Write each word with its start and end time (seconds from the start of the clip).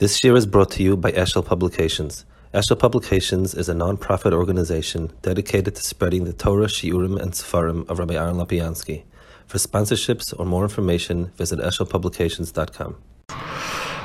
This 0.00 0.24
year 0.24 0.34
is 0.34 0.44
brought 0.44 0.72
to 0.72 0.82
you 0.82 0.96
by 0.96 1.12
Eshel 1.12 1.46
Publications. 1.46 2.24
Eshel 2.52 2.76
Publications 2.76 3.54
is 3.54 3.68
a 3.68 3.74
non-profit 3.74 4.32
organization 4.32 5.12
dedicated 5.22 5.76
to 5.76 5.82
spreading 5.84 6.24
the 6.24 6.32
Torah, 6.32 6.66
Shiurim, 6.66 7.16
and 7.22 7.30
Sefarim 7.30 7.88
of 7.88 8.00
Rabbi 8.00 8.14
Aaron 8.14 8.34
Lapiansky. 8.34 9.04
For 9.46 9.58
sponsorships 9.58 10.34
or 10.36 10.46
more 10.46 10.64
information, 10.64 11.26
visit 11.36 11.60
eshelpublications.com. 11.60 12.96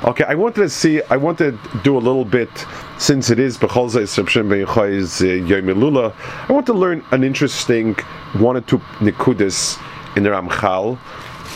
Okay, 0.04 0.22
I 0.22 0.36
wanted 0.36 0.60
to 0.60 0.68
see, 0.68 1.02
I 1.10 1.16
wanted 1.16 1.60
to 1.60 1.80
do 1.82 1.96
a 1.96 1.98
little 1.98 2.24
bit, 2.24 2.50
since 2.98 3.28
it 3.30 3.40
is 3.40 3.58
Be'yachai's 3.58 5.20
uh, 5.22 5.26
Yom 5.26 5.98
I 5.98 6.52
want 6.52 6.66
to 6.66 6.72
learn 6.72 7.04
an 7.10 7.24
interesting 7.24 7.94
one 8.34 8.56
or 8.56 8.60
two 8.60 8.78
nikudas 9.00 9.76
in 10.16 10.22
the 10.22 10.30
Ramchal 10.30 11.00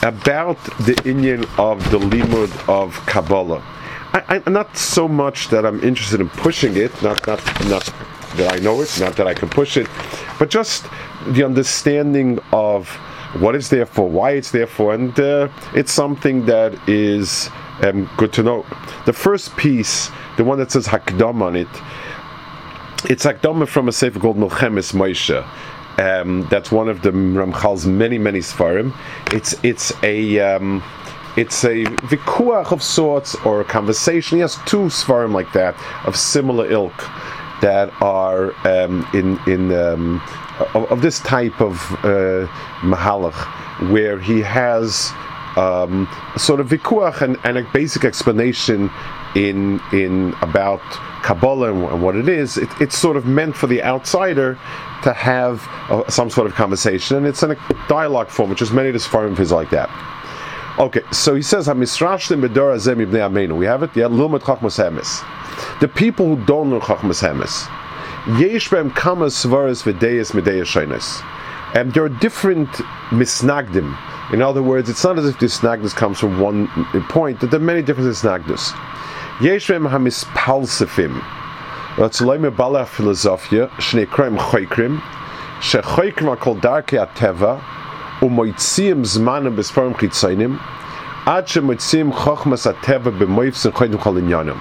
about 0.03 0.61
the 0.85 0.97
inyan 1.05 1.45
of 1.57 1.89
the 1.93 2.01
limud 2.01 2.69
of 2.69 2.97
Kabbalah. 3.07 3.63
I, 4.15 4.41
I, 4.47 4.51
not 4.51 4.77
so 4.77 5.09
much 5.09 5.49
that 5.49 5.67
I'm 5.67 5.83
interested 5.83 6.21
in 6.21 6.29
pushing 6.29 6.77
it, 6.77 6.91
not 7.03 7.27
not 7.27 7.43
not 7.69 7.93
that 8.37 8.53
I 8.53 8.59
know 8.61 8.81
it, 8.81 9.01
not 9.01 9.17
that 9.17 9.27
I 9.27 9.35
can 9.35 9.49
push 9.49 9.77
it, 9.77 9.89
but 10.39 10.51
just 10.51 10.87
the 11.27 11.45
understanding 11.45 12.39
of 12.53 12.89
what 13.41 13.57
it's 13.57 13.69
there 13.69 13.87
for, 13.87 14.09
why 14.09 14.31
it's 14.33 14.53
there 14.53 14.69
for, 14.69 14.95
and 14.95 15.19
uh, 15.19 15.49
it's 15.75 15.93
something 15.93 16.47
that 16.47 16.89
is 16.89 17.51
um, 17.83 18.09
good 18.17 18.33
to 18.35 18.45
know. 18.45 18.65
The 19.07 19.13
first 19.13 19.57
piece, 19.57 20.11
the 20.37 20.45
one 20.45 20.59
that 20.59 20.71
says 20.71 20.87
Hakdam 20.87 21.43
on 21.43 21.57
it, 21.57 21.69
it's 23.11 23.25
Hakdam 23.25 23.67
from 23.67 23.89
a 23.89 23.93
sefer 23.93 24.21
called 24.21 24.37
Milchemes 24.37 24.93
Moshe. 24.93 25.45
Um, 25.99 26.47
that's 26.51 26.71
one 26.71 26.89
of 26.89 27.03
the 27.03 27.11
Ramchal's 27.11 27.85
many 27.87 28.19
many 28.19 28.41
svarim. 28.41 28.95
It's 29.33 29.57
it's 29.65 29.93
a 30.05 30.39
um, 30.39 30.83
it's 31.37 31.65
a 31.65 31.85
vikuach 31.85 32.71
of 32.71 32.83
sorts 32.83 33.35
or 33.45 33.61
a 33.61 33.65
conversation. 33.65 34.37
He 34.37 34.43
has 34.43 34.57
two 34.67 34.87
svarim 34.87 35.33
like 35.33 35.53
that 35.53 35.75
of 36.07 36.17
similar 36.17 36.71
ilk 36.71 36.95
that 37.61 37.93
are 38.01 38.55
um, 38.67 39.07
in 39.15 39.39
in 39.47 39.73
um, 39.73 40.23
of, 40.75 40.91
of, 40.93 41.03
this 41.03 41.19
type 41.21 41.61
of 41.61 41.77
uh, 42.05 42.47
mahalach 42.83 43.91
where 43.91 44.19
he 44.19 44.41
has 44.41 45.13
um, 45.57 46.09
sort 46.37 46.61
of 46.61 46.69
vikuach 46.69 47.21
and, 47.21 47.37
and, 47.45 47.59
a 47.59 47.63
basic 47.73 48.05
explanation 48.05 48.91
in 49.35 49.81
in 49.93 50.35
about 50.43 50.83
Kabbalah 51.23 51.73
and, 51.73 51.85
and 51.85 52.03
what 52.03 52.15
it 52.15 52.29
is. 52.29 52.59
It, 52.59 52.69
it's 52.81 52.97
sort 52.97 53.17
of 53.17 53.27
meant 53.27 53.57
for 53.57 53.67
the 53.67 53.83
outsider 53.83 54.57
to 55.03 55.13
have 55.13 55.67
uh, 55.91 56.09
some 56.09 56.31
sort 56.31 56.47
of 56.47 56.55
conversation, 56.55 57.17
and 57.17 57.27
it's 57.27 57.43
in 57.43 57.51
a 57.53 57.57
dialogue 57.89 58.29
form, 58.29 58.51
which 58.51 58.63
is 58.63 58.71
many 58.71 58.89
of 58.89 58.95
the 58.95 59.19
of 59.19 59.37
his 59.37 59.51
like 59.51 59.71
that. 59.71 59.91
Okay, 60.77 61.03
so 61.13 61.37
he 61.37 61.43
says, 61.43 61.69
"Hamisrashlim 61.69 62.45
bedor 62.45 62.75
azem 62.75 62.97
ibnei 62.97 63.23
amenu." 63.23 63.57
We 63.57 63.67
have 63.67 63.85
it. 63.85 63.91
Yeah, 63.95 64.07
lumet 64.07 64.41
chachmas 64.41 64.77
hemes. 64.83 65.23
The 65.79 65.87
people 65.87 66.35
who 66.35 66.45
don't 66.45 66.69
know 66.69 66.81
chachmas 66.81 67.23
hemes, 67.23 67.69
yesh 68.41 68.71
bem 68.71 68.91
kama 68.91 69.27
svaras 69.27 69.85
v'deyes 69.85 70.33
medeyes 70.33 70.67
shaynes. 70.67 71.23
And 71.75 71.93
there 71.93 72.03
are 72.03 72.09
different 72.09 72.69
misnagdim. 73.11 73.97
In 74.33 74.43
other 74.43 74.63
words, 74.63 74.91
it's 74.91 75.05
not 75.05 75.17
as 75.17 75.27
if 75.27 75.39
this 75.39 75.59
snagnus 75.61 75.95
comes 75.95 76.19
from 76.19 76.41
one 76.41 76.67
point. 77.09 77.39
There 77.39 77.55
are 77.55 77.63
many 77.63 77.83
different 77.83 78.11
snagnus. 78.11 78.73
Yesh 79.41 79.69
bem 79.69 79.85
hamispalsefim. 79.85 81.21
Ratzulaim 81.95 82.57
bala 82.57 82.85
philosophia 82.85 83.69
shnei 83.79 84.07
krem 84.07 84.37
choykrim. 84.39 85.01
Shechoykrim 85.61 86.37
akol 86.37 86.61
darkei 86.61 86.99
ateva. 87.07 87.63
ומויציאים 88.24 89.04
זמנם 89.04 89.56
בספרים 89.56 89.98
חיצוניים, 89.98 90.58
עד 91.26 91.48
שמויציאים 91.48 92.14
חוכמס 92.14 92.68
הטבע 92.68 93.12
במויפסים 93.12 93.72
חייתם 93.76 93.98
כל 93.98 94.18
עניינם. 94.18 94.58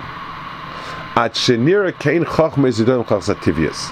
עד 1.16 1.34
שנראה 1.34 1.92
כן 1.98 2.24
חוכמה 2.24 2.68
יזידון 2.68 3.04
חוכמס 3.04 3.30
הטבעיס. 3.30 3.90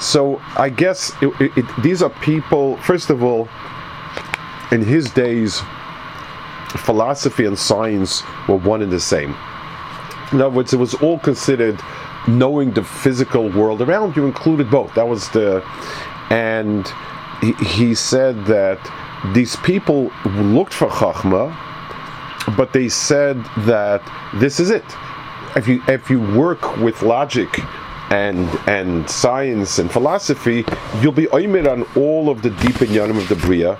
So 0.00 0.40
I 0.56 0.68
guess 0.68 1.12
it, 1.22 1.28
it, 1.40 1.58
it, 1.58 1.66
these 1.82 2.02
are 2.02 2.10
people, 2.20 2.76
first 2.78 3.10
of 3.10 3.22
all, 3.22 3.48
in 4.72 4.82
his 4.82 5.08
days, 5.10 5.62
philosophy 6.76 7.44
and 7.44 7.58
science 7.58 8.22
were 8.48 8.56
one 8.56 8.82
and 8.82 8.92
the 8.92 9.00
same. 9.00 9.34
In 10.32 10.40
other 10.40 10.50
words, 10.56 10.72
it 10.72 10.78
was 10.78 10.94
all 10.94 11.18
considered 11.20 11.80
knowing 12.26 12.72
the 12.72 12.82
physical 12.82 13.48
world 13.50 13.80
around 13.82 14.16
you 14.16 14.26
included 14.26 14.70
both. 14.70 14.94
That 14.94 15.06
was 15.06 15.28
the, 15.30 15.62
and 16.30 16.92
he, 17.40 17.52
he 17.52 17.94
said 17.94 18.44
that 18.46 18.80
these 19.33 19.55
people 19.57 20.11
looked 20.25 20.73
for 20.73 20.87
Chachma, 20.87 21.55
but 22.55 22.73
they 22.73 22.89
said 22.89 23.43
that 23.65 24.01
this 24.35 24.59
is 24.59 24.69
it. 24.69 24.85
If 25.55 25.67
you 25.67 25.81
if 25.87 26.09
you 26.09 26.21
work 26.37 26.77
with 26.77 27.01
logic 27.01 27.59
and 28.11 28.47
and 28.67 29.09
science 29.09 29.79
and 29.79 29.91
philosophy, 29.91 30.63
you'll 31.01 31.11
be 31.11 31.27
oimid 31.27 31.69
on 31.69 31.83
all 31.95 32.29
of 32.29 32.41
the 32.41 32.49
deep 32.51 32.75
inyanim 32.75 33.17
of 33.17 33.27
the 33.27 33.35
bria. 33.35 33.77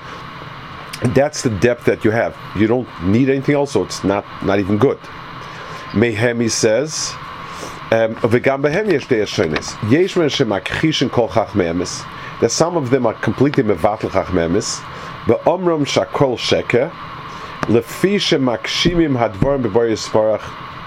That's 1.15 1.41
the 1.41 1.49
depth 1.49 1.85
that 1.85 2.03
you 2.03 2.11
have. 2.11 2.35
You 2.57 2.67
don't 2.67 2.87
need 3.03 3.29
anything 3.29 3.55
else, 3.55 3.71
so 3.71 3.83
it's 3.83 4.03
not 4.03 4.25
not 4.43 4.59
even 4.59 4.77
good. 4.77 4.99
Mehemi 5.93 6.51
says, 6.51 7.11
um, 7.91 8.13
that 12.41 12.51
some 12.51 12.77
of 12.77 12.89
them 12.89 13.05
are 13.05 13.13
completely 13.15 13.63
mevatel 13.63 14.09
chachmemis, 14.11 14.81
Be'omrom 15.29 15.85
shakol 15.85 16.39
sheker, 16.39 16.89
lefi 17.67 18.15
shemakshimim 18.15 19.15
hadvorim 19.15 19.61
beboyis 19.63 20.09
barach 20.09 20.41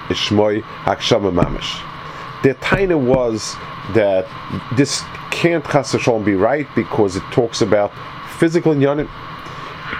ishmoy 0.08 0.64
hakshama 0.82 1.32
mamish. 1.32 1.80
The 2.42 2.54
taina 2.56 2.98
was 2.98 3.54
that 3.94 4.26
this 4.76 5.04
can't 5.30 5.64
chas 5.64 5.94
be 6.24 6.34
right 6.34 6.66
because 6.74 7.14
it 7.14 7.22
talks 7.30 7.60
about 7.60 7.92
physical 8.36 8.74
inyanim. 8.74 9.06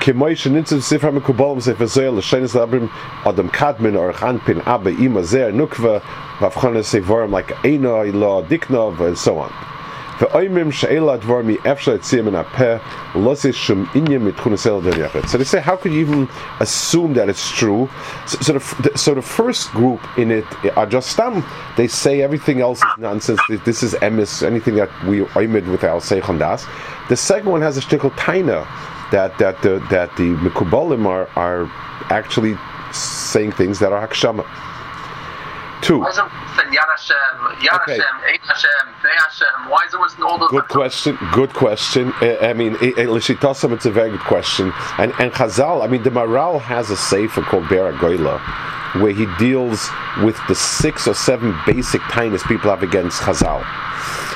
Kemoy 0.01 0.33
shenitzim 0.33 0.81
sifra 0.81 1.17
mekubalim 1.17 1.63
sefer 1.63 1.85
zoyel 1.85 2.17
l'shenis 2.17 2.57
labrim 2.57 2.91
adam 3.25 3.49
kadmin 3.49 3.97
or 3.97 4.13
chanpin 4.13 4.61
abe 4.67 4.89
ima 4.99 5.23
zer 5.23 5.53
nukva 5.53 6.01
vavchana 6.41 6.83
sevorim 6.83 7.31
like 7.31 7.51
eino 7.63 8.05
ilo 8.09 8.43
diknov 8.43 8.99
and 9.07 9.17
so 9.17 9.39
on. 9.39 9.53
So 10.22 10.28
they 15.38 15.44
say, 15.44 15.60
how 15.60 15.77
could 15.77 15.93
you 15.93 16.00
even 16.00 16.28
assume 16.60 17.15
that 17.15 17.28
it's 17.28 17.50
true? 17.50 17.91
So, 18.28 18.38
so, 18.41 18.53
the, 18.53 18.93
so 18.97 19.15
the 19.15 19.22
first 19.22 19.71
group 19.71 20.00
in 20.16 20.31
it 20.31 20.44
are 20.77 20.87
just 20.87 21.11
stam. 21.11 21.44
They 21.77 21.88
say 21.88 22.22
everything 22.22 22.61
else 22.61 22.78
is 22.78 22.84
nonsense. 22.99 23.41
This 23.65 23.82
is 23.82 23.94
emis, 23.94 24.47
anything 24.47 24.77
that 24.77 24.91
we 25.06 25.21
oimid 25.21 25.69
with 25.69 25.82
our 25.82 26.00
seichon. 26.00 26.38
The 27.09 27.16
second 27.16 27.50
one 27.50 27.62
has 27.62 27.77
a 27.77 27.81
shtickle 27.81 28.12
taina 28.12 28.65
that 29.11 29.37
that 29.38 29.61
the 29.62 29.84
that 29.91 30.16
the 30.16 30.37
mikubalim 30.37 31.06
are 31.06 31.28
are 31.37 31.65
actually 32.11 32.56
saying 32.93 33.53
things 33.53 33.81
that 33.81 33.93
are 33.93 34.06
hakshama. 34.06 34.47
Two. 35.82 36.04
Okay. 36.04 37.98
Why 39.69 39.84
is 39.87 39.93
there 39.93 40.26
all 40.26 40.38
those? 40.38 40.50
Good 40.50 40.69
question. 40.69 41.19
Good 41.32 41.53
question. 41.53 42.12
Uh, 42.22 42.37
I 42.41 42.53
mean, 42.53 42.75
Lishitasim, 42.75 43.72
it's 43.72 43.87
a 43.87 43.91
very 43.91 44.10
good 44.10 44.20
question. 44.20 44.72
And 44.98 45.12
and 45.19 45.32
Chazal, 45.32 45.82
I 45.84 45.88
mean, 45.88 46.03
the 46.04 46.10
Maral 46.10 46.60
has 46.60 46.91
a 46.91 46.97
sefer 46.97 47.43
called 47.43 47.69
Be'er 47.69 47.93
HaGoyla, 47.93 48.38
where 49.01 49.13
he 49.13 49.27
deals 49.39 49.89
with 50.23 50.39
the 50.49 50.55
six 50.55 51.07
or 51.07 51.15
seven 51.15 51.57
basic 51.67 52.03
tiniest 52.03 52.47
people 52.47 52.71
have 52.71 52.83
against 52.83 53.23
Chazal. 53.23 53.65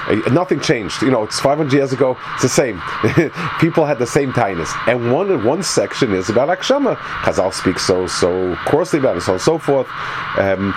Uh, 0.06 0.14
nothing 0.30 0.60
changed. 0.60 1.02
You 1.02 1.10
know, 1.10 1.24
it's 1.24 1.40
500 1.40 1.72
years 1.72 1.92
ago. 1.92 2.16
It's 2.34 2.42
the 2.42 2.48
same. 2.48 2.80
People 3.60 3.84
had 3.84 3.98
the 3.98 4.06
same 4.06 4.32
tightness. 4.32 4.72
And 4.86 5.12
one 5.12 5.44
one 5.44 5.62
section 5.62 6.12
is 6.12 6.30
about 6.30 6.48
Akshama. 6.48 6.96
Chazal 6.96 7.52
speaks 7.52 7.84
so 7.84 8.06
so 8.06 8.54
coarsely 8.66 9.00
about 9.00 9.16
it, 9.16 9.22
so 9.22 9.32
on 9.32 9.36
and 9.36 9.42
so 9.42 9.58
forth. 9.58 9.88
Um, 10.38 10.74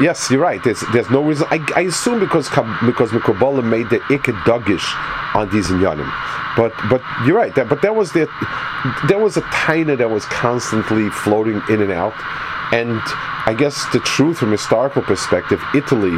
yes, 0.00 0.30
you're 0.30 0.40
right. 0.40 0.62
There's 0.62 0.80
there's 0.92 1.10
no 1.10 1.22
reason. 1.22 1.46
I, 1.50 1.64
I 1.76 1.82
assume 1.82 2.18
because 2.18 2.48
because 2.48 3.10
Mikobola 3.10 3.64
made 3.64 3.90
the 3.90 4.00
Ikedagish 4.10 5.34
on 5.36 5.50
these 5.50 5.68
inyanim. 5.68 6.10
But 6.56 6.72
but 6.90 7.02
you're 7.24 7.36
right. 7.36 7.54
That, 7.54 7.68
but 7.68 7.80
there 7.82 7.92
was 7.92 8.12
the 8.12 8.26
there 9.08 9.18
was 9.18 9.36
a 9.36 9.42
taina 9.42 9.96
that 9.98 10.10
was 10.10 10.24
constantly 10.26 11.10
floating 11.10 11.62
in 11.68 11.80
and 11.80 11.92
out. 11.92 12.14
And 12.72 13.00
I 13.46 13.54
guess 13.56 13.86
the 13.92 14.00
truth 14.00 14.38
from 14.38 14.48
a 14.48 14.52
historical 14.52 15.02
perspective, 15.02 15.62
Italy 15.74 16.16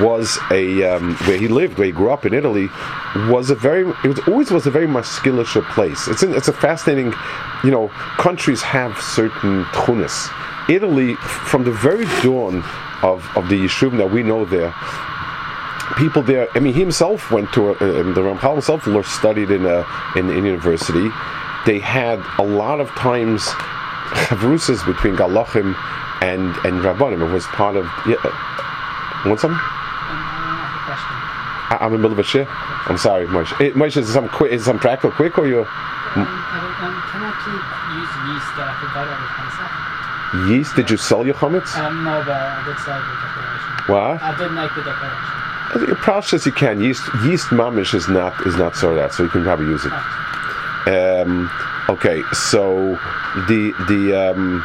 was 0.00 0.38
a 0.50 0.82
um, 0.82 1.14
where 1.26 1.38
he 1.38 1.48
lived, 1.48 1.78
where 1.78 1.86
he 1.86 1.92
grew 1.92 2.10
up 2.10 2.26
in 2.26 2.34
Italy, 2.34 2.68
was 3.28 3.50
a 3.50 3.54
very 3.54 3.88
it 4.04 4.08
was 4.08 4.18
always 4.26 4.50
was 4.50 4.66
a 4.66 4.70
very 4.70 4.86
muscular 4.86 5.44
place. 5.44 6.08
It's 6.08 6.22
in, 6.22 6.34
it's 6.34 6.48
a 6.48 6.52
fascinating, 6.52 7.14
you 7.62 7.70
know, 7.70 7.88
countries 8.18 8.62
have 8.62 9.00
certain 9.00 9.64
tunis. 9.84 10.28
Italy, 10.68 11.14
from 11.14 11.62
the 11.62 11.70
very 11.70 12.06
dawn 12.22 12.64
of, 13.02 13.24
of 13.36 13.48
the 13.48 13.54
yeshuvim 13.54 13.98
that 13.98 14.10
we 14.10 14.24
know 14.24 14.44
there, 14.44 14.74
people 15.96 16.22
there. 16.22 16.48
I 16.56 16.60
mean, 16.60 16.74
he 16.74 16.80
himself 16.80 17.30
went 17.30 17.52
to 17.52 17.68
a, 17.68 17.72
uh, 17.72 18.02
the 18.12 18.22
Ramchal 18.22 18.54
himself 18.54 19.06
studied 19.06 19.50
in 19.50 19.66
a 19.66 19.86
in, 20.16 20.30
in 20.30 20.44
university. 20.44 21.08
They 21.64 21.78
had 21.78 22.18
a 22.38 22.42
lot 22.42 22.80
of 22.80 22.88
times 22.90 23.48
chavrusas 24.10 24.84
between 24.86 25.16
galachim 25.16 25.74
and 26.22 26.54
and 26.64 26.80
Rabbanim. 26.82 27.28
It 27.28 27.32
was 27.32 27.46
part 27.46 27.76
of. 27.76 27.84
Yeah, 28.06 28.16
uh, 28.24 29.28
want 29.28 29.40
something? 29.40 29.58
I, 31.68 31.78
I'm 31.80 31.88
in 31.88 31.92
the 31.94 31.98
middle 31.98 32.12
of 32.12 32.18
a 32.18 32.22
shit. 32.22 32.46
I'm 32.86 32.98
sorry, 32.98 33.26
Moshe. 33.26 33.52
Eh, 33.60 33.72
Moshe, 33.72 33.96
is 33.96 34.12
some 34.12 34.28
quick? 34.28 34.52
Is 34.52 34.64
some 34.64 34.78
practical 34.78 35.10
quick 35.10 35.38
or 35.38 35.48
you? 35.48 35.60
Um, 35.60 35.66
I 35.66 36.62
um, 36.80 36.94
can 37.10 37.22
I 37.26 37.32
keep 37.42 37.62
use 37.98 38.14
yeast 38.30 38.50
that 38.56 38.70
I 38.70 38.74
forgot 38.78 39.10
over 39.10 39.28
Pesach? 39.34 40.50
Yeast? 40.50 40.76
Did 40.76 40.90
you 40.90 40.96
sell 40.96 41.26
your 41.26 41.34
chametz? 41.34 41.76
Um, 41.76 42.04
no, 42.04 42.22
but 42.24 42.36
I 42.36 42.64
did 42.64 42.78
sell 42.78 43.00
the 43.00 43.14
decoration. 43.18 43.72
What? 43.90 44.22
I 44.22 44.36
did 44.38 44.52
make 44.52 44.74
the 44.74 44.82
decoration. 44.82 45.90
As 45.90 45.98
process 45.98 46.46
you 46.46 46.52
can. 46.52 46.80
Yeast 46.80 47.02
yeast 47.24 47.48
mamish 47.48 47.94
is 47.94 48.08
not 48.08 48.46
is 48.46 48.56
not 48.56 48.76
so 48.76 48.94
that, 48.94 49.12
so 49.12 49.24
you 49.24 49.28
can 49.28 49.42
probably 49.42 49.66
use 49.66 49.84
it. 49.84 49.92
Um, 50.87 51.49
okay, 51.89 52.23
so 52.33 52.97
the 53.47 53.73
the 53.87 54.01
um, 54.31 54.63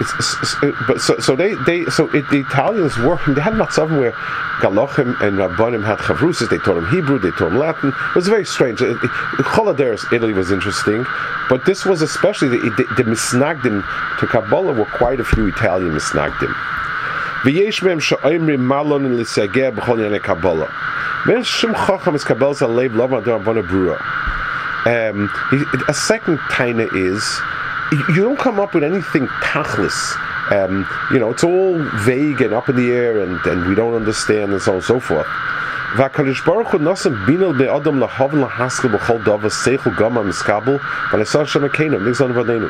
it's, 0.00 0.12
it's, 0.20 0.34
it's- 0.62 0.84
but 0.86 1.00
so 1.00 1.18
so 1.18 1.34
they 1.34 1.54
they 1.66 1.84
so 1.86 2.10
it, 2.12 2.28
the 2.30 2.40
Italians 2.40 2.96
were 2.98 3.18
they 3.28 3.40
had 3.40 3.54
matzavim 3.54 3.98
where 3.98 4.12
Galochim 4.60 5.18
and 5.22 5.38
Rabbanim 5.38 5.84
had 5.84 5.98
chavrusis. 5.98 6.50
They 6.50 6.58
taught 6.58 6.74
them 6.74 6.88
Hebrew, 6.90 7.18
they 7.18 7.30
taught 7.30 7.50
them 7.50 7.58
Latin. 7.58 7.88
It 8.10 8.14
was 8.14 8.28
very 8.28 8.44
strange. 8.44 8.82
It, 8.82 8.90
it, 9.02 9.10
Choladeres, 9.54 10.12
Italy 10.12 10.34
was 10.34 10.50
interesting, 10.52 11.06
but 11.48 11.64
this 11.64 11.84
was 11.86 12.02
especially 12.02 12.48
the 12.48 12.58
the, 12.78 12.84
the 13.02 13.04
misnagdim 13.10 13.82
to 14.20 14.26
Kabbalah 14.26 14.74
were 14.74 14.84
quite 14.84 15.20
a 15.20 15.24
few 15.24 15.46
Italian 15.46 15.92
misnagdim. 15.94 16.54
ויש 17.44 17.82
מהם 17.82 18.00
שאומרים 18.00 18.68
מה 18.68 18.82
לא 18.82 19.00
לסגר 19.00 19.70
בכל 19.70 19.92
ענייני 19.92 20.18
קבלה. 20.18 20.66
ואין 21.26 21.44
שום 21.44 21.76
חכם 21.76 22.14
es 22.14 22.24
קבלת 22.26 22.62
הלב 22.62 22.96
לא 22.96 23.08
מדוע 23.08 23.38
בונה 23.38 23.62
ברורה. 23.62 23.96
Um, 24.89 25.29
a 25.87 25.93
second 25.93 26.39
taina 26.49 26.89
is 26.93 27.23
you 28.09 28.23
don't 28.23 28.39
come 28.39 28.59
up 28.59 28.73
with 28.73 28.83
anything 28.83 29.27
tachlis. 29.43 30.17
Um, 30.51 30.87
you 31.11 31.19
know, 31.19 31.29
it's 31.29 31.43
all 31.43 31.77
vague 31.99 32.41
and 32.41 32.55
up 32.55 32.69
in 32.69 32.75
the 32.75 32.91
air, 32.91 33.21
and, 33.21 33.39
and 33.45 33.67
we 33.67 33.75
don't 33.75 33.93
understand, 33.93 34.51
and 34.51 34.59
so 34.59 34.71
on 34.71 34.77
and 34.77 34.83
so 34.83 34.99
forth. 34.99 35.27
והקדוש 35.96 36.40
ברוך 36.40 36.70
הוא 36.72 36.80
נוסם 36.80 37.14
בינו 37.26 37.52
באדם 37.52 37.98
להובל 38.00 38.44
להסכל 38.58 38.88
בכל 38.88 39.18
דבר 39.24 39.48
שכל 39.48 39.90
גמה 39.90 40.22
מסקבל 40.22 40.76
ונעשה 41.12 41.46
שם 41.46 41.64
הקינם 41.64 42.08
נגזון 42.08 42.36
ודנו. 42.36 42.66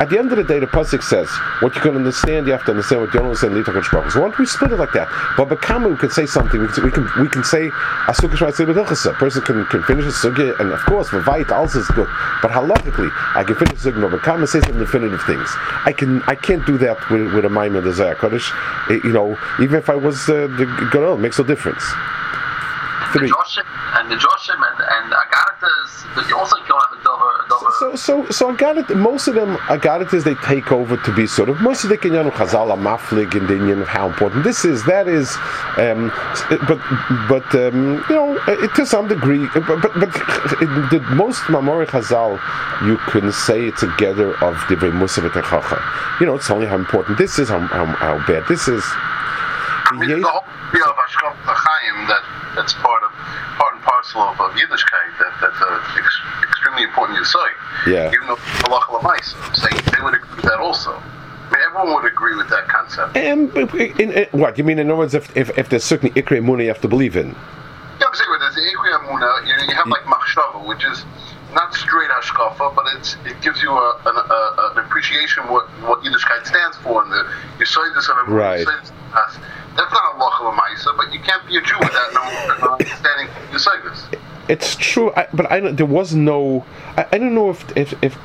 At 0.00 0.08
the 0.10 0.18
end 0.18 0.32
of 0.32 0.36
the 0.36 0.42
day, 0.42 0.58
the 0.58 0.66
Pasuk 0.66 1.02
says, 1.04 1.30
what 1.60 1.74
you 1.76 1.80
can 1.80 1.94
understand, 1.94 2.46
you 2.48 2.52
have 2.52 2.64
to 2.64 2.72
understand 2.72 3.02
what 3.02 3.14
you 3.14 3.20
don't 3.20 3.28
understand, 3.28 3.54
leave 3.54 3.66
HaKadosh 3.66 3.92
Baruch 3.92 4.04
Hu. 4.06 4.10
So 4.10 4.20
why 4.20 4.26
don't 4.26 4.38
we 4.38 4.46
split 4.46 4.72
it 4.72 4.76
like 4.76 4.92
that? 4.92 5.08
But 5.36 5.48
Bekama, 5.50 5.88
we 5.88 5.96
can 5.96 6.10
say 6.10 6.26
something, 6.26 6.60
we 6.60 6.66
can, 6.66 6.82
we 6.82 6.90
can, 6.90 7.08
we 7.20 7.28
can 7.28 7.44
say, 7.44 7.70
Asukah 8.10 8.34
Shmai 8.34 8.50
Tzibet 8.52 8.74
Hilchasa. 8.74 9.12
A 9.12 9.14
person 9.14 9.42
can, 9.42 9.64
can 9.66 9.84
finish 9.84 10.04
a 10.04 10.08
sugya, 10.08 10.58
and 10.58 10.72
of 10.72 10.80
course, 10.80 11.08
Vavait 11.10 11.48
also 11.52 11.78
is 11.78 11.88
good. 11.88 12.08
But 12.42 12.50
halachically, 12.50 13.10
I 13.36 13.44
can 13.44 13.54
finish 13.54 13.74
a 13.74 13.92
sugya, 13.92 14.10
but 14.10 14.18
Bekama 14.20 14.48
say 14.48 14.60
some 14.62 14.78
definitive 14.80 15.22
things. 15.22 15.48
I 15.84 15.92
can, 15.92 16.22
I 16.26 16.34
can't 16.34 16.66
do 16.66 16.76
that 16.78 16.98
with, 17.10 17.32
with 17.32 17.44
a 17.44 17.48
Maimon 17.48 17.84
Desire 17.84 18.16
Kodesh. 18.16 18.50
Eh, 18.90 18.98
You 19.04 19.12
know, 19.12 19.38
even 19.60 19.76
if 19.78 19.88
I 19.88 19.94
was 19.94 20.28
uh, 20.28 20.48
the 20.58 20.66
Gadol, 20.92 21.14
it 21.14 21.20
makes 21.20 21.38
no 21.38 21.44
difference. 21.44 21.84
The 23.13 23.19
Three. 23.19 23.29
Joshim 23.29 23.65
and 23.95 24.11
the 24.11 24.17
Joshim 24.17 24.61
and, 24.61 24.79
and 24.79 25.13
Agaritas, 25.13 26.13
but 26.13 26.27
you 26.29 26.37
also 26.37 26.55
don't 26.67 26.79
have 26.79 26.99
a 26.99 27.03
Dover. 27.03 27.45
Dover 27.49 27.71
So, 27.79 27.95
so, 27.95 28.29
so 28.29 28.55
Agarit, 28.55 28.95
most 28.95 29.27
of 29.27 29.33
them, 29.33 29.55
Agaritas, 29.65 30.23
they 30.23 30.35
take 30.35 30.71
over 30.71 30.95
to 30.95 31.15
be 31.15 31.25
sort 31.25 31.49
of, 31.49 31.59
most 31.59 31.83
of 31.83 31.89
the 31.89 31.97
Kinyan 31.97 32.29
Chazal 32.29 32.69
are 32.69 32.77
maflig 32.77 33.33
in 33.33 33.47
the 33.47 33.53
inyan 33.53 33.81
of 33.81 33.87
how 33.87 34.09
important 34.09 34.43
this 34.43 34.63
is, 34.63 34.83
that 34.85 35.07
is, 35.07 35.35
um, 35.77 36.11
but, 36.67 36.79
but, 37.27 37.55
um, 37.55 38.03
you 38.09 38.15
know, 38.15 38.39
it, 38.47 38.75
to 38.75 38.85
some 38.85 39.07
degree, 39.07 39.47
but, 39.55 39.65
but, 39.65 39.81
but 39.81 40.13
the 40.91 41.03
most 41.15 41.41
Mamori 41.43 41.87
Chazal, 41.87 42.39
you 42.85 42.97
can 43.11 43.31
say 43.31 43.71
together 43.71 44.37
of 44.43 44.55
the 44.69 44.75
Musa 44.93 45.21
You 46.19 46.25
know, 46.27 46.35
it's 46.35 46.51
only 46.51 46.67
how 46.67 46.75
important 46.75 47.17
this 47.17 47.39
is, 47.39 47.49
how, 47.49 47.59
how, 47.59 47.85
how 47.85 48.17
bad 48.27 48.47
this 48.47 48.67
is. 48.67 48.83
I 49.89 49.97
mean, 49.97 50.21
the 50.21 50.27
whole 50.27 50.45
idea 50.69 50.85
of 50.85 50.95
Ashkaf 50.95 51.33
Chaim 51.49 52.07
that 52.07 52.23
that's 52.55 52.73
part 52.77 53.01
of 53.03 53.11
part 53.57 53.73
and 53.73 53.83
parcel 53.83 54.21
of, 54.21 54.39
of 54.39 54.51
Yiddishkeit 54.53 55.11
that 55.17 55.33
that's 55.41 55.61
a 55.61 55.71
ex, 55.97 56.07
extremely 56.45 56.83
important 56.83 57.17
Yisoy. 57.17 57.49
Yeah. 57.87 58.13
Even 58.13 58.27
though 58.27 58.39
Allah 58.69 58.85
Lamais 58.93 59.33
saying 59.57 59.73
they 59.89 60.03
would 60.03 60.13
agree 60.13 60.35
with 60.35 60.45
that 60.45 60.59
also. 60.59 60.93
I 60.93 61.57
mean, 61.57 61.61
everyone 61.65 61.93
would 61.95 62.11
agree 62.11 62.35
with 62.35 62.49
that 62.49 62.67
concept. 62.67 63.17
Um, 63.17 63.49
in, 63.97 64.11
in, 64.13 64.27
what 64.31 64.57
you 64.57 64.63
mean? 64.63 64.77
In 64.77 64.91
other 64.91 64.97
words, 64.97 65.15
if, 65.15 65.35
if, 65.35 65.49
if 65.57 65.69
there's 65.69 65.83
certain 65.83 66.09
Ikre 66.13 66.37
Muna 66.45 66.61
you 66.61 66.67
have 66.67 66.81
to 66.81 66.87
believe 66.87 67.15
in. 67.15 67.29
Yeah, 67.33 68.05
I'm 68.05 68.13
saying 68.13 68.29
there's 68.39 68.55
the 68.55 68.61
Ikri 68.61 68.93
Amuna, 68.93 69.47
you, 69.47 69.57
know, 69.57 69.63
you 69.63 69.75
have 69.75 69.87
like 69.87 70.03
Machshava, 70.03 70.67
which 70.67 70.85
is 70.85 71.03
not 71.53 71.73
straight 71.73 72.09
Ashkafa, 72.11 72.75
but 72.75 72.85
it's 72.95 73.17
it 73.25 73.41
gives 73.41 73.61
you 73.63 73.71
a, 73.71 74.01
an, 74.05 74.15
a, 74.15 74.71
an 74.77 74.85
appreciation 74.85 75.47
what 75.49 75.65
what 75.81 76.01
Yiddishkeit 76.03 76.45
stands 76.45 76.77
for 76.77 77.01
and 77.03 77.11
the 77.11 77.25
Yisoidus 77.57 78.09
of 78.09 78.29
Right. 78.29 78.65
Yisoidus. 78.65 78.91
That's 79.79 79.93
not 79.93 80.15
Allah 80.15 80.31
Lamaisa, 80.51 80.97
but 80.97 81.13
you 81.13 81.19
can't 81.21 81.45
be 81.47 81.55
a 81.55 81.61
Jew 81.61 81.75
without 81.79 82.13
no, 82.13 82.67
no 82.67 82.71
understanding 82.73 83.27
Yisoidus. 83.51 84.19
It's 84.49 84.75
true, 84.75 85.13
I, 85.15 85.27
but 85.33 85.49
I 85.51 85.59
don't, 85.61 85.75
there 85.77 85.85
was 85.85 86.13
no. 86.15 86.65
I, 86.97 87.05
I 87.13 87.17
don't 87.17 87.33
know 87.33 87.49
if 87.49 87.77
if 87.77 87.93
if. 88.03 88.17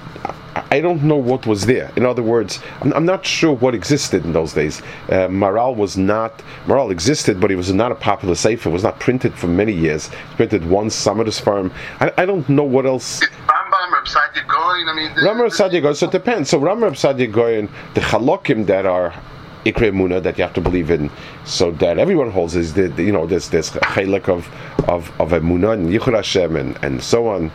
I 0.71 0.81
don't 0.81 1.03
know 1.03 1.17
what 1.17 1.47
was 1.47 1.67
there. 1.67 1.91
In 1.97 2.07
other 2.07 2.23
words, 2.23 2.61
I'm, 2.81 2.93
I'm 2.95 3.05
not 3.05 3.27
sure 3.27 3.53
what 3.53 3.75
existed 3.75 4.25
in 4.25 4.33
those 4.33 4.53
days. 4.53 4.81
Uh, 5.09 5.29
Maral 5.29 5.77
was 5.77 5.97
not. 5.97 6.39
Maral 6.67 6.91
existed, 6.91 7.41
but 7.41 7.51
it 7.53 7.57
was 7.57 7.73
not 7.73 7.93
a 7.93 7.95
popular 7.97 8.35
sefer. 8.35 8.69
It 8.69 8.73
was 8.73 8.83
not 8.85 8.99
printed 9.01 9.35
for 9.35 9.47
many 9.49 9.73
years. 9.73 10.07
It's 10.09 10.35
printed 10.37 10.65
once, 10.69 10.95
Summer's 10.95 11.39
farm. 11.39 11.73
I, 12.01 12.13
I 12.19 12.25
don't 12.25 12.49
know 12.49 12.65
what 12.65 12.87
else. 12.87 13.21
Rambam, 13.21 13.93
Reb 13.93 14.05
Sadia 14.07 14.47
Goin, 14.49 14.89
I 14.89 14.95
mean... 14.95 15.15
the- 15.15 15.21
the- 15.23 15.81
Goyen. 15.83 15.95
So 15.95 16.07
it 16.07 16.13
depends. 16.13 16.51
So 16.51 16.59
Ramar 16.59 16.91
Sadia 16.91 17.31
Goyen, 17.31 17.69
the 17.95 18.01
halakim 18.01 18.67
that 18.67 18.87
are 18.87 19.13
Ikre 19.65 19.93
Muna 19.93 20.23
that 20.23 20.37
you 20.39 20.45
have 20.45 20.55
to 20.55 20.61
believe 20.61 20.91
in, 20.91 21.11
so 21.45 21.71
that 21.73 21.99
everyone 21.99 22.31
holds 22.31 22.55
is 22.57 22.75
the, 22.75 22.93
you 23.03 23.13
know 23.13 23.27
there's 23.27 23.49
this 23.49 23.71
chalik 23.71 24.29
of 24.29 24.49
of 24.89 25.11
of 25.21 25.31
Emuna 25.31 25.73
and 25.73 25.91
Yichud 25.91 26.15
Hashem 26.15 26.57
and 26.57 26.79
and 26.83 27.03
so 27.03 27.29
on. 27.29 27.51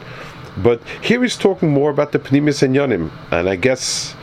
But 0.57 0.81
here 1.01 1.21
he's 1.21 1.37
talking 1.37 1.69
more 1.69 1.89
about 1.89 2.11
the 2.11 2.19
Pnimis 2.19 2.63
and 2.63 2.75
Yonim, 2.75 3.11
and 3.31 3.47
I 3.47 3.55
guess. 3.55 4.15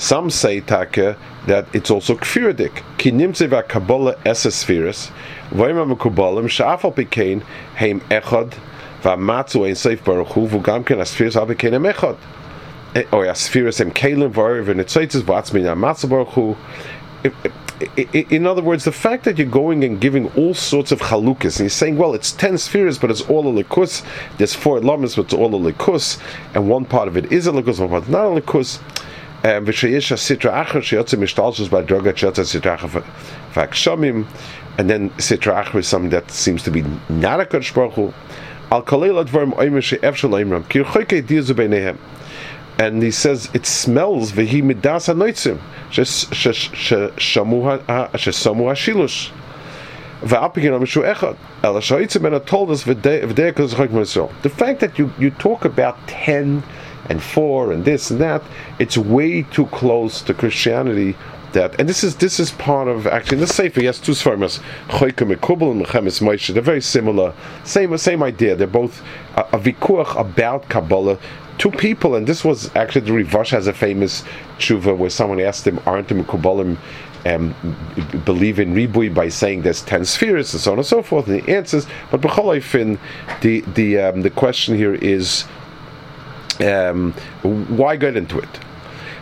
Some 0.00 0.30
say 0.30 0.60
taka 0.60 1.16
that 1.46 1.66
it's 1.74 1.90
also 1.90 2.14
kfiradik. 2.14 2.82
Ki 2.96 3.10
nimtze 3.12 3.46
va 3.50 3.62
kabbalah 3.62 4.14
esespheres. 4.24 5.10
V'yim 5.50 5.94
mekubalim 5.94 6.48
sha'afal 6.48 6.94
pikein 6.94 7.42
heim 7.74 8.00
echad 8.08 8.54
v'matzu 9.02 9.66
ein 9.68 9.74
seif 9.74 10.02
baruch 10.02 10.28
hu 10.28 10.48
v'gam 10.48 10.86
ken 10.86 11.00
asfiras 11.00 11.36
al 11.36 11.46
pikein 11.48 11.72
hem 11.72 11.84
echad. 11.84 12.16
Eh, 12.94 13.04
Or 13.12 13.24
asfiras 13.24 13.78
hem 13.78 13.92
kalim 13.92 14.32
v'ariv 14.32 14.64
v'nitzoitzes 14.66 15.22
v'atzmin 15.22 15.64
amatzu 15.64 16.08
baruch 16.08 16.28
hu. 16.30 16.56
I- 17.24 17.30
I- 17.96 18.08
I- 18.14 18.26
In 18.30 18.46
other 18.46 18.62
words, 18.62 18.84
the 18.84 18.92
fact 18.92 19.24
that 19.24 19.38
you're 19.38 19.46
going 19.46 19.84
and 19.84 20.00
giving 20.00 20.30
all 20.36 20.54
sorts 20.54 20.90
of 20.90 21.00
chalukas, 21.00 21.58
and 21.58 21.60
you're 21.60 21.68
saying, 21.70 21.96
well, 21.96 22.14
it's 22.14 22.32
10 22.32 22.58
spheres, 22.58 22.98
but 22.98 23.10
it's 23.10 23.22
all 23.22 23.46
a 23.48 23.62
likus, 23.62 24.02
there's 24.38 24.54
four 24.54 24.80
lamas, 24.80 25.14
but 25.14 25.26
it's 25.26 25.34
all 25.34 25.54
a 25.54 25.72
likus, 25.72 26.18
and 26.54 26.68
one 26.68 26.84
part 26.84 27.06
of 27.08 27.16
it 27.16 27.30
is 27.32 27.46
a 27.46 27.52
likus, 27.52 27.78
one 27.78 27.88
part 27.90 28.08
not 28.08 28.26
a 28.26 28.40
likus. 28.40 28.80
Um, 29.42 29.66
and 34.78 34.88
then 34.90 35.10
sitra 35.10 35.64
achar 35.64 35.78
is 35.78 35.88
something 35.88 36.10
that 36.10 36.30
seems 36.30 36.62
to 36.62 36.70
be 36.70 36.84
not 37.08 37.40
a 37.40 37.44
Kodesh 37.44 37.72
Baruch 37.72 37.94
Hu. 37.94 38.12
Al 38.70 38.82
kolei 38.82 39.10
ladvarim 39.10 39.54
oimer 39.54 39.82
she'ef 39.82 40.16
shalaimram, 40.16 40.68
ki 40.68 40.80
rchoikei 40.80 41.22
diyazu 41.22 41.54
beinehem 41.54 41.96
and 42.80 43.02
he 43.02 43.10
says 43.10 43.50
it 43.52 43.66
smells 43.66 44.32
vehi 44.32 44.62
midas 44.62 45.08
hanoitzim 45.08 45.58
shamu 45.90 47.60
hashilush. 48.72 49.30
The 54.42 54.50
fact 54.50 54.80
that 54.80 54.98
you, 54.98 55.12
you 55.18 55.30
talk 55.30 55.64
about 55.64 56.08
10 56.08 56.62
and 57.08 57.22
4 57.22 57.72
and 57.72 57.84
this 57.84 58.10
and 58.10 58.20
that, 58.20 58.42
it's 58.78 58.98
way 58.98 59.42
too 59.42 59.66
close 59.66 60.22
to 60.22 60.34
Christianity 60.34 61.16
that 61.52 61.78
and 61.78 61.88
this 61.88 62.04
is 62.04 62.16
this 62.16 62.40
is 62.40 62.52
part 62.52 62.88
of 62.88 63.06
actually 63.06 63.38
the 63.38 63.46
Sefer, 63.46 63.80
yes, 63.80 63.98
two 63.98 64.12
Sfarmas, 64.12 64.60
Choyka 64.88 65.34
Mekubal 65.34 65.72
and 65.72 65.84
Milchemes 65.84 66.20
Moshe, 66.20 66.52
they're 66.52 66.62
very 66.62 66.80
similar, 66.80 67.34
same 67.64 67.96
same 67.98 68.22
idea. 68.22 68.54
They're 68.54 68.66
both 68.66 69.02
a, 69.36 69.42
a 69.52 69.58
vikuach 69.58 70.18
about 70.18 70.68
Kabbalah. 70.68 71.18
Two 71.58 71.70
people, 71.70 72.14
and 72.14 72.26
this 72.26 72.42
was 72.42 72.74
actually 72.74 73.02
the 73.02 73.12
Rivash 73.12 73.50
has 73.50 73.66
a 73.66 73.74
famous 73.74 74.24
tshuva 74.58 74.96
where 74.96 75.10
someone 75.10 75.40
asked 75.40 75.66
him, 75.66 75.78
"Aren't 75.84 76.08
the 76.08 76.14
Mekubalim 76.14 76.78
um, 77.26 77.54
believe 78.24 78.58
in 78.58 78.74
ribui 78.74 79.12
by 79.12 79.28
saying 79.28 79.62
there's 79.62 79.82
ten 79.82 80.06
spheres 80.06 80.54
and 80.54 80.60
so 80.62 80.72
on 80.72 80.78
and 80.78 80.86
so 80.86 81.02
forth?" 81.02 81.28
And 81.28 81.42
he 81.42 81.54
answers, 81.54 81.86
but 82.10 82.22
b'chol 82.22 82.98
the 83.42 83.60
the 83.74 83.98
um, 83.98 84.22
the 84.22 84.30
question 84.30 84.74
here 84.74 84.94
is, 84.94 85.44
um, 86.60 87.12
why 87.42 87.96
get 87.96 88.16
into 88.16 88.38
it? 88.38 88.60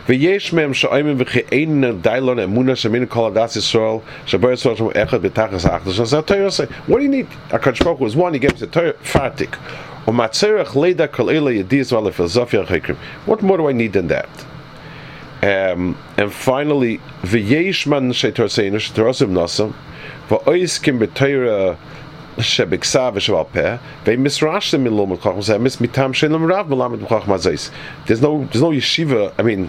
ויש 0.08 0.52
מהם 0.52 0.74
שאוימים 0.74 1.16
וכי 1.18 1.40
אין 1.52 1.84
דיילון 2.00 2.38
אמונה 2.38 2.76
שמן 2.76 3.06
כל 3.08 3.26
הדת 3.26 3.56
ישראל 3.56 3.96
שבו 4.26 4.50
ישראל 4.50 4.76
שם 4.76 4.86
אחד 5.02 5.22
בתחס 5.22 5.66
האחדוס 5.66 6.00
אז 6.00 6.14
התויר 6.14 6.44
עושה 6.44 6.64
what 6.88 6.92
do 6.92 6.94
you 6.94 7.12
need 7.12 7.54
הקדוש 7.54 7.82
ברוך 7.82 7.98
הוא 7.98 8.08
is 8.08 8.12
one 8.12 8.34
he 8.34 8.46
gives 8.46 8.60
the 8.60 8.66
תויר 8.70 8.92
פרטיק 9.12 9.56
ומצרך 10.08 10.76
לידע 10.76 11.06
כל 11.06 11.30
אלה 11.30 11.52
ידיעס 11.52 11.92
ועל 11.92 12.06
הפילוסופיה 12.06 12.60
החקרים 12.60 12.96
what 13.28 13.40
more 13.40 13.56
do 13.56 13.62
I 13.68 13.72
need 13.72 13.96
than 13.96 14.12
that 14.12 14.44
um, 15.42 15.94
and 16.18 16.46
finally 16.46 16.98
ויש 17.24 17.86
מן 17.86 18.12
שתורסנו 18.12 18.80
שתורסם 18.80 19.32
נוסם 19.32 19.68
ואויסקים 20.30 20.98
בתויר 20.98 21.74
שבכסה 22.40 23.10
ושבעל 23.14 23.44
פה, 23.52 23.60
והם 24.06 24.22
מסרשתם 24.22 24.84
מלומד 24.84 25.20
חכם 25.20 25.40
זה 25.40 25.56
אמס 25.56 25.80
מטעם 25.80 26.14
שאין 26.14 26.32
להם 26.32 26.52
רב 26.52 26.74
מלמד 26.74 27.00
בחכם 27.00 27.32
הזייס. 27.32 27.70
There's 28.06 28.10
no, 28.10 28.52
there's 28.52 28.62
no 28.62 28.70
yeshiva, 28.70 29.40
I 29.40 29.42
mean, 29.42 29.68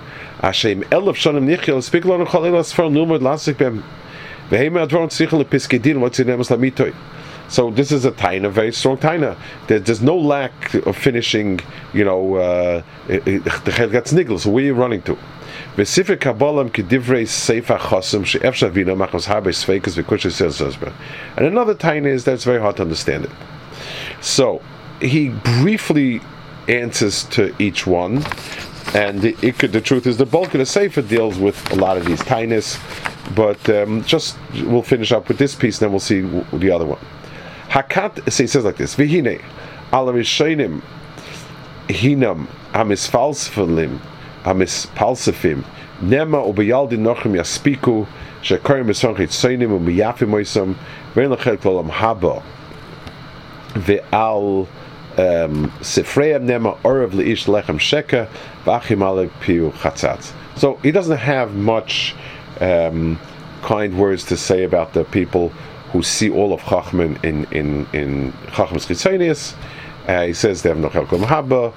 Hashem 0.41 0.81
Elif 0.85 1.15
Shonim 1.15 1.45
Nichil 1.45 1.81
Spiglon 1.81 2.25
Chalilas 2.25 2.73
for 2.73 2.83
Numad 2.83 3.19
Lasik 3.19 3.57
Bem. 3.57 3.83
Vehema 4.49 4.87
Adron 4.87 5.09
Sichel 5.09 5.43
Piskidin 5.45 5.99
what's 5.99 6.19
in 6.19 6.27
Emes 6.27 6.49
Lamitoy. 6.49 6.95
So 7.47 7.69
this 7.69 7.91
is 7.91 8.05
a 8.05 8.11
taina, 8.11 8.49
very 8.49 8.71
strong 8.71 8.97
taina. 8.97 9.37
There, 9.67 9.77
there's 9.77 10.01
no 10.01 10.17
lack 10.17 10.73
of 10.73 10.95
finishing, 10.95 11.59
you 11.93 12.05
know, 12.05 12.35
uh, 12.35 12.81
so 13.07 14.49
where 14.49 14.63
are 14.63 14.67
you 14.67 14.73
running 14.73 15.01
to? 15.01 15.17
V'sifir 15.75 16.15
kabbalam 16.15 16.71
k'divrei 16.71 17.23
seifa 17.23 17.77
chosim 17.77 18.25
she'ef 18.25 18.55
shavina 18.55 18.95
machos 18.95 19.25
habe 19.25 19.49
sveikas 19.49 20.01
v'kushes 20.01 20.41
sezazber. 20.41 20.93
And 21.35 21.45
another 21.45 21.75
taina 21.75 22.07
is 22.07 22.23
that 22.23 22.35
it's 22.35 22.45
very 22.45 22.61
hard 22.61 22.77
to 22.77 22.83
understand 22.83 23.25
it. 23.25 23.31
So, 24.21 24.61
he 25.01 25.29
briefly 25.29 26.21
answers 26.69 27.25
to 27.25 27.53
each 27.61 27.85
one, 27.85 28.23
and 28.93 29.21
the, 29.21 29.37
it 29.41 29.57
the 29.57 29.81
truth 29.81 30.05
is 30.05 30.17
the 30.17 30.25
bulk 30.25 30.53
of 30.53 30.59
the 30.59 30.65
sefer 30.65 31.01
deals 31.01 31.37
with 31.37 31.71
a 31.71 31.75
lot 31.75 31.97
of 31.97 32.05
these 32.05 32.19
tainas, 32.21 32.79
but 33.35 33.69
um, 33.69 34.03
just 34.03 34.37
we'll 34.65 34.81
finish 34.81 35.11
up 35.11 35.27
with 35.27 35.37
this 35.37 35.55
piece, 35.55 35.77
and 35.77 35.85
then 35.85 35.91
we'll 35.91 35.99
see 35.99 36.21
the 36.57 36.71
other 36.71 36.85
one. 36.85 36.99
Hakat, 37.69 38.31
so 38.31 38.43
he 38.43 38.47
says 38.47 38.65
like 38.65 38.77
this: 38.77 38.95
Vihine 38.95 39.41
ala 39.93 40.13
rishonim 40.13 40.81
hinam 41.87 42.47
amisfalsfalim 42.73 43.99
amispalsafim 44.43 45.63
nema 46.01 46.43
ubeyaldi 46.43 46.97
nochim 46.97 47.35
yaspiku 47.35 48.07
shekorim 48.41 48.89
esonchet 48.89 49.31
soinim 49.31 49.71
ubeyafim 49.79 50.31
oisam 50.33 50.75
vein 51.15 51.29
lechel 51.29 51.57
kolam 51.57 51.89
haba 51.89 52.43
ve'al 53.73 54.67
Sifreim 55.17 56.45
nema 56.45 56.77
orav 56.81 57.13
leish 57.13 57.45
lechem 57.45 57.79
sheka 57.79 58.27
piu 59.41 59.71
chatzatz. 59.71 60.33
So 60.55 60.75
he 60.77 60.91
doesn't 60.91 61.17
have 61.17 61.55
much 61.55 62.15
um, 62.59 63.19
kind 63.61 63.97
words 63.97 64.23
to 64.25 64.37
say 64.37 64.63
about 64.63 64.93
the 64.93 65.03
people 65.03 65.49
who 65.91 66.01
see 66.03 66.29
all 66.29 66.53
of 66.53 66.61
Chachman 66.61 67.19
in 67.23 67.45
in 67.51 67.87
in. 67.93 68.33
Uh, 70.07 70.25
he 70.25 70.33
says 70.33 70.63
they 70.63 70.69
have 70.69 70.79
no 70.79 70.89
chelkom 70.89 71.23
haba, 71.23 71.71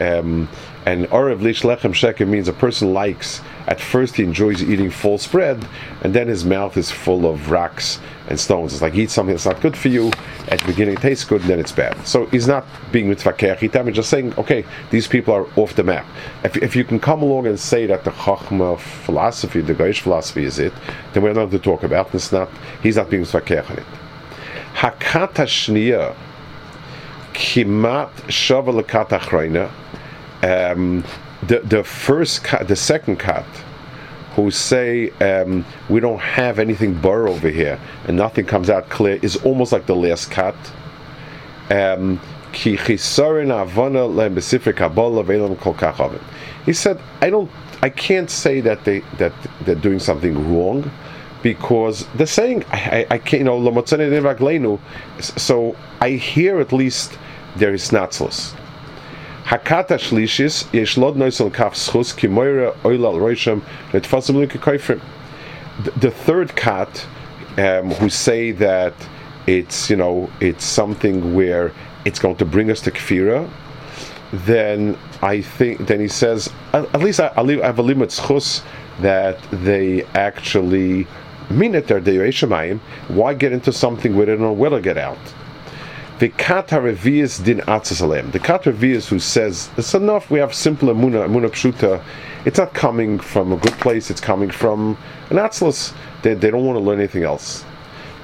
um, 0.00 0.48
and 0.86 1.04
orav 1.06 1.42
lish 1.42 1.62
lechem 1.62 1.92
sheker 1.92 2.26
means 2.26 2.48
a 2.48 2.52
person 2.52 2.94
likes. 2.94 3.42
At 3.66 3.80
first, 3.80 4.16
he 4.16 4.22
enjoys 4.24 4.62
eating 4.62 4.90
full 4.90 5.18
bread, 5.30 5.66
and 6.02 6.12
then 6.12 6.28
his 6.28 6.44
mouth 6.44 6.76
is 6.76 6.90
full 6.90 7.26
of 7.26 7.50
rocks 7.50 7.98
and 8.28 8.38
stones. 8.38 8.72
It's 8.72 8.82
like 8.82 8.94
eat 8.94 9.10
something 9.10 9.34
that's 9.34 9.46
not 9.46 9.60
good 9.60 9.76
for 9.76 9.88
you. 9.88 10.10
At 10.48 10.60
the 10.60 10.66
beginning, 10.66 10.94
it 10.94 11.00
tastes 11.00 11.24
good, 11.24 11.40
and 11.40 11.50
then 11.50 11.60
it's 11.60 11.72
bad. 11.72 12.06
So 12.06 12.26
he's 12.26 12.46
not 12.46 12.66
being 12.92 13.08
mitzvah 13.08 13.56
He's 13.56 13.70
just 13.70 14.10
saying, 14.10 14.34
okay, 14.36 14.64
these 14.90 15.06
people 15.06 15.32
are 15.34 15.46
off 15.58 15.74
the 15.74 15.82
map. 15.82 16.06
If, 16.42 16.56
if 16.58 16.76
you 16.76 16.84
can 16.84 17.00
come 17.00 17.22
along 17.22 17.46
and 17.46 17.58
say 17.58 17.86
that 17.86 18.04
the 18.04 18.10
chachma 18.10 18.78
philosophy, 18.78 19.60
the 19.62 19.74
Goyish 19.74 20.00
philosophy 20.00 20.44
is 20.44 20.58
it, 20.58 20.72
then 21.12 21.22
we're 21.22 21.32
not 21.32 21.50
to 21.50 21.58
talk 21.58 21.82
about. 21.82 22.14
It's 22.14 22.32
not. 22.32 22.50
He's 22.82 22.96
not 22.96 23.08
being 23.08 23.22
mitzvah 23.22 23.64
on 23.70 23.78
it. 23.78 23.86
Hakata 24.74 25.46
shniya 25.46 26.14
kimat 27.32 28.10
shava 28.28 28.82
achrayna. 29.18 29.70
Um, 30.42 31.04
the 31.48 31.60
the 31.60 31.84
first 31.84 32.44
cut, 32.44 32.68
the 32.68 32.76
second 32.76 33.16
cut, 33.18 33.44
who 34.34 34.50
say 34.50 35.10
um, 35.20 35.64
we 35.88 36.00
don't 36.00 36.20
have 36.20 36.58
anything 36.58 36.94
burr 36.94 37.28
over 37.28 37.48
here 37.48 37.78
and 38.06 38.16
nothing 38.16 38.44
comes 38.46 38.68
out 38.68 38.88
clear, 38.88 39.18
is 39.22 39.36
almost 39.44 39.72
like 39.72 39.86
the 39.86 39.96
last 39.96 40.30
cut. 40.30 40.56
Um, 41.70 42.20
he 42.52 42.76
said, 42.76 42.96
I 47.20 47.30
don't, 47.30 47.50
I 47.82 47.90
can't 47.90 48.30
say 48.30 48.60
that 48.60 48.84
they 48.84 49.00
that 49.18 49.32
they're 49.62 49.74
doing 49.74 49.98
something 49.98 50.54
wrong, 50.54 50.90
because 51.42 52.06
they're 52.14 52.26
saying 52.26 52.64
I, 52.70 52.78
I, 52.78 53.06
I 53.14 53.18
can't, 53.18 53.40
you 53.40 54.60
know, 54.60 54.80
so 55.20 55.76
I 56.00 56.10
hear 56.10 56.60
at 56.60 56.72
least 56.72 57.18
there 57.56 57.74
is 57.74 57.90
natzlos. 57.90 58.54
Hakata 59.44 59.98
shlishis 59.98 60.72
yesh 60.72 60.96
lod 60.96 61.16
noisel 61.16 61.52
kaf 61.52 61.74
schus 61.74 62.16
ki 62.16 62.28
moira 62.28 62.74
oil 62.82 63.04
al 63.04 63.14
roisham 63.16 63.60
koifrim. 63.92 65.02
The 66.00 66.10
third 66.10 66.56
kat, 66.56 67.06
um, 67.58 67.90
who 67.90 68.08
say 68.08 68.52
that 68.52 68.94
it's 69.46 69.90
you 69.90 69.96
know 69.96 70.30
it's 70.40 70.64
something 70.64 71.34
where 71.34 71.72
it's 72.06 72.18
going 72.18 72.36
to 72.36 72.46
bring 72.46 72.70
us 72.70 72.80
to 72.82 72.90
kfira, 72.90 73.50
then 74.32 74.96
I 75.20 75.42
think 75.42 75.88
then 75.88 76.00
he 76.00 76.08
says 76.08 76.50
at, 76.72 77.00
least 77.00 77.20
I, 77.20 77.30
I 77.36 77.66
have 77.66 77.78
a 77.78 77.82
limit 77.82 78.08
schus 78.08 78.62
that 79.00 79.38
they 79.52 80.04
actually 80.14 81.06
mean 81.50 81.74
it. 81.74 81.86
They're 81.86 82.00
the 82.00 82.80
Why 83.08 83.34
get 83.34 83.52
into 83.52 83.72
something 83.74 84.16
where 84.16 84.24
they 84.24 84.32
don't 84.32 84.40
know 84.40 84.52
where 84.54 84.70
to 84.70 84.80
get 84.80 84.96
out? 84.96 85.18
The 86.20 86.28
Kat 86.28 86.68
Revius 86.68 87.42
din 87.42 87.58
Atzasalem. 87.62 88.30
The 88.30 88.38
Kat 88.38 88.62
Revius 88.62 89.08
who 89.08 89.18
says 89.18 89.68
it's 89.76 89.94
enough. 89.94 90.30
We 90.30 90.38
have 90.38 90.54
simple 90.54 90.88
Amuna, 90.88 91.26
Amuna 91.26 91.48
Pshuta. 91.50 92.00
It's 92.44 92.58
not 92.58 92.72
coming 92.72 93.18
from 93.18 93.52
a 93.52 93.56
good 93.56 93.72
place. 93.74 94.10
It's 94.10 94.20
coming 94.20 94.50
from 94.50 94.96
an 95.30 95.38
Atzlas. 95.38 95.92
They, 96.22 96.34
they 96.34 96.52
don't 96.52 96.64
want 96.64 96.76
to 96.76 96.84
learn 96.84 97.00
anything 97.00 97.24
else. 97.24 97.64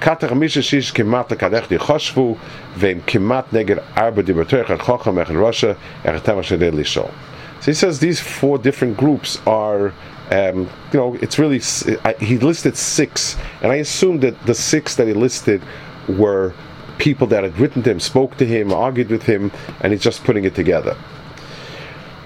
Kat 0.00 0.20
Ramisha 0.20 0.62
Shish 0.62 0.92
Kemat 0.92 1.28
Kadech 1.30 1.68
Di 1.68 1.78
Kemat 1.78 3.46
Neged 3.48 3.84
Arba 3.96 4.22
Di 4.22 4.32
Rasha 4.34 5.76
Lishol. 6.04 7.12
So 7.60 7.66
he 7.66 7.74
says 7.74 7.98
these 7.98 8.20
four 8.20 8.56
different 8.58 8.96
groups 8.96 9.40
are 9.46 9.92
um, 10.30 10.70
you 10.92 10.98
know, 11.00 11.14
it's 11.20 11.40
really, 11.40 11.58
he 12.20 12.38
listed 12.38 12.76
six, 12.76 13.36
and 13.62 13.72
I 13.72 13.76
assume 13.76 14.20
that 14.20 14.46
the 14.46 14.54
six 14.54 14.94
that 14.94 15.08
he 15.08 15.12
listed 15.12 15.60
were 16.08 16.54
people 17.00 17.26
that 17.28 17.42
had 17.42 17.58
written 17.58 17.82
to 17.82 17.90
him, 17.90 17.98
spoke 17.98 18.36
to 18.36 18.46
him, 18.46 18.72
argued 18.72 19.08
with 19.08 19.24
him, 19.24 19.50
and 19.80 19.92
he's 19.92 20.02
just 20.02 20.22
putting 20.22 20.44
it 20.44 20.54
together. 20.54 20.96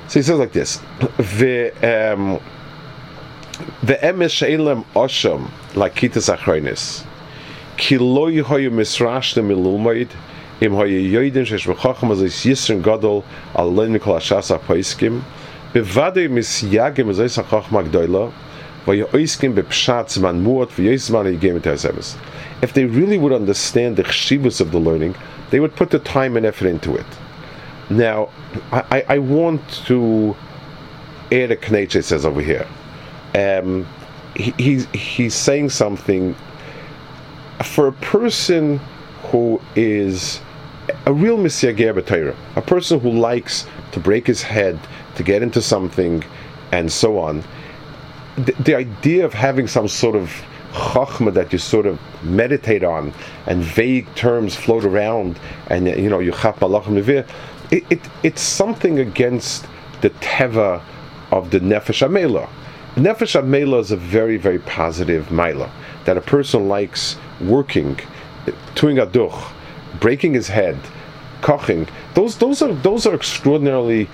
So 0.09 0.19
he 0.19 0.23
says 0.23 0.39
like 0.39 0.53
this: 0.53 0.81
the 1.17 1.73
the 3.83 3.95
emes 4.03 4.31
she'elem 4.31 4.85
osham 4.95 5.49
like 5.75 5.95
kitas 5.95 6.35
achronis. 6.35 7.07
Ki 7.77 7.99
lo 7.99 8.31
yehoyu 8.31 8.71
misrashtem 8.71 9.51
ilulmoid 9.51 10.11
im 10.61 10.73
hoye 10.73 11.01
yoidin 11.11 11.47
shesh 11.47 11.67
b'chacham 11.67 12.11
az 12.11 12.21
is 12.23 12.35
yisrin 12.45 12.83
gadol 12.83 13.25
al 13.55 13.73
lein 13.73 13.93
mikol 13.97 14.17
hashas 14.19 14.49
ha-poiskim. 14.49 15.23
Bevade 15.73 16.29
mis 16.31 16.63
yagim 16.63 17.09
az 17.09 17.19
is 17.21 17.37
ha-chachma 17.37 17.89
gdoila 17.89 18.33
v'yoiskim 18.87 19.55
b'pshat 19.55 20.11
zman 20.19 20.43
muot 20.43 20.71
v'yois 20.71 21.09
zman 21.09 21.27
yigim 21.33 21.57
et 21.57 21.67
if 22.65 22.73
they 22.73 22.87
really 22.87 23.19
would 23.19 23.33
understand 23.33 23.97
the 23.99 24.05
chshivus 24.05 24.59
of 24.59 24.73
the 24.73 24.79
learning, 24.79 25.15
they 25.51 25.61
would 25.61 25.77
put 25.77 25.91
the 25.91 25.99
time 25.99 26.35
and 26.39 26.47
effort 26.47 26.67
into 26.67 26.97
it. 26.97 27.07
Now, 27.91 28.31
I, 28.73 29.05
I 29.17 29.19
want 29.19 29.61
to 29.87 30.35
add 31.31 31.51
a 31.51 31.71
knetch, 31.71 31.95
it 31.95 32.05
says 32.05 32.25
over 32.25 32.41
here. 32.41 32.67
Um, 33.35 33.87
he, 34.35 34.55
he's, 34.57 34.87
he's 34.93 35.35
saying 35.35 35.69
something 35.71 36.35
for 37.63 37.87
a 37.89 37.93
person 37.93 38.81
who 39.25 39.61
is 39.77 40.41
a 41.05 41.13
real 41.13 41.37
Messiah 41.37 42.33
a 42.57 42.63
person 42.63 42.99
who 42.99 43.11
likes 43.11 43.67
to 43.93 44.01
break 44.01 44.27
his 44.27 44.43
head, 44.43 44.81
to 45.17 45.23
get 45.23 45.43
into 45.43 45.61
something, 45.61 46.25
and 46.73 46.91
so 46.91 47.19
on. 47.19 47.45
the, 48.37 48.53
the 48.61 48.75
idea 48.75 49.25
of 49.25 49.35
having 49.35 49.67
some 49.67 49.87
sort 49.87 50.17
of 50.17 50.31
chachma 50.73 51.33
that 51.35 51.53
you 51.53 51.59
sort 51.59 51.87
of 51.87 52.01
meditate 52.25 52.83
on, 52.83 53.13
and 53.47 53.63
vague 53.63 54.13
terms 54.15 54.55
float 54.55 54.85
around, 54.85 55.39
and 55.69 55.87
you 55.87 56.09
know 56.09 56.19
you 56.19 56.33
chap 56.33 56.61
malachim 56.61 57.01
levir, 57.01 57.29
it, 57.71 57.85
it 57.91 58.01
it's 58.23 58.43
something 58.43 58.99
against 58.99 59.67
the 60.01 60.11
teva 60.11 60.83
of 61.31 61.51
the 61.51 61.61
nefesh 61.61 62.07
amela. 62.07 62.49
Nefesh 62.95 63.41
amela 63.41 63.81
is 63.81 63.91
a 63.91 63.97
very 63.97 64.37
very 64.37 64.59
positive 64.59 65.31
mila 65.31 65.71
that 66.05 66.17
a 66.17 66.21
person 66.21 66.69
likes 66.69 67.17
working, 67.41 67.99
doing 68.75 68.99
a 68.99 69.07
duch, 69.07 69.53
breaking 70.01 70.35
his 70.35 70.49
head, 70.49 70.79
koching. 71.41 71.89
Those 72.15 72.39
those 72.39 72.63
are 72.63 72.73
those 72.73 73.07
are 73.07 73.15
extraordinarily 73.15 74.09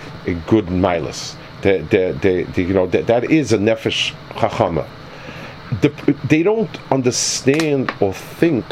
good 0.47 0.67
milas. 0.67 1.37
The, 1.63 1.79
the, 1.91 2.47
the, 2.55 2.63
you 2.63 2.73
know 2.73 2.87
that, 2.87 3.07
that 3.07 3.25
is 3.31 3.53
a 3.53 3.59
nefesh 3.59 4.15
chachama. 4.31 4.87
The, 5.81 5.89
they 6.29 6.43
don't 6.43 6.79
understand 6.91 7.93
or 8.01 8.13
think 8.13 8.65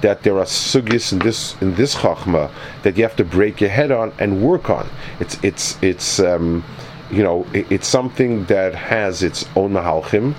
that 0.00 0.22
there 0.22 0.38
are 0.38 0.44
sugis 0.44 1.12
in 1.12 1.18
this 1.20 1.56
in 1.62 1.74
this 1.76 1.94
chachma 1.94 2.50
that 2.82 2.96
you 2.96 3.02
have 3.02 3.16
to 3.16 3.24
break 3.24 3.60
your 3.60 3.70
head 3.70 3.90
on 3.90 4.12
and 4.18 4.42
work 4.42 4.70
on. 4.70 4.88
It's 5.18 5.42
it's 5.42 5.82
it's 5.82 6.20
um, 6.20 6.64
you 7.10 7.22
know 7.22 7.46
it, 7.52 7.72
it's 7.72 7.88
something 7.88 8.44
that 8.44 8.74
has 8.74 9.22
its 9.22 9.46
own 9.56 9.72
mahalchim, 9.72 10.34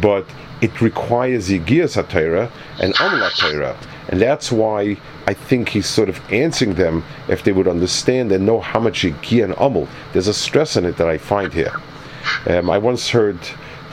but 0.00 0.26
it 0.60 0.80
requires 0.80 1.48
Yigiyas 1.48 2.02
HaTorah 2.02 2.50
and 2.80 2.94
HaTorah. 2.94 3.76
And 4.10 4.20
that's 4.20 4.50
why 4.50 4.96
I 5.26 5.34
think 5.34 5.68
he's 5.68 5.86
sort 5.86 6.08
of 6.08 6.20
answering 6.32 6.74
them 6.74 7.04
if 7.28 7.44
they 7.44 7.52
would 7.52 7.68
understand 7.68 8.32
and 8.32 8.44
know 8.44 8.60
how 8.60 8.80
much 8.80 9.02
Yigiyah 9.02 9.44
and 9.44 9.54
Amal. 9.58 9.88
There's 10.12 10.28
a 10.28 10.34
stress 10.34 10.76
in 10.76 10.84
it 10.84 10.96
that 10.96 11.08
I 11.08 11.18
find 11.18 11.52
here. 11.52 11.72
Um, 12.46 12.70
I 12.70 12.78
once 12.78 13.08
heard 13.08 13.38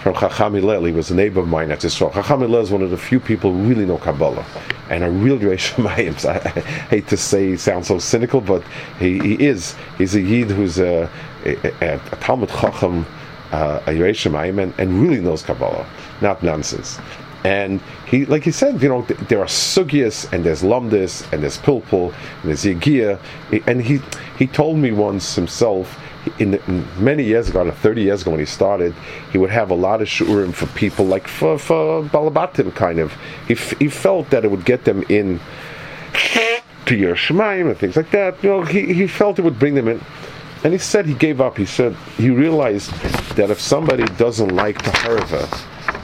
from 0.05 0.13
Chacham 0.13 0.53
Hillel, 0.53 0.83
he 0.83 0.91
was 0.91 1.09
a 1.09 1.15
neighbor 1.15 1.39
of 1.39 1.47
mine 1.47 1.71
at 1.71 1.83
Israel. 1.83 2.11
Chacham 2.11 2.41
Hillel 2.41 2.61
is 2.61 2.69
one 2.69 2.83
of 2.83 2.91
the 2.91 2.97
few 2.97 3.19
people 3.19 3.51
who 3.51 3.63
really 3.63 3.87
know 3.87 3.97
Kabbalah. 3.97 4.45
And 4.91 5.03
a 5.03 5.09
real 5.09 5.39
Yerushalayim. 5.39 6.23
I, 6.29 6.35
I 6.35 6.61
hate 6.91 7.07
to 7.07 7.17
say 7.17 7.47
he 7.47 7.57
sounds 7.57 7.87
so 7.87 7.97
cynical, 7.97 8.39
but 8.39 8.61
he, 8.99 9.17
he 9.17 9.43
is. 9.43 9.73
He's 9.97 10.13
a 10.13 10.21
Yid 10.21 10.51
who's 10.51 10.77
a, 10.77 11.09
a, 11.43 11.55
a, 11.81 11.97
Talmud 12.17 12.49
Chacham, 12.49 13.03
uh, 13.51 13.79
a 13.87 13.89
Yerushalayim, 13.89 14.61
and, 14.61 14.79
and 14.79 15.01
really 15.01 15.19
knows 15.19 15.41
Kabbalah 15.41 15.87
not 16.21 16.43
nonsense. 16.43 16.99
And 17.43 17.81
he, 18.05 18.25
like 18.25 18.43
he 18.43 18.51
said, 18.51 18.79
you 18.83 18.89
know, 18.89 19.01
th- 19.01 19.19
there 19.21 19.39
are 19.39 19.47
sugyas 19.47 20.31
and 20.31 20.43
there's 20.43 20.61
lumdis 20.61 21.31
and 21.33 21.41
there's 21.41 21.57
pilpul 21.57 22.13
and 22.41 22.43
there's 22.43 22.63
yigia. 22.63 23.19
And 23.65 23.81
he 23.81 24.01
he 24.37 24.45
told 24.45 24.77
me 24.77 24.91
once 24.91 25.33
himself, 25.33 25.99
in, 26.39 26.55
in, 26.55 27.03
many 27.03 27.23
years 27.23 27.49
ago, 27.49 27.69
30 27.69 28.01
years 28.01 28.21
ago 28.21 28.31
when 28.31 28.39
he 28.39 28.45
started, 28.45 28.93
he 29.31 29.37
would 29.37 29.49
have 29.49 29.69
a 29.69 29.75
lot 29.75 30.01
of 30.01 30.07
shurim 30.07 30.53
for 30.53 30.67
people 30.67 31.05
like 31.05 31.27
for, 31.27 31.57
for 31.57 32.03
balabatim 32.03 32.73
kind 32.75 32.99
of. 32.99 33.13
He, 33.47 33.55
he 33.55 33.89
felt 33.89 34.29
that 34.29 34.45
it 34.45 34.51
would 34.51 34.65
get 34.65 34.85
them 34.85 35.03
in 35.09 35.39
to 36.85 36.95
Yerushalayim 36.95 37.69
and 37.69 37.77
things 37.77 37.95
like 37.95 38.11
that. 38.11 38.41
You 38.43 38.49
know, 38.49 38.61
he, 38.63 38.93
he 38.93 39.07
felt 39.07 39.39
it 39.39 39.43
would 39.43 39.59
bring 39.59 39.75
them 39.75 39.87
in. 39.87 40.01
And 40.63 40.73
he 40.73 40.79
said 40.79 41.05
he 41.05 41.13
gave 41.13 41.41
up. 41.41 41.57
He 41.57 41.65
said 41.65 41.95
he 42.17 42.29
realized 42.29 42.91
that 43.35 43.51
if 43.51 43.59
somebody 43.59 44.03
doesn't 44.17 44.49
like 44.49 44.77
Taharva, 44.79 45.61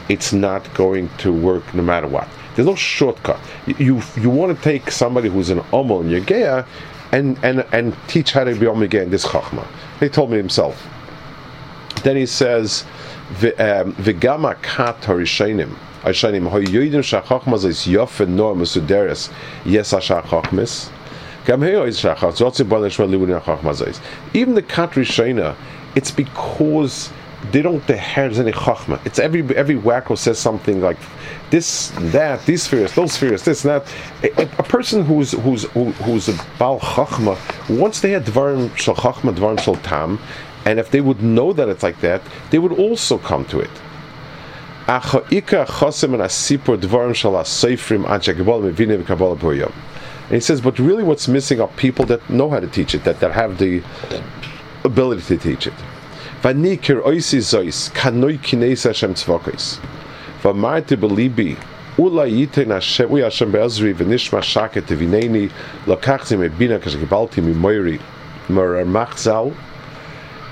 it's 0.10 0.34
not 0.34 0.72
going 0.74 1.10
to 1.20 1.34
work 1.34 1.74
no 1.74 1.82
matter 1.82 2.08
what. 2.08 2.28
There's 2.56 2.68
no 2.68 2.76
shortcut. 2.76 3.40
You 3.66 4.02
you, 4.18 4.30
want 4.30 4.56
to 4.56 4.64
take 4.64 4.92
somebody 4.92 5.30
who's 5.30 5.50
an 5.50 5.60
Omo 5.72 6.02
and 6.02 6.12
Yegeya 6.12 6.68
and, 7.12 7.38
and, 7.44 7.66
and 7.72 7.96
teach 8.08 8.32
how 8.32 8.44
to 8.44 8.54
be 8.56 8.66
Omo 8.66 8.94
in 8.94 9.10
this 9.10 9.26
Chachma. 9.26 9.68
He 10.00 10.10
told 10.10 10.32
me 10.32 10.38
himself. 10.38 10.88
Then 12.04 12.16
he 12.16 12.26
says, 12.26 12.86
V'gama 13.34 14.56
um, 14.56 14.62
kat 14.62 15.02
harishainim, 15.02 15.76
harishainim, 16.02 16.48
ho 16.50 16.60
yoidim 16.60 17.02
shachachma 17.02 17.58
zis 17.60 17.86
yofen 17.86 18.30
noa 18.30 18.56
musuderes, 18.56 19.32
yes 19.66 19.92
ha-shachachmis, 19.92 20.90
Even 24.34 24.54
the 24.54 24.62
kat 24.62 24.92
rishayna, 24.92 25.56
it's 25.96 26.12
because 26.12 27.12
they 27.52 27.62
don't 27.62 27.84
have 27.84 28.38
any 28.38 28.52
chachma. 28.52 29.04
It's 29.06 29.20
every 29.20 29.42
every 29.56 29.76
wacko 29.76 30.18
says 30.18 30.38
something 30.38 30.82
like 30.82 30.98
this, 31.50 31.92
that, 32.14 32.46
these 32.46 32.64
spheres, 32.64 32.94
those 32.94 33.14
spheres, 33.14 33.44
this, 33.44 33.64
that. 33.64 33.92
A, 34.24 34.44
a 34.44 34.64
person 34.64 35.04
who's 35.04 35.32
who's 35.32 35.64
who, 35.72 35.92
who's 36.04 36.30
a 36.30 36.34
bal 36.60 36.80
chachma, 36.80 37.36
once 37.78 38.00
they 38.00 38.12
had 38.12 38.26
dvarim 38.26 38.76
shel 38.78 38.96
chachma, 38.96 39.36
dvarim 39.36 39.60
shel 39.60 39.76
tam, 39.78 40.20
and 40.66 40.80
if 40.80 40.92
they 40.92 41.02
would 41.02 41.22
know 41.22 41.52
that 41.54 41.68
it's 41.68 41.84
like 41.84 42.00
that, 42.02 42.22
they 42.52 42.60
would 42.60 42.74
also 42.74 43.18
come 43.18 43.46
to 43.46 43.60
it. 43.60 43.72
And 44.88 45.04
he 50.38 50.40
says, 50.40 50.62
but 50.62 50.80
really 50.80 51.04
what's 51.04 51.28
missing 51.28 51.62
are 51.62 51.68
people 51.68 52.06
that 52.06 52.30
know 52.30 52.50
how 52.50 52.60
to 52.60 52.68
teach 52.68 52.96
it, 52.96 53.04
that, 53.04 53.20
that 53.20 53.32
have 53.32 53.58
the 53.58 53.84
ability 54.84 55.22
to 55.24 55.38
teach 55.38 55.68
it. 55.68 55.74
Wenn 56.42 56.64
niker 56.64 57.04
oisi 57.06 57.40
sois, 57.44 57.92
kann 57.94 58.20
noi 58.20 58.40
kines 58.40 58.84
Hashem 58.86 59.14
zwokois. 59.14 59.80
Wa 60.44 60.54
marte 60.54 60.98
belibi, 60.98 61.56
ula 62.00 62.26
yiten 62.26 62.70
Hashem, 62.70 63.12
ui 63.12 63.22
Hashem 63.22 63.52
beazri, 63.52 63.94
venishma 63.94 64.42
shaket 64.42 64.86
vineni, 64.86 65.52
lokachzi 65.86 66.40
me 66.40 66.48
bina 66.48 66.80
kash 66.80 66.96
gebalti 66.96 67.44
mi 67.44 67.54
moiri, 67.54 68.02
morar 68.50 68.84
machzal, 68.86 69.52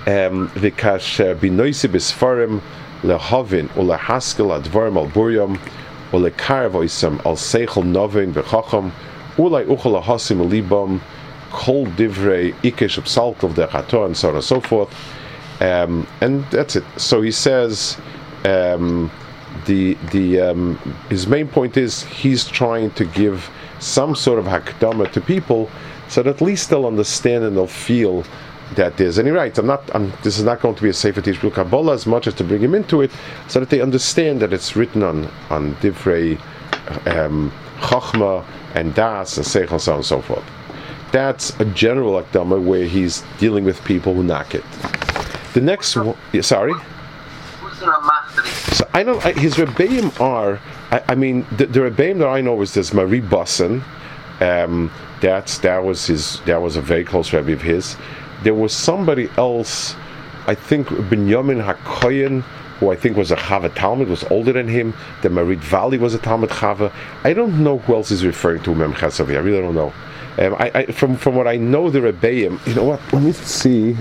um, 0.06 0.48
vikash 0.50 1.18
binoisi 1.40 1.90
besfarem, 1.90 2.62
lehovin 3.02 3.76
ula 3.76 3.98
haskel 3.98 4.62
advarm 4.62 4.96
al 4.96 5.08
buryam, 5.08 5.60
ula 6.14 6.30
karvoisam 6.30 7.18
al 7.26 7.36
seichel 7.36 7.84
novin 7.84 8.32
vechacham, 8.32 8.92
ulai 9.38 9.66
uchel 9.66 10.04
hasim 10.04 10.48
libam, 10.52 11.02
kol 11.50 11.88
divrei 11.88 12.54
ikish 12.62 13.00
of 13.00 13.08
salt 13.08 13.44
of 13.44 13.56
the 13.56 13.66
chator 13.66 14.06
and 14.06 14.16
so 14.16 14.30
on 14.30 14.36
and 14.36 14.44
so 14.44 14.62
forth, 14.62 14.94
um, 15.60 16.08
and 16.22 16.44
that's 16.46 16.76
it. 16.76 16.84
So 16.98 17.22
he 17.22 17.32
says 17.32 17.98
um, 18.46 19.12
the 19.66 19.96
the 20.12 20.40
um, 20.42 20.76
his 21.10 21.28
main 21.28 21.48
point 21.48 21.78
is 21.78 22.04
he's 22.04 22.46
trying 22.46 22.92
to 22.92 23.06
give 23.06 23.50
some 23.80 24.16
sort 24.16 24.40
of 24.40 24.46
hakdama 24.46 25.12
to 25.12 25.22
people, 25.22 25.70
so 26.08 26.24
that 26.24 26.36
at 26.36 26.42
least 26.42 26.70
they'll 26.70 26.86
understand 26.86 27.44
and 27.44 27.56
they'll 27.56 27.68
feel 27.68 28.24
that 28.76 28.98
there's 28.98 29.18
any 29.18 29.32
right. 29.32 29.58
I'm 29.58 29.66
not. 29.66 29.84
I'm, 29.94 30.12
this 30.24 30.38
is 30.38 30.44
not 30.44 30.62
going 30.62 30.76
to 30.76 30.82
be 30.84 30.90
a 30.90 30.94
sefer 30.94 31.22
teach 31.22 31.40
Kabbalah 31.40 31.94
as 31.94 32.06
much 32.06 32.28
as 32.28 32.34
to 32.36 32.44
bring 32.44 32.62
him 32.62 32.76
into 32.76 33.02
it, 33.02 33.12
so 33.48 33.60
that 33.60 33.70
they 33.70 33.82
understand 33.82 34.42
that 34.42 34.54
it's 34.54 34.76
written 34.76 35.04
on 35.04 35.26
on 35.50 35.76
divrei 35.76 36.40
um, 37.08 37.52
chachma 37.80 38.46
and 38.76 38.94
das 38.96 39.38
and 39.38 39.46
seichel 39.46 39.80
so 39.80 39.92
on 39.94 39.98
and 39.98 40.06
so 40.06 40.22
forth. 40.22 40.44
That's 41.12 41.60
a 41.60 41.66
general 41.66 42.22
akdama 42.22 42.64
where 42.64 42.86
he's 42.86 43.24
dealing 43.40 43.66
with 43.66 43.84
people 43.84 44.14
who 44.14 44.24
knock 44.24 44.54
it. 44.54 44.64
The 45.54 45.62
next 45.62 45.96
one, 45.96 46.16
sorry. 46.42 46.74
So 47.80 48.88
I 48.94 49.04
know 49.04 49.20
his 49.20 49.56
rebbeim 49.56 50.20
are. 50.20 50.60
I, 50.92 51.04
I, 51.10 51.16
mean, 51.16 51.46
the, 51.58 51.66
the 51.66 51.80
rebbeim 51.80 52.20
that 52.20 52.28
I 52.28 52.42
know 52.42 52.62
is 52.62 52.74
this 52.74 52.94
Marie 52.94 53.22
Bussin. 53.22 53.84
Um, 54.42 54.92
that's 55.22 55.58
that 55.60 55.84
was 55.84 56.06
his. 56.06 56.40
That 56.42 56.62
was 56.62 56.76
a 56.76 56.82
very 56.82 57.04
close 57.04 57.34
rebbe 57.34 57.54
of 57.54 57.62
his. 57.62 57.96
There 58.44 58.54
was 58.54 58.74
somebody 58.74 59.30
else. 59.38 59.96
I 60.48 60.56
think 60.56 60.88
Binyamin 60.88 61.64
Hakoyen, 61.64 62.42
who 62.80 62.92
I 62.92 62.96
think 62.96 63.18
was 63.18 63.32
a 63.32 63.36
Chava 63.36 63.74
Talmud, 63.74 64.08
was 64.08 64.24
older 64.26 64.54
than 64.54 64.68
him. 64.68 64.94
The 65.22 65.30
Marit 65.30 65.60
Valley 65.60 65.98
was 65.98 66.14
a 66.14 66.20
Talmud 66.20 66.50
Chava. 66.50 66.94
I 67.24 67.34
don't 67.34 67.64
know 67.64 67.80
who 67.80 67.96
else 67.96 68.12
is 68.12 68.26
referring 68.26 68.64
to 68.64 68.76
Mem 68.76 68.94
Chesavi. 68.94 69.36
I 69.36 69.40
really 69.40 69.62
don't 69.62 69.76
know. 69.76 69.94
Um, 70.38 70.56
I, 70.60 70.72
I, 70.76 70.86
from 70.88 71.18
from 71.18 71.36
what 71.36 71.48
I 71.48 71.58
know, 71.58 71.90
the 71.90 72.00
Rebbeim. 72.00 72.66
You 72.68 72.76
know 72.76 72.84
what? 72.84 73.02
Let 73.14 73.24
me 73.24 73.32
see 73.32 73.98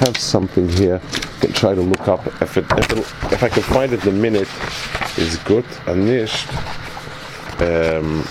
have 0.00 0.16
something 0.16 0.68
here. 0.68 1.00
I 1.04 1.46
can 1.46 1.52
try 1.52 1.74
to 1.74 1.82
look 1.82 2.08
up 2.08 2.26
if 2.42 2.56
it, 2.56 2.64
if, 2.72 2.92
it, 2.92 2.98
if 3.32 3.42
I 3.42 3.48
can 3.48 3.62
find 3.62 3.92
it 3.92 4.04
a 4.06 4.12
minute. 4.12 4.48
Is 5.18 5.36
good. 5.44 5.64
Anisht. 5.84 6.48
Um, 7.60 8.22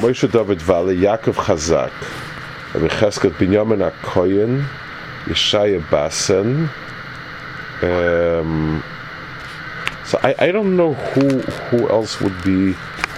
Moshe 0.00 0.30
David 0.30 0.60
Valley, 0.60 0.96
Yaakov 0.96 1.34
Chazak, 1.34 1.92
Rabbi 2.74 2.88
Cheskel 2.88 3.30
Binyamin 3.30 3.88
Akoyen, 3.90 4.66
Yeshaya 5.24 5.80
Basen. 5.88 6.68
Um, 7.82 8.82
so 10.04 10.18
I, 10.22 10.34
I 10.38 10.52
don't 10.52 10.76
know 10.76 10.94
who 10.94 11.40
who 11.40 11.88
else 11.88 12.20
would 12.20 12.42
be 12.42 12.74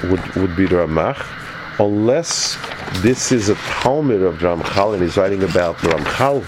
would 0.08 0.34
would 0.34 0.54
be 0.56 0.66
the 0.66 0.76
Ramach 0.76 1.39
unless 1.80 2.58
this 2.98 3.32
is 3.32 3.48
a 3.48 3.54
Talmud 3.54 4.22
of 4.22 4.38
Ramchal 4.38 4.92
and 4.92 5.02
he's 5.02 5.16
writing 5.16 5.42
about 5.42 5.76
Ramchal, 5.78 6.44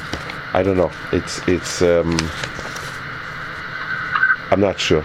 I 0.55 0.62
don't 0.62 0.77
know. 0.77 0.92
It's 1.12 1.40
it's 1.49 1.81
um, 1.81 2.18
I'm 4.51 4.61
not 4.61 4.79
sure. 4.79 5.05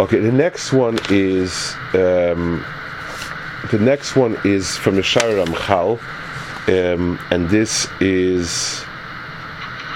Okay, 0.00 0.18
the 0.18 0.32
next 0.32 0.72
one 0.72 0.98
is 1.10 1.74
um, 1.94 2.64
the 3.70 3.78
next 3.80 4.16
one 4.16 4.36
is 4.44 4.76
from 4.76 4.96
the 4.96 5.02
Shara 5.02 5.44
Ramchal, 5.44 6.00
um, 6.68 7.18
and 7.30 7.48
this 7.48 7.86
is 8.00 8.84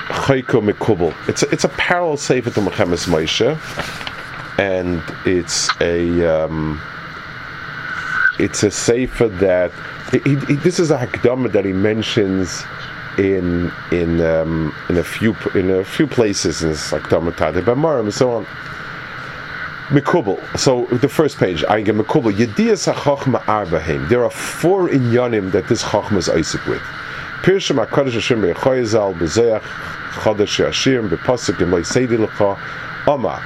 Chayko 0.06 0.70
Mekubal. 0.70 1.12
It's 1.28 1.42
a, 1.42 1.50
it's 1.50 1.64
a 1.64 1.68
parallel 1.70 2.16
sefer 2.16 2.50
to 2.50 2.60
Milchemes 2.60 3.08
Moshe, 3.08 3.58
and 4.58 5.02
it's 5.26 5.68
a 5.80 6.44
um, 6.44 6.80
it's 8.38 8.62
a 8.62 8.70
sefer 8.70 9.28
that 9.28 9.70
he, 10.10 10.36
he, 10.46 10.54
this 10.56 10.78
is 10.78 10.90
a 10.90 10.98
hakdama 10.98 11.52
that 11.52 11.64
he 11.64 11.72
mentions 11.72 12.62
in 13.18 13.70
in 13.90 14.20
um, 14.20 14.74
in 14.88 14.98
a 14.98 15.04
few 15.04 15.36
in 15.54 15.70
a 15.70 15.84
few 15.84 16.06
places 16.06 16.62
in 16.62 16.70
this 16.70 16.90
hakdama 16.90 17.32
Tade 17.32 17.62
Bamarim 17.62 18.04
and 18.04 18.14
so 18.14 18.32
on. 18.32 18.46
Mekubal. 19.88 20.40
So 20.58 20.86
the 20.86 21.08
first 21.08 21.36
page, 21.38 21.64
I 21.68 21.82
get 21.82 21.94
Mekubal. 21.94 22.32
Yediyas 22.32 22.90
hachachma 22.90 23.40
arbahim. 23.42 24.08
There 24.08 24.24
are 24.24 24.30
four 24.30 24.88
inyanim 24.88 25.52
that 25.52 25.68
this 25.68 25.82
chachma 25.82 26.16
is 26.16 26.28
Isaac 26.30 26.64
with. 26.66 26.82
Pirshim 27.42 27.84
HaKadosh 27.84 28.12
Hashem 28.12 28.40
Be'echoyezal 28.40 29.18
Be'zeach 29.18 29.60
Chodesh 30.12 30.64
Yashirim 30.64 31.10
Be'pasuk 31.10 31.56
Gemay 31.56 31.84
Seidi 31.84 32.16
L'cha 32.16 32.56
Oma 33.08 33.42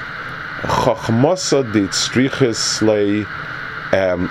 Chachmasa 0.60 1.72
Dit 1.72 1.94
Striches 1.94 2.82
Lei 2.82 3.24
um, 3.92 4.30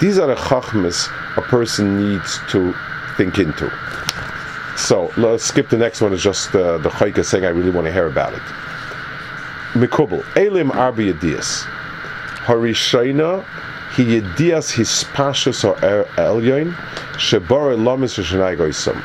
These 0.00 0.18
are 0.18 0.26
the 0.26 0.34
chachmas 0.36 1.08
a 1.36 1.42
person 1.42 2.10
needs 2.10 2.38
to 2.50 2.74
think 3.16 3.38
into. 3.38 3.70
So 4.76 5.12
let's 5.16 5.44
skip 5.44 5.68
the 5.68 5.76
next 5.76 6.00
one. 6.00 6.12
It's 6.12 6.22
just 6.22 6.54
uh, 6.54 6.78
the 6.78 6.88
chayka 6.88 7.24
saying 7.24 7.44
I 7.44 7.48
really 7.48 7.70
want 7.70 7.86
to 7.86 7.92
hear 7.92 8.06
about 8.06 8.32
it. 8.32 8.42
Mikubal 9.74 10.24
Elim 10.36 10.70
Arbi 10.70 11.12
Yedias 11.12 11.64
Harishayna 12.46 13.44
He 13.94 14.20
Yedias 14.20 14.72
His 14.72 15.04
or 15.64 15.74
Elyon 16.16 16.72
Shebara 17.14 17.76
Lamis 17.76 18.18
Shanai 18.18 18.56
Goisam 18.56 19.00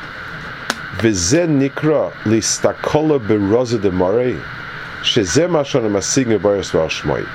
Vizen 0.98 1.60
Nikra 1.60 2.10
Listakola 2.24 3.20
Beroza 3.20 3.80
de 3.80 3.92
Mare 3.92 4.40
Shezem 5.02 5.52
Ashon 5.60 5.88
Masing 5.90 6.36
Baris 6.40 6.70
Shmoy 6.70 7.28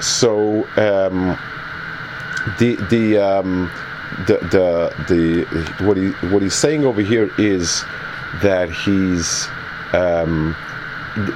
So 0.00 0.64
um, 0.76 1.38
the 2.58 2.76
the 2.90 3.18
um, 3.18 3.70
the 4.26 4.38
the 4.50 4.94
the 5.08 5.84
what 5.84 5.96
he 5.96 6.10
what 6.28 6.42
he's 6.42 6.54
saying 6.54 6.84
over 6.84 7.00
here 7.00 7.30
is 7.38 7.84
that 8.42 8.70
he's 8.70 9.48
um, 9.92 10.54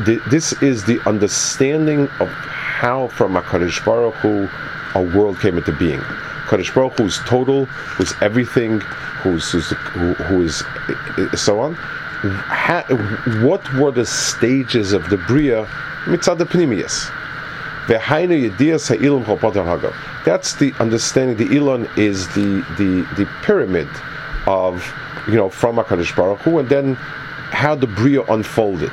th- 0.04 0.22
this 0.28 0.52
is 0.62 0.84
the 0.84 1.00
understanding 1.08 2.08
of 2.20 2.28
how 2.28 3.08
from 3.08 3.34
Hakadosh 3.34 3.84
Baruch 3.84 4.14
Hu 4.16 4.48
a 4.94 5.02
world 5.02 5.40
came 5.40 5.58
into 5.58 5.72
being. 5.72 6.00
Kadosh 6.48 6.74
Baruch 6.74 6.98
Hu 6.98 7.04
is 7.06 7.18
total, 7.26 7.64
who's 7.66 8.12
everything, 8.20 8.80
who's, 9.22 9.50
who's 9.50 9.70
who, 9.70 10.14
who 10.14 10.42
is 10.42 10.62
so 11.34 11.60
on. 11.60 11.74
Ha, 11.74 12.84
what 13.42 13.72
were 13.74 13.90
the 13.90 14.06
stages 14.06 14.92
of 14.92 15.08
the 15.10 15.16
bria 15.16 15.66
mitzad 16.04 16.38
the? 16.38 17.10
That's 20.24 20.54
the 20.54 20.72
understanding. 20.78 21.36
The 21.36 21.56
Elon 21.56 21.88
is 21.96 22.28
the 22.28 22.64
the 22.78 23.06
the 23.16 23.28
pyramid 23.42 23.88
of 24.46 24.92
you 25.28 25.34
know 25.34 25.48
from 25.48 25.76
Hakadosh 25.76 26.14
Baruch 26.14 26.40
Hu, 26.40 26.58
and 26.58 26.68
then 26.68 26.94
how 26.94 27.74
the 27.74 27.86
bria 27.86 28.22
unfolded. 28.22 28.92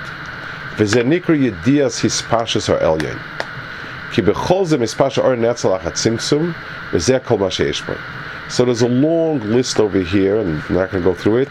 So 8.49 8.65
there's 8.65 8.81
a 8.81 8.87
long 8.87 9.39
list 9.41 9.79
over 9.79 9.99
here, 9.99 10.39
and 10.39 10.61
I'm 10.63 10.75
not 10.75 10.91
going 10.91 11.03
to 11.03 11.09
go 11.09 11.13
through 11.13 11.37
it, 11.37 11.49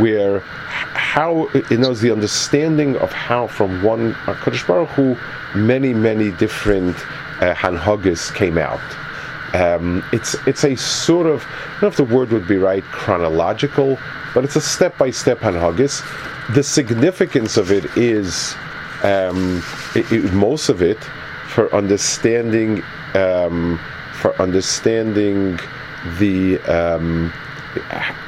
where 0.00 0.42
how 0.94 1.48
it 1.54 1.78
knows 1.78 2.00
the 2.00 2.10
understanding 2.10 2.96
of 2.96 3.12
how 3.12 3.46
from 3.46 3.82
one 3.82 4.14
Hakadosh 4.14 4.66
Baruch 4.66 4.88
Hu 4.90 5.16
many 5.54 5.92
many 5.92 6.30
different 6.32 6.96
uh, 7.40 7.54
came 8.34 8.58
out. 8.58 8.80
Um, 9.54 10.04
it's 10.12 10.34
it's 10.46 10.64
a 10.64 10.76
sort 10.76 11.26
of 11.26 11.44
I 11.44 11.70
don't 11.72 11.82
know 11.82 11.88
if 11.88 11.96
the 11.96 12.04
word 12.04 12.30
would 12.30 12.48
be 12.48 12.56
right 12.56 12.82
chronological, 12.84 13.98
but 14.34 14.44
it's 14.44 14.56
a 14.56 14.60
step 14.60 14.96
by 14.98 15.10
step 15.10 15.38
hanhagis. 15.38 16.02
The 16.54 16.62
significance 16.62 17.56
of 17.56 17.70
it 17.70 17.84
is 17.96 18.54
um, 19.02 19.62
it, 19.94 20.10
it, 20.10 20.32
most 20.32 20.68
of 20.68 20.82
it 20.82 20.98
for 21.48 21.72
understanding 21.74 22.82
um, 23.14 23.78
for 24.20 24.34
understanding 24.40 25.58
the 26.18 26.58
um, 26.62 27.32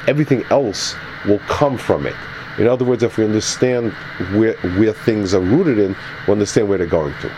everything 0.07 0.43
else 0.49 0.95
will 1.25 1.39
come 1.39 1.77
from 1.77 2.05
it. 2.05 2.15
In 2.57 2.67
other 2.67 2.85
words, 2.85 3.03
if 3.03 3.17
we 3.17 3.23
understand 3.23 3.91
where, 4.33 4.53
where 4.77 4.93
things 4.93 5.33
are 5.33 5.41
rooted 5.41 5.77
in, 5.77 5.95
we 6.25 6.33
understand 6.33 6.67
where 6.67 6.77
they're 6.79 6.87
going 6.87 7.13
to. 7.21 7.31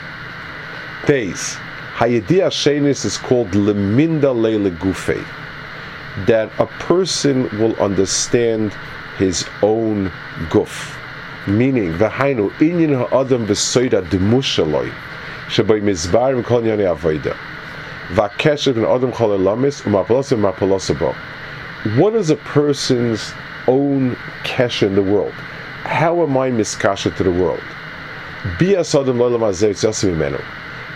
Days. 1.06 1.58
Hayidiyah 1.96 2.48
Shenis 2.48 3.04
is 3.04 3.18
called 3.18 3.50
Leminda 3.52 4.34
Leila 4.34 4.72
Gufe. 4.72 5.26
That 6.26 6.52
a 6.58 6.66
person 6.66 7.50
will 7.60 7.76
understand 7.76 8.74
his 9.18 9.46
own 9.62 10.10
guf. 10.48 10.96
Meaning, 11.48 11.94
Vahainu, 11.94 12.50
Inyan 12.60 12.98
Ha'adam 12.98 13.46
Vesoida 13.46 14.02
Demushaloi, 14.04 14.90
Shabai 15.48 15.82
Mizbarim 15.82 16.44
Kol 16.46 16.62
Yane 16.62 16.96
Avoida, 16.96 17.36
Vakeshev 18.10 18.78
and 18.78 18.86
Adam 18.86 19.12
Kol 19.12 19.38
Elamis, 19.38 19.82
Umapalosim 19.82 20.40
Mapalosabo. 20.50 21.14
What 21.98 22.16
is 22.16 22.30
a 22.30 22.36
person's 22.38 23.34
own 23.70 24.18
cash 24.44 24.84
in 24.84 24.96
the 24.96 25.04
world. 25.04 25.32
How 25.84 26.24
am 26.24 26.38
I 26.38 26.50
miskasha 26.50 27.16
to 27.16 27.24
the 27.24 27.32
world? 27.32 27.64
Bias 28.60 28.96
adam 28.96 29.18
lolam 29.18 29.42
azevitz 29.42 29.84
yosef 29.84 30.14
imenu. 30.14 30.42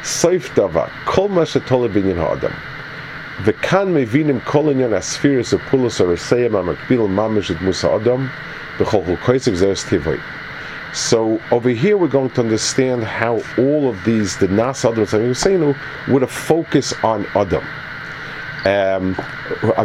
Safe 0.04 0.50
dava, 0.56 0.90
kol 1.06 1.30
ma 1.30 1.44
binyan 1.44 2.18
ha'adam. 2.18 2.54
V'kan 3.46 3.94
mevinim 3.94 4.44
kol 4.46 4.66
inyan 4.66 4.92
asfiris 4.92 5.54
araseyam 5.54 6.54
amakbil 6.62 7.08
mamish 7.08 7.62
musa 7.62 7.90
adam, 7.92 8.30
the 8.80 8.84
chul 8.84 9.18
koisev 9.18 9.54
zeres. 9.54 10.22
So 10.94 11.42
over 11.52 11.70
here 11.70 11.98
we're 11.98 12.08
going 12.08 12.30
to 12.32 12.42
understand 12.42 13.04
how 13.04 13.42
all 13.58 13.90
of 13.90 14.04
these, 14.06 14.38
the 14.38 14.48
Nas 14.48 14.86
Adam, 14.86 15.76
would 16.08 16.24
a 16.24 16.28
focus 16.28 16.94
on 17.04 17.26
Adam. 17.34 17.64
Um, 18.66 19.16
so 19.58 19.84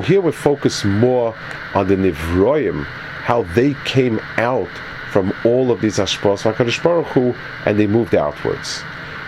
here 0.00 0.20
we 0.20 0.32
focus 0.32 0.84
more 0.84 1.34
on 1.74 1.88
the 1.88 1.96
Nivroim, 1.96 2.84
how 2.84 3.42
they 3.42 3.74
came 3.84 4.18
out 4.38 4.68
from 5.10 5.34
all 5.44 5.70
of 5.70 5.80
these 5.82 5.98
Ashpos 5.98 6.82
Baruch 6.82 7.06
Hu 7.08 7.34
and 7.66 7.78
they 7.78 7.86
moved 7.86 8.14
outwards. 8.14 8.82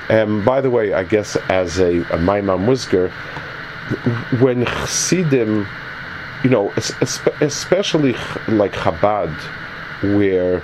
Um, 0.09 0.45
by 0.45 0.61
the 0.61 0.71
way, 0.71 0.95
I 0.95 1.05
guess 1.05 1.37
as 1.51 1.79
a, 1.79 1.99
a 1.99 2.19
Maimam 2.19 2.65
Musgar, 2.65 3.11
when 4.41 4.65
Chassidim, 4.65 5.67
you 6.43 6.51
know, 6.51 6.73
especially 7.41 8.15
like 8.49 8.73
Chabad, 8.73 9.35
where 10.03 10.63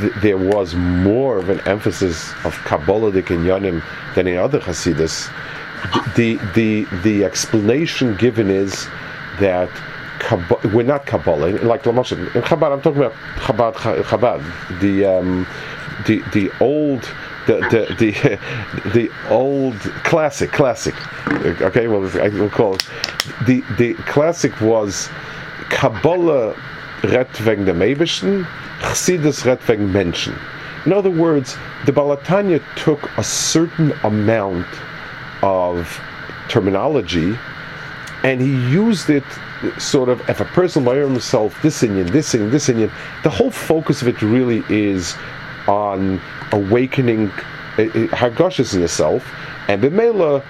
th- 0.00 0.12
there 0.20 0.38
was 0.38 0.74
more 0.74 1.38
of 1.38 1.48
an 1.48 1.60
emphasis 1.60 2.30
of 2.44 2.54
Kabbalistic 2.64 3.24
Yanim 3.24 3.82
than 4.14 4.26
in 4.26 4.36
other 4.36 4.60
Hasidus, 4.60 5.32
the, 6.16 6.36
the, 6.54 6.84
the 7.02 7.24
explanation 7.24 8.16
given 8.16 8.50
is 8.50 8.86
that 9.40 9.70
Kabbalah, 10.18 10.74
we're 10.74 10.82
not 10.82 11.06
Kabbalah, 11.06 11.50
like 11.62 11.84
Lamashim. 11.84 12.34
In 12.34 12.42
Chabad, 12.42 12.72
I'm 12.72 12.82
talking 12.82 13.02
about 13.02 13.14
Chabad, 13.36 13.74
Chabad, 14.02 14.80
the, 14.80 15.04
um, 15.04 15.46
the, 16.06 16.22
the 16.32 16.50
old 16.60 17.08
the 17.46 17.60
the 17.70 17.94
the, 17.98 18.90
the 18.94 19.10
old 19.30 19.78
classic 20.04 20.52
classic. 20.52 20.94
Okay, 21.60 21.88
well 21.88 22.06
I 22.20 22.28
will 22.28 22.50
call 22.50 22.74
it 22.74 22.86
the 23.46 23.62
the 23.78 23.94
classic 24.04 24.60
was 24.60 25.08
Kabbalah 25.70 26.54
redt 27.02 27.44
wegen 27.44 27.64
dem 27.64 27.80
Chassidus 28.80 29.44
wegen 29.44 29.92
Menschen. 29.92 30.34
In 30.86 30.92
other 30.92 31.10
words, 31.10 31.56
the 31.84 31.92
Balatanya 31.92 32.60
took 32.76 33.10
a 33.18 33.24
certain 33.24 33.92
amount 34.04 34.66
of 35.42 36.00
terminology 36.48 37.36
and 38.22 38.40
he 38.40 38.54
used 38.70 39.10
it 39.10 39.24
sort 39.78 40.08
of 40.08 40.20
if 40.28 40.40
a 40.40 40.44
person 40.44 40.84
by 40.84 40.96
himself 40.96 41.60
this 41.62 41.82
inyan, 41.82 42.10
this 42.10 42.34
inyan, 42.34 42.50
this 42.50 42.68
inyan, 42.68 42.90
the 43.22 43.30
whole 43.30 43.50
focus 43.50 44.02
of 44.02 44.08
it 44.08 44.20
really 44.22 44.62
is 44.68 45.14
on 45.66 46.20
awakening 46.52 47.30
eh, 47.76 47.82
eh, 47.82 48.06
Hargashas 48.08 48.74
in 48.74 48.80
yourself, 48.80 49.28
and 49.68 49.82
Bimela, 49.82 50.42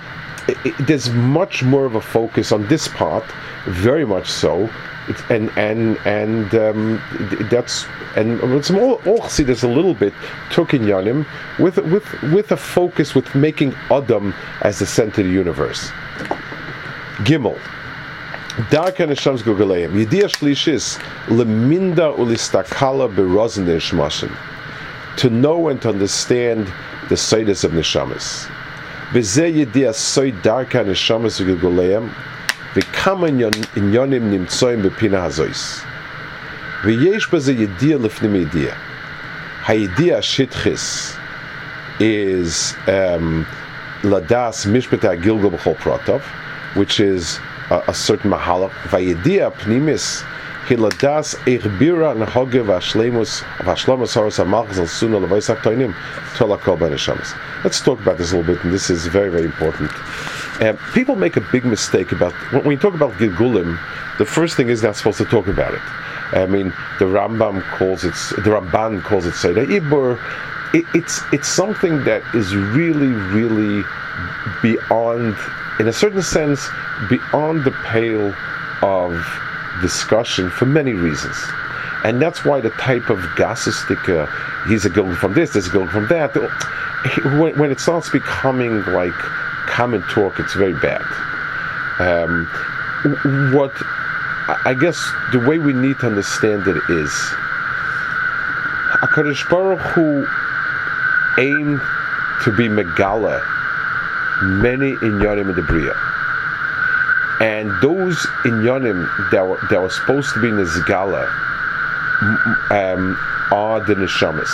eh, 0.49 0.73
there's 0.81 1.11
much 1.11 1.63
more 1.63 1.85
of 1.85 1.95
a 1.95 2.01
focus 2.01 2.53
on 2.53 2.67
this 2.69 2.89
part, 2.89 3.25
very 3.67 4.05
much 4.05 4.31
so, 4.31 4.71
It's, 5.09 5.23
and 5.31 5.51
and 5.57 5.97
and 6.05 6.55
um, 6.55 7.03
that's 7.51 7.87
and 8.14 8.40
it's 8.53 8.71
all 8.71 8.94
all 9.07 9.21
Chassidus 9.21 9.64
a 9.64 9.68
little 9.68 9.94
bit 9.94 10.12
took 10.51 10.75
in 10.75 10.83
Yonim 10.83 11.27
with 11.59 11.79
with 11.79 12.05
with 12.35 12.53
a 12.53 12.57
focus 12.57 13.14
with 13.14 13.35
making 13.35 13.75
Adam 13.90 14.35
as 14.62 14.81
the 14.81 14.87
center 14.87 15.23
of 15.23 15.27
the 15.27 15.33
universe. 15.33 15.90
Gimel. 17.25 17.59
Darka 18.71 19.07
neshams 19.07 19.42
gugaleim. 19.42 19.92
Yediyah 19.92 20.29
shlishis 20.29 20.99
leminda 21.29 22.14
ulistakala 22.16 23.09
berozin 23.14 23.64
neshmashim. 23.64 24.37
To 25.18 25.31
know 25.31 25.68
and 25.68 25.81
to 25.83 25.88
understand 25.88 26.71
the 27.09 27.16
sights 27.16 27.64
of 27.64 27.73
neshamas. 27.73 28.47
B'zeh 29.12 29.64
yediyah 29.64 29.94
soy 29.94 30.33
darka 30.33 30.85
neshamas 30.85 31.40
gugaleim. 31.40 32.12
וכמה 32.78 33.28
עניונים 33.76 34.32
נמצאים 34.32 34.84
בפינה 34.84 35.26
הזויס. 35.26 35.84
ויש 36.84 37.28
בזה 37.34 37.54
ידיע 37.54 37.98
לפנים 37.98 38.36
ידיע. 38.36 38.74
הידיע 39.67 40.17
השטחיס 40.17 41.17
is 42.00 42.74
um, 42.88 43.46
ladas 44.04 44.65
mishpat 44.65 45.04
agilgal 45.04 45.52
b'chol 45.52 45.76
protov, 45.78 46.22
which 46.76 47.00
is 47.00 47.39
a, 47.69 47.84
a 47.88 47.93
certain 47.93 48.32
mahalach. 48.32 48.72
Vayedia 48.89 49.52
pnimis 49.52 50.24
hiladas 50.67 51.36
eichbira 51.46 52.15
nehoge 52.17 52.63
v'ashlemus 52.65 53.43
v'ashlemus 53.60 54.15
horos 54.15 54.43
hamalchus 54.43 54.80
al 54.80 54.88
suna 54.88 55.19
levayis 55.19 55.54
haktoinim 55.54 55.93
tola 56.36 56.58
kol 56.58 56.78
ben 56.78 56.98
Let's 57.63 57.80
talk 57.80 58.00
about 58.02 58.17
this 58.17 58.34
a 58.34 58.38
little 58.38 58.56
bit, 58.56 58.63
and 58.63 58.74
this 58.74 58.89
is 58.89 59.08
very, 59.08 59.30
very 59.30 59.46
important. 59.46 59.91
Um, 60.61 60.77
people 60.92 61.14
make 61.14 61.37
a 61.37 61.40
big 61.53 61.64
mistake 61.64 62.11
about 62.11 62.33
when 62.53 62.73
you 62.73 62.77
talk 62.77 62.94
about 62.94 63.12
Gilgulim. 63.12 63.79
The 64.18 64.25
first 64.25 64.57
thing 64.57 64.68
is 64.68 64.83
not 64.83 64.97
supposed 64.97 65.18
to 65.18 65.25
talk 65.25 65.47
about 65.47 65.73
it. 65.73 65.83
I 66.33 66.47
mean, 66.47 66.71
the 66.99 67.05
Rambam 67.05 67.62
calls 67.79 68.05
it, 68.05 68.14
the 68.42 68.51
Ramban 68.51 69.03
calls 69.05 69.25
it 69.25 69.35
Seder 69.35 69.64
Ibur. 69.66 70.18
It, 70.75 70.85
it's 70.94 71.23
it's 71.33 71.49
something 71.49 72.05
that 72.05 72.23
is 72.35 72.55
really, 72.55 73.12
really 73.33 73.85
beyond, 74.61 75.37
in 75.79 75.88
a 75.88 75.92
certain 75.92 76.23
sense, 76.23 76.68
beyond 77.09 77.64
the 77.64 77.71
pale 77.87 78.35
of 78.83 79.14
discussion 79.81 80.51
for 80.51 80.66
many 80.66 80.92
reasons. 80.92 81.37
And 82.05 82.21
that's 82.21 82.44
why 82.44 82.61
the 82.61 82.71
type 82.71 83.11
of 83.11 83.18
gasustica, 83.37 84.29
he's 84.68 84.85
a 84.85 84.90
Gilgul 84.90 85.16
from 85.16 85.35
this, 85.35 85.53
there's 85.53 85.68
a 85.68 85.71
Gilgul 85.71 85.90
from 85.90 86.09
that. 86.09 86.35
When, 87.38 87.57
when 87.59 87.71
it 87.71 87.81
starts 87.81 88.11
becoming 88.11 88.85
like 88.87 89.14
common 89.68 90.02
talk, 90.04 90.40
it's 90.40 90.54
very 90.54 90.72
bad. 90.72 91.04
Um, 92.00 92.46
what 93.54 93.72
I 94.64 94.74
guess 94.74 95.12
the 95.31 95.38
way 95.38 95.59
we 95.59 95.72
need 95.72 95.98
to 96.00 96.07
understand 96.07 96.66
it 96.66 96.76
is 96.88 97.11
Hakadosh 99.00 99.48
Baruch 99.48 99.81
Hu 99.92 100.26
aimed 101.38 101.81
to 102.42 102.50
be 102.50 102.68
Megala 102.68 103.44
many 104.42 104.94
inyanim 104.96 105.50
in 105.50 105.54
the 105.54 105.62
bria, 105.62 105.94
and 107.40 107.70
those 107.83 108.16
inyanim 108.44 109.07
that 109.31 109.46
were, 109.46 109.59
that 109.70 109.81
were 109.81 109.90
supposed 109.90 110.33
to 110.35 110.40
be 110.40 110.48
Nizgala 110.48 111.28
um, 112.70 113.18
are 113.52 113.81
the 113.81 113.94
neshamas. 113.94 114.50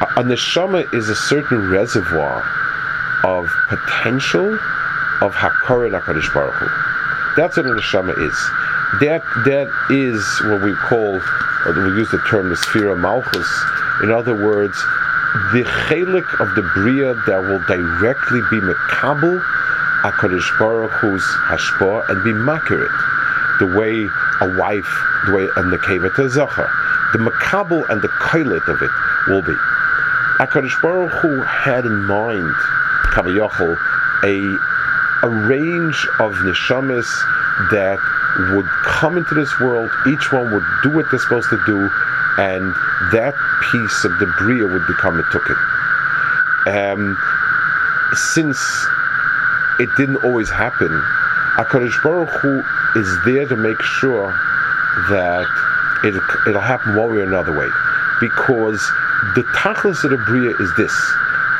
A, 0.00 0.20
a 0.20 0.22
neshama 0.22 0.92
is 0.94 1.08
a 1.08 1.16
certain 1.16 1.68
reservoir 1.68 2.61
of 3.24 3.50
potential 3.68 4.54
of 5.22 5.34
Hakara 5.34 6.00
Hakadosh 6.00 6.32
Baruch 6.34 6.54
Hu. 6.54 7.36
That's 7.36 7.56
what 7.56 7.66
a 7.66 7.70
neshama 7.70 8.18
is. 8.18 8.34
That 9.00 9.22
that 9.44 9.70
is 9.88 10.22
what 10.44 10.60
we 10.60 10.74
call, 10.74 11.22
or 11.64 11.72
we 11.72 11.96
use 11.96 12.10
the 12.10 12.18
term 12.18 12.50
the 12.50 12.56
sphere 12.56 12.94
malchus. 12.96 13.48
In 14.02 14.10
other 14.10 14.34
words, 14.34 14.76
the 15.52 15.64
chelik 15.64 16.40
of 16.40 16.54
the 16.56 16.62
bria 16.74 17.14
that 17.26 17.42
will 17.42 17.60
directly 17.60 18.40
be 18.50 18.60
mekabel 18.60 19.40
Hakadosh 20.02 20.58
Baruch 20.58 20.90
Hu's 20.90 21.22
hashpah 21.22 22.08
and 22.10 22.24
be 22.24 22.32
makirit, 22.32 22.90
the 23.60 23.66
way 23.66 24.10
a 24.40 24.58
wife, 24.58 24.92
the 25.26 25.32
way 25.32 25.44
a 25.44 25.62
nekeva 25.62 26.12
to 26.16 26.28
zachar, 26.28 26.68
the 27.12 27.18
makabel 27.18 27.88
and 27.88 28.02
the 28.02 28.08
koilet 28.08 28.66
of 28.68 28.82
it 28.82 28.90
will 29.28 29.42
be. 29.42 29.54
Hakadosh 30.38 30.82
Baruch 30.82 31.12
Hu 31.12 31.40
had 31.42 31.86
in 31.86 32.04
mind 32.04 32.54
Kavayochel, 33.12 33.78
a, 34.24 35.26
a 35.26 35.30
range 35.46 36.08
of 36.18 36.34
neshamas 36.36 37.06
that 37.70 38.00
would 38.54 38.66
come 38.82 39.18
into 39.18 39.34
this 39.34 39.60
world, 39.60 39.90
each 40.06 40.32
one 40.32 40.50
would 40.52 40.64
do 40.82 40.90
what 40.90 41.10
they're 41.10 41.20
supposed 41.20 41.50
to 41.50 41.62
do, 41.66 41.90
and 42.38 42.74
that 43.12 43.34
piece 43.70 44.04
of 44.04 44.18
the 44.18 44.26
Bria 44.38 44.66
would 44.66 44.86
become 44.86 45.20
a 45.20 45.22
tukin. 45.24 45.58
Um, 46.66 47.18
since 48.14 48.86
it 49.78 49.94
didn't 49.96 50.24
always 50.24 50.48
happen, 50.48 50.88
HaKadosh 51.56 52.02
Baruch 52.02 52.30
Hu 52.40 52.64
is 52.98 53.22
there 53.24 53.46
to 53.46 53.56
make 53.56 53.82
sure 53.82 54.32
that 55.10 55.46
it, 56.02 56.14
it'll 56.46 56.60
happen 56.60 56.94
one 56.96 57.10
way 57.10 57.18
or 57.18 57.24
another 57.24 57.52
way. 57.52 57.68
Because 58.20 58.80
the 59.34 59.44
tachlis 59.52 60.04
of 60.04 60.10
the 60.10 60.16
Bria 60.16 60.50
is 60.58 60.74
this, 60.74 60.92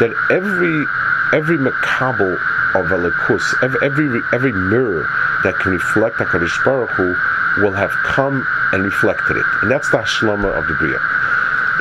that 0.00 0.14
every 0.30 0.86
every 1.32 1.56
makabel 1.56 2.34
of 2.74 2.86
elikus, 2.86 3.54
every, 3.62 4.22
every 4.32 4.52
mirror 4.52 5.06
that 5.42 5.58
can 5.58 5.72
reflect 5.72 6.16
Hakadosh 6.16 6.64
Baruch 6.64 6.90
Hu 6.90 7.16
will 7.60 7.72
have 7.72 7.90
come 8.02 8.46
and 8.72 8.84
reflected 8.84 9.36
it, 9.36 9.46
and 9.60 9.70
that's 9.70 9.90
the 9.90 9.98
hashlama 9.98 10.52
of 10.56 10.66
the 10.68 10.74
bria. 10.74 10.98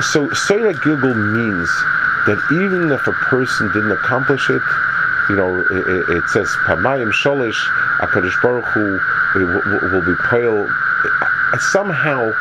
So 0.02 0.28
Soira 0.28 0.74
Gilgul 0.74 1.14
means 1.14 1.68
that 2.26 2.38
even 2.52 2.90
if 2.92 3.06
a 3.06 3.12
person 3.12 3.70
didn't 3.72 3.92
accomplish 3.92 4.50
it, 4.50 4.62
you 5.28 5.36
know, 5.36 5.60
it, 5.70 6.08
it 6.08 6.28
says 6.28 6.48
Pamayim 6.64 7.12
Sholish, 7.12 7.64
Hakadosh 7.98 8.40
Baruch 8.42 8.64
Hu 8.66 9.00
will, 9.34 10.02
be 10.02 10.14
pale. 10.24 10.68
Somehow, 11.58 12.32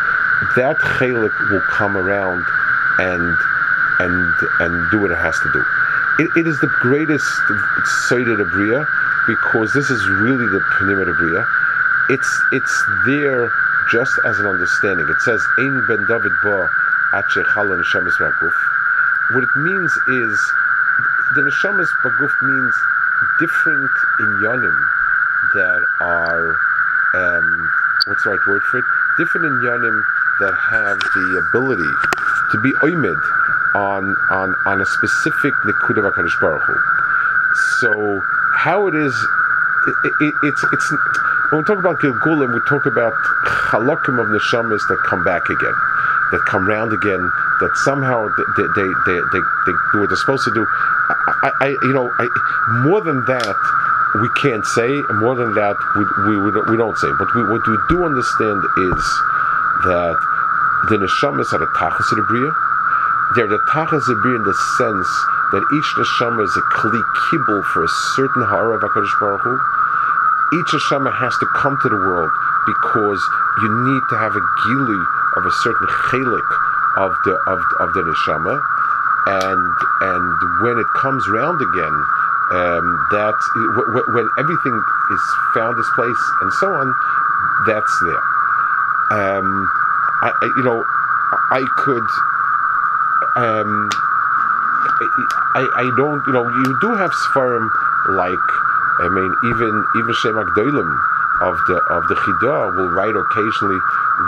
that 0.56 0.78
chelik 0.80 1.52
will 1.52 1.62
come 1.62 1.96
around 1.96 2.46
and 2.98 3.38
and 4.00 4.34
and 4.60 4.90
do 4.90 5.00
what 5.00 5.12
it 5.12 5.18
has 5.18 5.40
to 5.40 5.52
do 5.52 5.64
it, 6.20 6.30
it 6.36 6.48
is 6.48 6.60
the 6.60 6.68
greatest 6.68 7.42
Seder 8.08 8.42
of 8.42 8.52
Bria 8.52 8.88
because 9.28 9.74
this 9.74 9.90
is 9.90 10.08
really 10.08 10.48
the 10.48 10.60
Panimah 10.60 11.08
of 11.08 11.18
Bria. 11.18 11.48
It's 12.10 12.42
it's 12.52 12.84
there 13.06 13.52
just 13.90 14.20
as 14.26 14.40
an 14.40 14.46
understanding. 14.46 15.08
It 15.10 15.22
says 15.22 15.46
Ein 15.58 15.86
ben 15.88 16.06
David 16.06 16.34
ba 16.42 16.70
ache 17.14 17.46
chala 17.46 17.78
neshamas 17.82 18.14
baguf. 18.14 18.54
What 19.32 19.44
it 19.44 19.56
means 19.56 19.98
is 20.08 20.54
the 21.36 21.42
neshamas 21.42 21.90
baguf 22.04 22.34
means 22.42 22.76
different 23.40 23.92
inyanim 24.20 24.78
that 25.54 25.86
are 26.00 26.58
um, 27.14 27.72
what's 28.06 28.24
the 28.24 28.32
right 28.32 28.48
word 28.48 28.64
for 28.64 28.80
it? 28.80 28.86
Different 29.18 29.46
inyanim 29.46 30.04
that 30.40 30.54
have 30.54 31.00
the 31.00 31.44
ability 31.48 31.92
to 32.52 32.60
be 32.60 32.74
oimid 32.84 33.22
on 33.74 34.16
on 34.30 34.56
on 34.66 34.82
a 34.82 34.86
specific 34.86 35.54
Nikud 35.66 35.98
of 35.98 36.06
Hakadosh 36.06 36.40
Baruch 36.40 36.64
Hu. 36.64 36.76
So 37.80 38.22
how 38.54 38.88
it 38.88 38.96
is, 38.96 39.16
it, 40.04 40.14
it, 40.20 40.34
it's 40.44 40.64
it's 40.72 40.92
when 41.50 41.60
we 41.60 41.64
talk 41.64 41.80
about 41.80 42.00
Gilgulim, 42.00 42.54
we 42.54 42.62
talk 42.62 42.86
about 42.86 43.14
halakim 43.44 44.20
of 44.20 44.28
neshamas 44.28 44.88
that 44.88 45.00
come 45.04 45.24
back 45.24 45.50
again, 45.50 45.74
that 46.32 46.44
come 46.46 46.68
round 46.68 46.94
again, 46.94 47.32
that 47.60 47.76
somehow 47.76 48.28
they 48.38 48.68
they 48.76 48.88
they, 49.06 49.22
they, 49.32 49.42
they 49.66 49.74
do 49.92 50.00
what 50.00 50.10
they're 50.10 50.18
supposed 50.18 50.44
to 50.46 50.52
do. 50.52 50.66
I, 50.70 51.52
I 51.60 51.68
you 51.82 51.94
know 51.94 52.14
I, 52.20 52.28
more 52.84 53.02
than 53.02 53.26
that 53.26 53.58
we 54.22 54.30
can't 54.36 54.66
say, 54.66 55.02
more 55.16 55.36
than 55.36 55.54
that 55.56 55.78
we 55.96 56.04
we, 56.28 56.52
we, 56.72 56.78
don't 56.78 56.98
say. 56.98 57.12
But 57.18 57.34
we, 57.34 57.44
what 57.44 57.66
we 57.68 57.78
do 57.88 58.04
understand 58.04 58.64
is 58.78 59.04
that 59.88 60.20
the 60.90 60.98
neshamas 60.98 61.54
are 61.54 61.64
a 61.64 61.68
tachas 61.68 62.12
of 62.12 62.18
the 62.18 62.24
bria 62.28 62.52
they're 63.36 63.48
the 63.48 63.60
tachazibir 63.60 64.36
in 64.36 64.44
the 64.44 64.54
sense 64.78 65.08
that 65.52 65.64
each 65.72 65.96
neshama 65.96 66.44
is 66.44 66.56
a 66.58 66.62
kli 66.62 67.02
kibble 67.30 67.64
for 67.64 67.84
a 67.84 67.88
certain 68.16 68.44
hara 68.44 68.76
of 68.76 68.82
HaKadosh 68.82 69.20
Baruch 69.20 69.42
Hu. 69.42 69.60
Each 70.60 70.72
neshama 70.72 71.14
has 71.14 71.38
to 71.40 71.46
come 71.48 71.78
to 71.82 71.90
the 71.90 71.96
world 71.96 72.32
because 72.66 73.24
you 73.62 73.70
need 73.88 74.04
to 74.10 74.18
have 74.18 74.36
a 74.36 74.44
gili 74.64 75.02
of 75.38 75.46
a 75.46 75.52
certain 75.64 75.88
chelik 75.88 76.50
of 76.98 77.16
the 77.24 77.40
of, 77.48 77.60
of 77.80 77.94
the 77.94 78.04
neshama, 78.04 78.60
and 79.28 79.74
and 80.02 80.62
when 80.62 80.78
it 80.78 80.88
comes 80.94 81.28
round 81.30 81.62
again, 81.62 81.96
um, 82.52 82.86
that 83.12 83.36
w- 83.56 84.04
when 84.12 84.28
everything 84.38 84.76
is 85.12 85.22
found 85.54 85.80
its 85.80 85.90
place 85.92 86.20
and 86.42 86.52
so 86.54 86.74
on, 86.74 86.94
that's 87.66 88.00
there. 88.02 88.24
Um, 89.12 89.70
I, 90.22 90.34
you 90.58 90.64
know, 90.64 90.84
I 91.50 91.64
could 91.78 92.04
um, 93.36 93.90
I, 95.56 95.68
I 95.76 95.92
don't, 95.96 96.26
you 96.28 96.34
know, 96.34 96.48
you 96.50 96.78
do 96.82 96.94
have 96.94 97.12
Sfarim 97.12 97.70
like, 98.10 98.48
I 99.00 99.10
mean, 99.10 99.36
even 99.44 99.86
even 99.98 100.14
Shem 100.14 100.36
Agdolim 100.36 100.90
of 101.42 101.58
the 101.68 101.78
of 101.90 102.08
the 102.08 102.16
Chidah 102.16 102.76
will 102.76 102.90
write 102.90 103.16
occasionally 103.16 103.80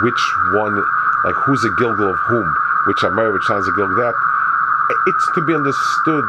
which 0.02 0.20
one, 0.52 0.82
like 1.24 1.36
who's 1.46 1.64
a 1.64 1.70
Gilgal 1.70 2.10
of 2.10 2.18
whom, 2.26 2.52
which 2.86 3.02
Amar, 3.02 3.30
which 3.30 3.44
sounds 3.44 3.68
a 3.68 3.72
Gilgal 3.72 3.96
that. 3.96 4.14
It's 5.06 5.26
to 5.32 5.40
be 5.40 5.54
understood 5.54 6.24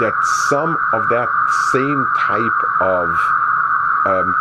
that 0.00 0.14
some 0.48 0.76
of 0.92 1.08
that 1.08 1.28
same 1.72 2.06
type 2.14 2.58
of 2.80 3.08
um, 4.04 4.34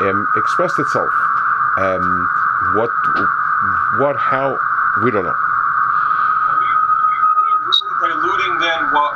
um, 0.00 0.26
expressed 0.36 0.78
itself. 0.78 1.10
Um, 1.76 2.28
what, 2.74 2.90
what, 3.98 4.16
how, 4.16 4.58
we 5.02 5.10
don't 5.10 5.24
know. 5.24 5.34
Are 5.34 6.58
we, 6.58 6.66
are 6.66 7.42
we 7.42 7.52
really 7.66 7.90
diluting 8.00 8.58
then 8.58 8.80
what, 8.92 9.12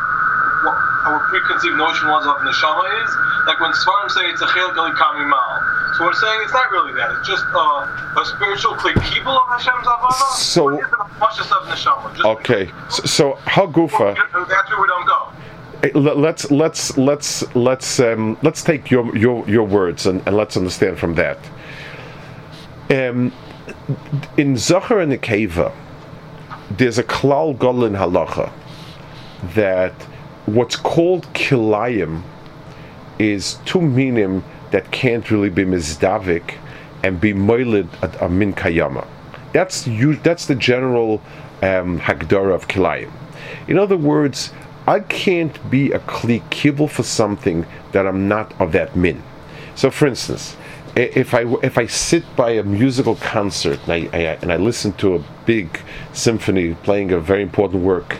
what 0.64 0.76
our 1.06 1.27
preconceived 1.40 1.76
notion 1.76 2.08
was 2.08 2.26
of 2.26 2.36
neshama 2.42 2.84
is? 3.04 3.10
Like 3.46 3.60
when 3.60 3.72
Svarim 3.72 4.10
say 4.10 4.22
it's 4.30 4.42
a 4.42 4.46
chel 4.46 4.70
gali 4.70 4.92
kamimal. 4.94 5.96
So 5.96 6.04
we're 6.04 6.12
saying 6.14 6.40
it's 6.44 6.52
not 6.52 6.70
really 6.70 6.92
that. 6.94 7.10
It's 7.18 7.28
just 7.28 7.44
uh, 7.54 8.20
a 8.20 8.24
spiritual 8.24 8.74
kibul 8.74 9.36
of 9.40 9.48
Hashem's 9.48 9.86
avana. 9.86 10.12
So- 10.34 10.80
just 11.36 11.52
of 11.52 11.62
neshama? 11.64 12.12
Just 12.14 12.24
Okay, 12.26 12.70
so, 12.90 13.02
so 13.04 13.32
Hagufa. 13.44 14.16
That's 14.48 14.70
where 14.70 14.80
we 14.80 14.86
don't 14.86 15.06
go. 15.06 15.28
Eh, 15.82 15.90
let- 15.94 16.18
let's 16.18 16.50
let's 16.50 16.96
let's 16.96 17.54
let's 17.54 18.00
um, 18.00 18.36
let's 18.42 18.62
take 18.62 18.90
your 18.90 19.16
your 19.16 19.48
your 19.48 19.64
words 19.64 20.06
and, 20.06 20.22
and 20.26 20.36
let's 20.36 20.56
understand 20.56 20.98
from 20.98 21.14
that. 21.14 21.38
Um, 22.90 23.32
in 24.36 24.56
Zachar 24.56 25.00
and 25.00 25.12
Nekeva, 25.12 25.72
there's 26.70 26.98
a 26.98 27.04
klal 27.04 27.52
gadol 27.58 27.84
in 27.84 27.92
halacha 27.92 28.50
that 29.54 29.94
what's 30.54 30.76
called 30.76 31.24
kilayim 31.34 32.22
is 33.18 33.58
two 33.64 33.80
minim 33.80 34.44
that 34.70 34.90
can't 34.90 35.30
really 35.30 35.50
be 35.50 35.64
mizdavik 35.64 36.54
and 37.02 37.20
be 37.20 37.32
moiled 37.32 37.88
at 38.02 38.20
a 38.20 38.28
min 38.28 38.52
kayama. 38.52 39.06
That's 39.52 39.86
you. 39.86 40.16
That's 40.16 40.46
the 40.46 40.54
general 40.54 41.22
um, 41.62 42.00
hagdara 42.00 42.54
of 42.54 42.68
kilayim. 42.68 43.10
In 43.66 43.78
other 43.78 43.96
words, 43.96 44.52
I 44.86 45.00
can't 45.00 45.70
be 45.70 45.92
a 45.92 45.98
kli 46.00 46.48
kibble 46.50 46.88
for 46.88 47.02
something 47.02 47.66
that 47.92 48.06
I'm 48.06 48.28
not 48.28 48.58
of 48.60 48.72
that 48.72 48.96
min. 48.96 49.22
So, 49.74 49.90
for 49.90 50.06
instance, 50.06 50.56
if 50.96 51.34
I 51.34 51.42
if 51.62 51.78
I 51.78 51.86
sit 51.86 52.24
by 52.36 52.50
a 52.52 52.62
musical 52.62 53.16
concert 53.16 53.78
and 53.86 53.92
I, 53.92 54.16
I 54.16 54.20
and 54.42 54.52
I 54.52 54.56
listen 54.56 54.92
to 54.94 55.14
a 55.14 55.24
big 55.46 55.80
symphony 56.12 56.74
playing 56.74 57.12
a 57.12 57.20
very 57.20 57.42
important 57.42 57.82
work, 57.82 58.18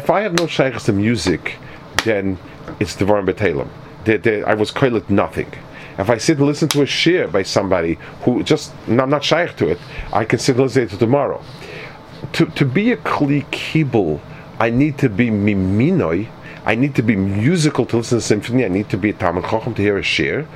if 0.00 0.08
I 0.08 0.22
have 0.22 0.32
no 0.38 0.46
shaykhs 0.46 0.84
to 0.84 0.94
music, 0.94 1.58
then 2.04 2.38
it's 2.80 2.96
Devarim 2.96 3.26
they- 4.04 4.42
I 4.42 4.54
was 4.54 4.70
koilet 4.70 5.10
nothing. 5.10 5.50
If 5.98 6.08
I 6.08 6.16
sit 6.16 6.38
and 6.38 6.46
listen 6.46 6.68
to 6.68 6.80
a 6.80 6.86
shir 6.86 7.26
by 7.28 7.42
somebody 7.42 7.98
who 8.22 8.42
just, 8.42 8.72
I'm 8.88 9.10
not 9.10 9.22
shaykh 9.22 9.56
to 9.56 9.68
it, 9.68 9.78
I 10.20 10.24
can 10.24 10.38
sit 10.38 10.56
and 10.56 10.64
listen 10.64 10.88
to 10.88 10.94
it 10.94 10.98
tomorrow. 10.98 11.42
To, 12.36 12.46
to 12.46 12.64
be 12.64 12.92
a 12.92 12.96
kli 12.96 13.40
kibble, 13.50 14.20
I 14.58 14.70
need 14.70 14.96
to 15.04 15.10
be 15.10 15.28
miminoi, 15.28 16.28
I 16.64 16.74
need 16.82 16.94
to 16.94 17.02
be 17.02 17.16
musical 17.16 17.84
to 17.86 17.98
listen 17.98 18.18
to 18.18 18.24
symphony, 18.24 18.64
I 18.64 18.68
need 18.68 18.88
to 18.94 18.96
be 18.96 19.10
a 19.10 19.12
Talmud 19.12 19.44
Chacham 19.50 19.74
to 19.74 19.82
hear 19.82 19.98
a 19.98 20.02
shir, 20.02 20.46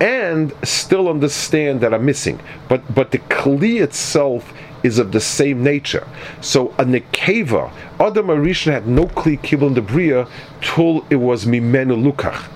and 0.00 0.52
still 0.64 1.08
understand 1.08 1.80
that 1.82 1.94
I'm 1.94 2.04
missing. 2.04 2.40
But 2.68 2.80
but 2.98 3.12
the 3.12 3.18
kli 3.18 3.80
itself 3.86 4.42
is 4.82 4.98
of 4.98 5.12
the 5.12 5.20
same 5.20 5.62
nature. 5.62 6.06
So 6.40 6.68
a 6.78 6.84
nekeva, 6.84 7.72
Adam 7.98 8.26
Arishan 8.26 8.72
had 8.72 8.86
no 8.86 9.06
kli 9.06 9.42
kibble 9.42 9.68
in 9.68 9.74
the 9.74 9.82
bria 9.82 10.26
till 10.60 11.04
it 11.10 11.16
was 11.16 11.44
mimenu 11.44 12.12
lukach. 12.12 12.48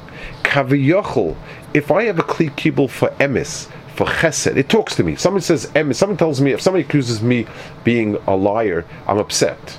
Kaviyachol, 0.42 1.36
if 1.72 1.90
I 1.90 2.04
have 2.04 2.18
a 2.18 2.22
kli 2.22 2.54
kibble 2.56 2.88
for 2.88 3.08
emis, 3.20 3.68
for 3.94 4.06
chesed, 4.06 4.56
it 4.56 4.68
talks 4.68 4.96
to 4.96 5.04
me. 5.04 5.16
Someone 5.16 5.42
says 5.42 5.66
emis, 5.68 5.96
someone 5.96 6.16
tells 6.16 6.40
me, 6.40 6.52
if 6.52 6.60
somebody 6.60 6.84
accuses 6.84 7.22
me 7.22 7.46
being 7.84 8.16
a 8.26 8.34
liar, 8.34 8.84
I'm 9.06 9.18
upset. 9.18 9.78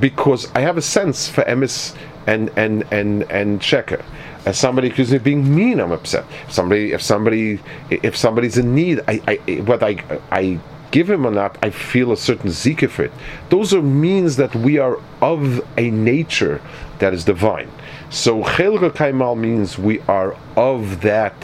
Because 0.00 0.50
I 0.54 0.60
have 0.60 0.76
a 0.76 0.82
sense 0.82 1.28
for 1.28 1.44
emis 1.44 1.94
and 2.26 2.50
and 2.56 2.84
and 2.90 3.22
and 3.30 3.60
sheker. 3.60 4.04
As 4.46 4.58
somebody 4.58 4.88
accuses 4.88 5.12
me 5.12 5.16
of 5.16 5.24
being 5.24 5.54
mean, 5.54 5.80
I'm 5.80 5.92
upset. 5.92 6.24
If 6.46 6.52
somebody, 6.52 6.92
if 6.92 7.00
somebody, 7.00 7.60
if 7.90 8.14
somebody's 8.14 8.58
in 8.58 8.74
need, 8.74 9.00
I, 9.08 9.20
I, 9.26 9.52
whether 9.60 9.86
I, 9.86 10.20
I 10.30 10.60
give 10.94 11.10
him 11.10 11.26
or 11.26 11.32
not, 11.32 11.58
I 11.60 11.70
feel 11.70 12.12
a 12.12 12.16
certain 12.16 12.50
zika 12.50 12.88
for 12.88 13.02
it. 13.02 13.12
Those 13.50 13.74
are 13.74 13.82
means 13.82 14.36
that 14.36 14.54
we 14.54 14.78
are 14.78 15.00
of 15.20 15.66
a 15.76 15.90
nature 15.90 16.60
that 17.00 17.12
is 17.12 17.24
divine. 17.24 17.68
So 18.10 18.44
chelga 18.44 18.90
kaimal 18.90 19.36
means 19.36 19.76
we 19.76 19.98
are 20.02 20.36
of 20.56 21.00
that 21.00 21.34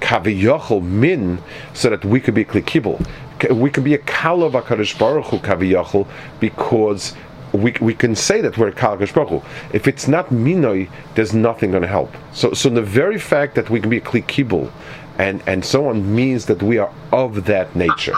kaviyachol 0.00 0.82
min, 0.82 1.38
so 1.74 1.90
that 1.90 2.02
we 2.02 2.18
could 2.18 2.32
be 2.32 2.46
klikibel. 2.46 2.96
We 3.50 3.68
could 3.68 3.84
be 3.84 3.92
a 3.92 3.98
kal 3.98 4.42
of 4.42 4.54
Hakadosh 4.54 4.98
Baruch 4.98 5.26
Hu 5.26 5.38
kaviyachol 5.40 6.08
because 6.40 7.12
we, 7.52 7.74
we 7.82 7.92
can 7.92 8.16
say 8.16 8.40
that 8.40 8.56
we're 8.56 8.72
kal 8.72 8.96
Baruch. 8.96 9.44
If 9.74 9.86
it's 9.86 10.08
not 10.08 10.30
minoi, 10.30 10.88
there's 11.14 11.34
nothing 11.34 11.72
going 11.72 11.82
to 11.82 11.88
help. 11.88 12.10
So 12.32 12.54
so 12.54 12.70
the 12.70 12.80
very 12.80 13.18
fact 13.18 13.54
that 13.56 13.68
we 13.68 13.80
can 13.80 13.90
be 13.90 13.98
a 13.98 14.70
and 15.18 15.42
and 15.46 15.62
so 15.62 15.88
on 15.88 16.14
means 16.14 16.46
that 16.46 16.62
we 16.62 16.78
are 16.78 16.90
of 17.12 17.44
that 17.44 17.76
nature. 17.76 18.16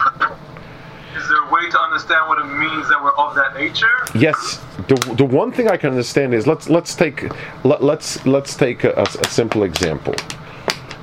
Is 1.15 1.29
there 1.29 1.43
a 1.43 1.53
way 1.53 1.64
to 1.75 1.81
understand 1.81 2.27
what 2.27 2.39
it 2.39 2.45
means 2.45 2.87
that 2.87 3.03
we're 3.03 3.15
of 3.15 3.35
that 3.35 3.53
nature? 3.55 3.87
Yes, 4.15 4.61
the, 4.87 4.95
the 5.17 5.25
one 5.25 5.51
thing 5.51 5.67
I 5.67 5.77
can 5.77 5.89
understand 5.89 6.33
is 6.33 6.47
let's 6.47 6.69
let's 6.69 6.95
take 6.95 7.29
let, 7.63 7.83
let's 7.83 8.25
let's 8.25 8.55
take 8.55 8.83
a, 8.83 9.03
a 9.03 9.27
simple 9.27 9.63
example. 9.63 10.15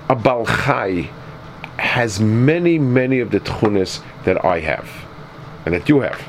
A 0.09 0.17
balchai 0.17 1.11
has 1.77 2.21
many 2.21 2.79
many 2.79 3.21
of 3.21 3.31
the 3.31 3.41
tchunas 3.41 4.03
that 4.25 4.45
I 4.45 4.61
have, 4.61 4.89
and 5.67 5.75
that 5.75 5.89
you 5.89 6.01
have, 6.01 6.21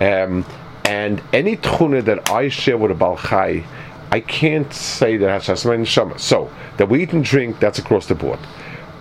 um, 0.00 0.44
and 0.84 1.22
any 1.32 1.56
tchuna 1.56 2.02
that 2.04 2.30
I 2.30 2.48
share 2.48 2.78
with 2.78 2.90
a 2.90 2.94
balchai, 2.94 3.64
I 4.10 4.20
can't 4.20 4.72
say 4.72 5.18
that 5.18 5.28
has 5.28 5.46
hasman 5.46 5.82
neshama. 5.82 6.18
So 6.18 6.50
that 6.78 6.88
we 6.88 7.02
eat 7.02 7.12
and 7.12 7.24
drink, 7.24 7.58
that's 7.60 7.78
across 7.78 8.06
the 8.06 8.14
board. 8.14 8.38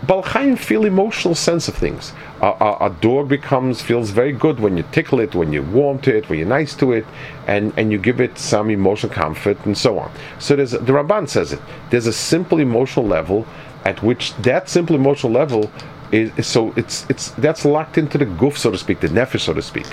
Balchaim 0.05 0.57
feel 0.57 0.85
emotional 0.85 1.33
sense 1.33 1.67
of 1.67 1.75
things. 1.75 2.13
A, 2.41 2.47
a, 2.47 2.77
a 2.87 2.89
dog 3.01 3.29
becomes 3.29 3.81
feels 3.81 4.09
very 4.09 4.33
good 4.33 4.59
when 4.59 4.75
you 4.77 4.83
tickle 4.91 5.19
it, 5.19 5.33
when 5.33 5.53
you 5.53 5.63
warm 5.63 5.99
to 5.99 6.15
it, 6.15 6.29
when 6.29 6.37
you're 6.39 6.47
nice 6.47 6.75
to 6.75 6.91
it, 6.91 7.05
and, 7.47 7.73
and 7.77 7.91
you 7.91 7.97
give 7.97 8.19
it 8.19 8.37
some 8.37 8.69
emotional 8.69 9.11
comfort 9.11 9.57
and 9.65 9.77
so 9.77 9.99
on. 9.99 10.11
So 10.39 10.55
there's 10.55 10.71
the 10.71 10.79
Ramban 10.79 11.29
says 11.29 11.53
it. 11.53 11.61
There's 11.91 12.07
a 12.07 12.13
simple 12.13 12.59
emotional 12.59 13.05
level 13.05 13.45
at 13.85 14.01
which 14.03 14.35
that 14.37 14.67
simple 14.67 14.95
emotional 14.95 15.31
level 15.31 15.71
is, 16.11 16.31
is 16.37 16.47
so 16.47 16.73
it's 16.75 17.05
it's 17.09 17.31
that's 17.31 17.63
locked 17.63 17.97
into 17.97 18.17
the 18.17 18.25
goof, 18.25 18.57
so 18.57 18.71
to 18.71 18.77
speak, 18.77 18.99
the 18.99 19.07
nefesh, 19.07 19.41
so 19.41 19.53
to 19.53 19.61
speak. 19.61 19.87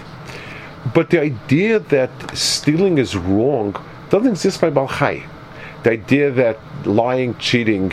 But 0.94 1.10
the 1.10 1.20
idea 1.20 1.78
that 1.78 2.10
stealing 2.36 2.98
is 2.98 3.16
wrong 3.16 3.76
doesn't 4.10 4.32
exist 4.32 4.60
by 4.60 4.70
Balchai. 4.70 5.24
The 5.84 5.92
idea 5.92 6.30
that 6.30 6.58
lying, 6.86 7.36
cheating, 7.38 7.92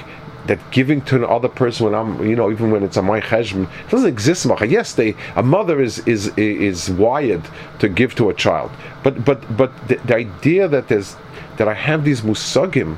that 0.50 0.60
giving 0.72 1.00
to 1.00 1.16
another 1.16 1.48
person 1.48 1.86
when 1.86 1.94
I'm, 1.94 2.28
you 2.28 2.36
know, 2.36 2.50
even 2.52 2.72
when 2.72 2.82
it's 2.82 2.98
a 2.98 3.04
my 3.04 3.22
cheshbon, 3.22 3.70
doesn't 3.90 4.10
exist. 4.10 4.48
Yes, 4.68 4.94
they 4.94 5.16
a 5.36 5.44
mother 5.44 5.80
is 5.80 6.00
is 6.08 6.36
is 6.38 6.90
wired 6.90 7.44
to 7.78 7.88
give 7.88 8.16
to 8.16 8.32
a 8.32 8.34
child, 8.34 8.72
but 9.04 9.24
but 9.24 9.40
but 9.56 9.72
the, 9.88 9.98
the 10.08 10.16
idea 10.16 10.68
that 10.68 10.88
there's 10.88 11.16
that 11.58 11.68
I 11.68 11.76
have 11.76 12.04
these 12.04 12.22
musagim, 12.22 12.98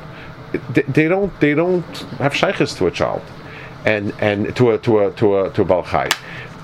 they, 0.69 0.83
they 0.83 1.07
don't 1.09 1.37
they 1.41 1.53
don't 1.53 1.97
have 2.23 2.33
shaykhs 2.33 2.73
to 2.75 2.87
a 2.87 2.91
child, 2.91 3.21
and 3.85 4.13
and 4.19 4.55
to 4.55 4.71
a 4.71 4.77
to 4.77 4.99
a 4.99 5.11
to 5.19 5.39
a 5.39 5.49
to 5.49 5.61
a 5.61 5.65
balchai. 5.65 6.09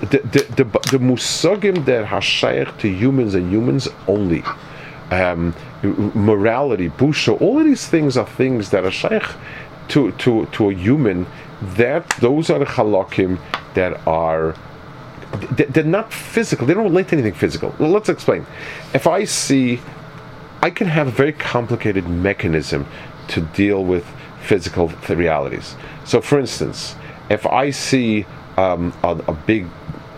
The 0.00 0.20
the 0.34 0.40
the, 0.58 0.64
the 0.92 0.98
musagim 1.10 1.84
that 1.84 2.06
hashayach 2.06 2.78
to 2.78 2.88
humans 2.88 3.34
and 3.34 3.52
humans 3.52 3.88
only. 4.06 4.42
Um, 5.10 5.54
morality, 5.82 6.90
busha, 6.90 7.40
all 7.40 7.58
of 7.58 7.64
these 7.64 7.86
things 7.86 8.18
are 8.18 8.26
things 8.26 8.68
that 8.70 8.84
are 8.84 8.90
shaykh 8.90 9.24
to, 9.88 10.12
to, 10.12 10.46
to 10.46 10.70
a 10.70 10.74
human. 10.74 11.26
That 11.60 12.08
those 12.20 12.50
are 12.50 12.60
halakim 12.60 13.38
that 13.74 14.06
are 14.06 14.54
they- 15.56 15.64
they're 15.64 15.84
not 15.84 16.12
physical. 16.12 16.66
They 16.66 16.74
don't 16.74 16.84
relate 16.84 17.08
to 17.08 17.16
anything 17.16 17.34
physical. 17.34 17.74
Let's 17.78 18.08
explain. 18.08 18.46
If 18.94 19.06
I 19.06 19.24
see, 19.24 19.80
I 20.62 20.70
can 20.70 20.86
have 20.88 21.08
a 21.08 21.10
very 21.10 21.32
complicated 21.32 22.08
mechanism 22.08 22.86
to 23.28 23.40
deal 23.40 23.84
with 23.84 24.06
physical 24.40 24.88
realities. 25.08 25.76
So, 26.04 26.20
for 26.20 26.38
instance, 26.38 26.94
if 27.28 27.46
I 27.46 27.70
see 27.70 28.24
um, 28.56 28.92
a, 29.02 29.10
a 29.28 29.32
big 29.32 29.66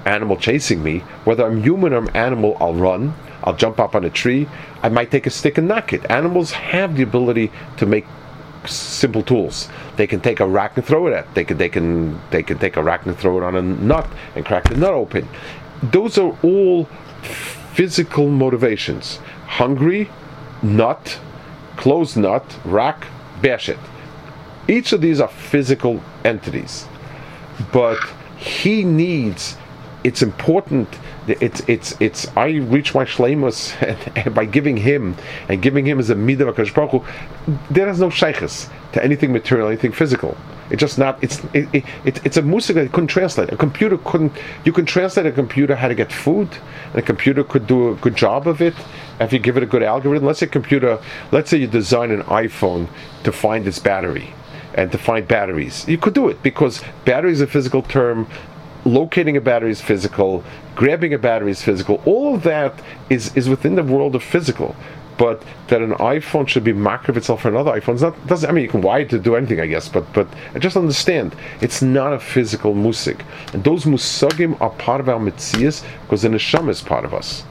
animal 0.05 0.37
chasing 0.37 0.83
me, 0.83 1.01
whether 1.25 1.45
I'm 1.45 1.63
human 1.63 1.93
or 1.93 1.99
I'm 1.99 2.11
animal, 2.15 2.57
I'll 2.61 2.75
run. 2.75 3.15
I'll 3.43 3.57
jump 3.57 3.81
up 3.81 3.95
on 3.95 4.05
a 4.05 4.11
tree. 4.11 4.49
I 4.83 4.89
might 4.91 5.11
take 5.11 5.27
a 5.27 5.31
stick 5.31 5.59
and 5.59 5.67
knock 5.67 5.93
it. 5.93 6.09
Animals 6.11 6.53
have 6.53 6.97
the 6.97 7.03
ability 7.03 7.51
to 7.79 7.87
make 7.87 8.07
simple 8.67 9.23
tools. 9.23 9.69
They 9.97 10.07
can 10.07 10.21
take 10.21 10.41
a 10.41 10.47
rack 10.47 10.77
and 10.77 10.85
throw 10.85 11.07
it 11.07 11.13
at. 11.13 11.35
They 11.35 11.45
can 11.45 11.59
they 11.59 11.69
can 11.69 12.21
they 12.31 12.43
can 12.43 12.59
take 12.59 12.77
a 12.77 12.83
rack 12.83 13.07
and 13.07 13.17
throw 13.17 13.39
it 13.39 13.43
on 13.45 13.57
a 13.57 13.63
nut 13.63 14.07
and 14.35 14.45
crack 14.45 14.65
the 14.69 14.77
nut 14.77 14.95
open. 14.95 15.29
Those 15.83 16.19
are 16.19 16.37
all 16.43 16.85
physical 17.75 18.29
motivations. 18.29 19.17
Hungry, 19.47 20.11
nut, 20.63 21.19
closed 21.77 22.17
nut, 22.17 22.45
rack, 22.65 23.07
bash 23.41 23.69
it. 23.69 23.79
Each 24.69 24.93
of 24.93 25.01
these 25.01 25.21
are 25.21 25.29
physical 25.29 26.03
entities. 26.25 26.87
but 27.73 27.99
he 28.37 28.85
needs. 28.85 29.57
It's 30.05 30.23
important. 30.23 30.89
It's 31.27 31.61
it's 31.69 32.01
it's. 32.01 32.27
I 32.37 32.49
reach 32.49 32.95
my 32.95 33.05
shleimus 33.05 34.35
by 34.35 34.45
giving 34.45 34.77
him 34.77 35.17
and 35.49 35.61
giving 35.61 35.87
him 35.87 35.99
as 35.99 36.11
a 36.11 36.15
midah 36.15 36.49
of 36.49 36.57
Hakadosh 36.57 37.05
There 37.71 37.89
is 37.89 38.01
no 38.01 38.11
shaykhs 38.11 38.69
to 38.93 39.05
anything 39.05 39.33
material, 39.33 39.69
anything 39.69 39.93
physical. 39.93 40.37
It's 40.71 40.81
just 40.81 40.99
not. 40.99 41.23
It's 41.23 41.43
it, 41.53 41.69
it, 41.73 41.85
it, 42.05 42.27
it's 42.27 42.37
a 42.37 42.43
music 42.43 42.77
that 42.77 42.93
couldn't 42.93 43.09
translate. 43.09 43.53
A 43.53 43.57
computer 43.57 43.99
couldn't. 43.99 44.33
You 44.65 44.73
can 44.73 44.87
translate 44.87 45.27
a 45.27 45.33
computer 45.33 45.75
how 45.75 45.89
to 45.89 45.95
get 45.95 46.13
food, 46.13 46.49
and 46.91 46.97
a 46.97 47.03
computer 47.03 47.45
could 47.45 47.67
do 47.67 47.91
a 47.91 47.97
good 47.97 48.15
job 48.15 48.47
of 48.47 48.63
it 48.63 48.75
if 49.19 49.33
you 49.33 49.39
give 49.39 49.57
it 49.57 49.63
a 49.63 49.67
good 49.67 49.83
algorithm. 49.83 50.27
Let's 50.27 50.39
say 50.39 50.47
computer. 50.47 50.99
Let's 51.33 51.51
say 51.51 51.59
you 51.59 51.67
design 51.67 52.13
an 52.13 52.23
iPhone 52.25 52.89
to 53.25 53.33
find 53.33 53.67
its 53.67 53.79
battery 53.79 54.33
and 54.75 54.93
to 54.93 54.99
find 54.99 55.27
batteries. 55.27 55.87
You 55.89 55.99
could 55.99 56.15
do 56.15 56.29
it 56.29 56.43
because 56.43 56.83
battery 57.05 57.33
is 57.33 57.41
a 57.41 57.47
physical 57.47 57.83
term. 57.83 58.29
Locating 58.85 59.37
a 59.37 59.41
battery 59.41 59.71
is 59.71 59.81
physical. 59.81 60.43
Grabbing 60.75 61.13
a 61.13 61.19
battery 61.19 61.51
is 61.51 61.63
physical. 61.63 62.03
All 62.05 62.35
of 62.35 62.43
that 62.45 62.81
is 63.09 63.37
is 63.37 63.49
within 63.49 63.75
the 63.75 63.83
world 63.83 64.15
of 64.15 64.23
physical 64.23 64.75
but 65.21 65.43
that 65.69 65.83
an 65.83 65.91
iPhone 65.97 66.49
should 66.49 66.65
be 66.65 66.73
mark 66.73 67.07
of 67.11 67.15
itself 67.15 67.43
for 67.43 67.49
another 67.49 67.79
iPhone 67.79 68.01
not 68.01 68.27
doesn't 68.27 68.49
I 68.49 68.53
mean 68.55 68.65
you 68.65 68.71
can 68.71 68.81
wire 68.81 69.03
it 69.03 69.11
to 69.11 69.19
do 69.19 69.37
anything 69.37 69.61
I 69.61 69.67
guess 69.67 69.87
but 69.87 70.11
but 70.15 70.27
just 70.59 70.79
understand 70.79 71.37
it's 71.61 71.83
not 71.83 72.15
a 72.15 72.19
physical 72.19 72.75
musik 72.75 73.23
and 73.53 73.63
those 73.63 73.85
musagim 73.85 74.59
are 74.63 74.71
part 74.71 74.99
of 74.99 75.11
our 75.11 75.21
mitzias 75.21 75.85
because 76.03 76.23
the 76.23 76.31
neshama 76.31 76.71
is 76.71 76.81
part 76.81 77.05
of 77.05 77.13
us 77.13 77.45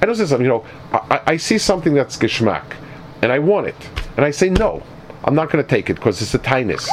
I 0.00 0.06
don't 0.06 0.14
say 0.14 0.24
something 0.24 0.46
you 0.46 0.52
know 0.52 0.64
I, 0.90 1.20
I 1.26 1.36
see 1.36 1.58
something 1.58 1.92
that's 1.92 2.16
geschmack 2.16 2.64
and 3.20 3.30
I 3.30 3.38
want 3.40 3.66
it 3.66 3.90
and 4.16 4.24
I 4.24 4.30
say 4.30 4.48
no 4.48 4.82
I'm 5.24 5.34
not 5.34 5.50
going 5.50 5.62
to 5.62 5.68
take 5.68 5.90
it 5.90 5.94
because 5.96 6.22
it's 6.22 6.32
a 6.32 6.38
tinus 6.38 6.88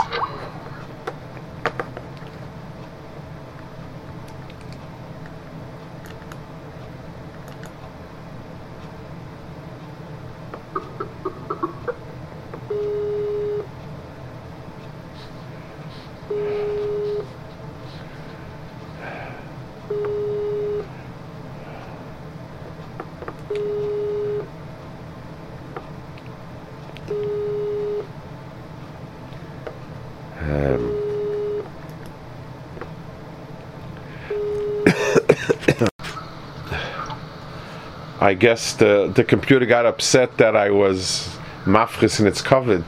I 38.29 38.35
guess 38.35 38.73
the, 38.73 39.11
the 39.15 39.23
computer 39.23 39.65
got 39.65 39.87
upset 39.87 40.37
that 40.37 40.55
I 40.55 40.69
was 40.69 41.35
mafris 41.65 42.19
in 42.19 42.27
its 42.27 42.43
covered. 42.43 42.85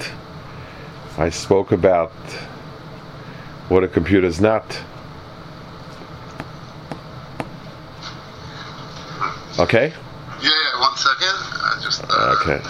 I 1.17 1.31
spoke 1.31 1.71
about 1.71 2.11
what 3.67 3.83
a 3.83 3.87
computer 3.87 4.27
is 4.27 4.39
not. 4.39 4.63
Okay? 9.57 9.87
Yeah, 10.43 10.49
yeah, 10.51 10.79
one 10.79 10.95
second. 10.95 11.37
I 11.69 11.79
just. 11.81 12.03
Uh, 12.03 12.35
Okay. 12.37 12.61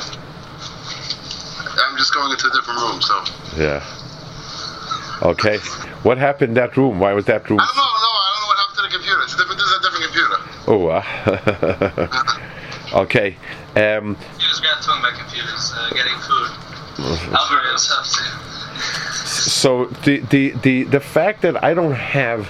I'm 1.83 1.97
just 1.97 2.13
going 2.13 2.31
into 2.31 2.47
a 2.47 2.51
different 2.51 2.79
room, 2.79 3.01
so. 3.01 3.21
Yeah. 3.57 3.83
Okay. 5.23 5.57
What 6.03 6.17
happened 6.17 6.51
in 6.51 6.53
that 6.53 6.77
room? 6.77 7.01
Why 7.01 7.11
was 7.11 7.25
that 7.25 7.49
room? 7.49 7.59
I 7.59 7.65
don't 7.65 7.75
know, 7.75 7.83
no, 7.83 8.11
I 8.15 8.31
don't 8.31 8.41
know 8.41 8.47
what 8.47 8.57
happened 8.59 8.77
to 8.77 8.83
the 8.83 8.93
computer. 8.95 9.21
It's 9.23 9.33
a 9.33 9.37
different, 9.39 9.59
this 9.59 9.67
is 9.67 9.75
a 9.75 9.81
different 9.81 10.05
computer. 10.05 10.37
Oh, 10.67 10.87
uh, 10.87 12.07
okay. 12.93 13.35
Um, 13.75 14.17
You 14.39 14.45
just 14.47 14.63
got 14.63 14.81
talking 14.81 15.03
about 15.03 15.19
computers, 15.19 15.73
uh, 15.75 15.89
getting 15.93 16.17
food. 16.19 16.49
Algorithms 17.33 17.87
helps 17.89 18.19
you. 18.19 18.25
so 19.25 19.85
the, 20.05 20.19
the 20.29 20.49
the 20.61 20.83
the 20.83 20.99
fact 20.99 21.41
that 21.41 21.63
I 21.63 21.73
don't 21.73 21.93
have 21.93 22.47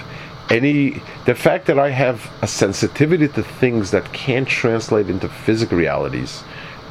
any 0.50 1.00
the 1.24 1.34
fact 1.34 1.66
that 1.66 1.78
I 1.78 1.90
have 1.90 2.30
a 2.42 2.46
sensitivity 2.46 3.28
to 3.28 3.42
things 3.42 3.90
that 3.92 4.12
can't 4.12 4.46
translate 4.48 5.08
into 5.08 5.28
physical 5.28 5.78
realities 5.78 6.42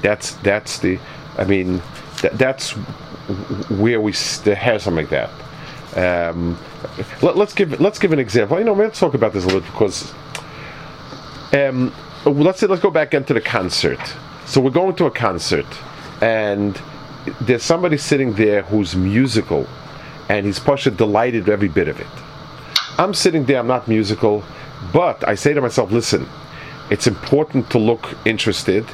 that's 0.02 0.32
that's 0.38 0.80
the 0.80 0.98
I 1.38 1.44
mean 1.44 1.82
that, 2.22 2.38
that's 2.38 2.72
where 3.70 4.00
we 4.02 4.14
s- 4.14 4.42
have 4.44 4.82
something 4.82 5.06
like 5.06 5.10
that 5.12 6.30
um, 6.32 6.58
let, 7.22 7.36
us 7.38 7.54
give 7.54 7.80
let's 7.80 8.00
give 8.00 8.14
an 8.14 8.20
example 8.20 8.58
you 8.58 8.66
know 8.66 8.74
let's 8.74 9.00
talk 9.00 9.14
about 9.14 9.34
this 9.34 9.44
a 9.44 9.48
little 9.48 9.62
because 9.62 10.12
um, 11.54 11.94
Uh, 12.24 12.30
let's 12.30 12.60
say 12.60 12.68
let's 12.68 12.82
go 12.82 12.92
back 12.92 13.14
into 13.16 13.34
the 13.34 13.42
concert. 13.42 14.00
So 14.46 14.62
we're 14.62 14.70
going 14.70 14.96
to 14.98 15.06
a 15.06 15.12
concert, 15.12 15.66
and 16.22 16.80
there's 17.42 17.64
somebody 17.64 17.98
sitting 17.98 18.34
there 18.34 18.62
who's 18.62 18.96
musical, 18.96 19.68
and 20.30 20.46
he's 20.46 20.60
Pasha 20.60 20.92
delighted 20.92 21.50
every 21.50 21.68
bit 21.68 21.88
of 21.88 22.00
it. 22.00 22.08
I'm 23.00 23.14
sitting 23.14 23.46
there, 23.46 23.58
I'm 23.58 23.68
not 23.68 23.88
musical, 23.88 24.44
but 24.94 25.28
I 25.28 25.34
say 25.36 25.54
to 25.54 25.62
myself, 25.62 25.92
listen, 25.92 26.28
it's 26.92 27.08
important 27.08 27.70
to 27.72 27.80
look 27.80 28.16
interested. 28.26 28.86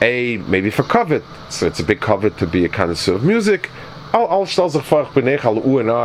A 0.00 0.38
maybe 0.48 0.70
for 0.70 0.82
covet, 0.82 1.22
so 1.50 1.66
it's 1.68 1.78
a 1.78 1.84
big 1.84 2.00
covet 2.00 2.36
to 2.38 2.46
be 2.46 2.64
a 2.64 2.68
connoisseur 2.68 3.14
of 3.14 3.22
music. 3.22 3.70
I'll 4.12 4.26
I'll 4.26 4.46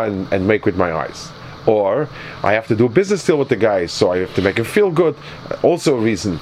and, 0.04 0.32
and 0.32 0.48
make 0.48 0.66
with 0.66 0.78
my 0.78 0.94
eyes. 0.94 1.32
Or 1.66 2.08
I 2.44 2.54
have 2.54 2.68
to 2.68 2.76
do 2.76 2.86
a 2.86 2.90
business 2.90 3.26
deal 3.26 3.38
with 3.38 3.50
the 3.50 3.56
guy, 3.56 3.88
so 3.88 4.12
I 4.12 4.20
have 4.20 4.36
to 4.36 4.42
make 4.44 4.58
him 4.60 4.66
feel 4.66 4.92
good. 4.92 5.16
Also 5.64 5.98
a 5.98 6.00
reason. 6.00 6.40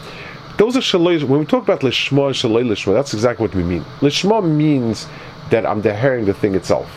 Those 0.57 0.77
are 0.77 0.81
shaloi. 0.81 1.23
When 1.23 1.39
we 1.39 1.45
talk 1.45 1.63
about 1.63 1.81
lishma 1.81 2.27
and 2.27 2.35
shaloi 2.35 2.65
lishma, 2.65 2.93
that's 2.93 3.13
exactly 3.13 3.45
what 3.45 3.55
we 3.55 3.63
mean. 3.63 3.83
Lishma 3.99 4.41
means 4.43 5.07
that 5.49 5.65
I'm 5.65 5.81
deherring 5.81 6.25
the 6.25 6.33
thing 6.33 6.55
itself, 6.55 6.89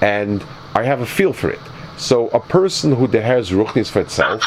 and 0.00 0.44
I 0.74 0.84
have 0.84 1.00
a 1.00 1.06
feel 1.06 1.32
for 1.32 1.50
it. 1.50 1.60
So 1.98 2.28
a 2.28 2.40
person 2.40 2.92
who 2.92 3.06
dehers 3.06 3.52
ruchnis 3.52 3.90
for 3.90 4.00
itself, 4.00 4.40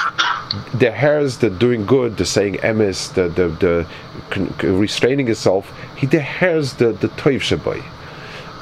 dehers 0.73 1.39
the 1.39 1.51
doing 1.51 1.85
good, 1.85 2.17
the 2.17 2.25
saying 2.25 2.55
emes, 2.55 3.13
the 3.13 3.29
the, 3.29 3.49
the 3.63 4.71
restraining 4.71 5.27
himself, 5.27 5.71
he 5.95 6.07
dehers 6.07 6.77
the 6.77 6.93
the 6.93 7.09
toiv 7.09 7.41
shabai 7.41 7.83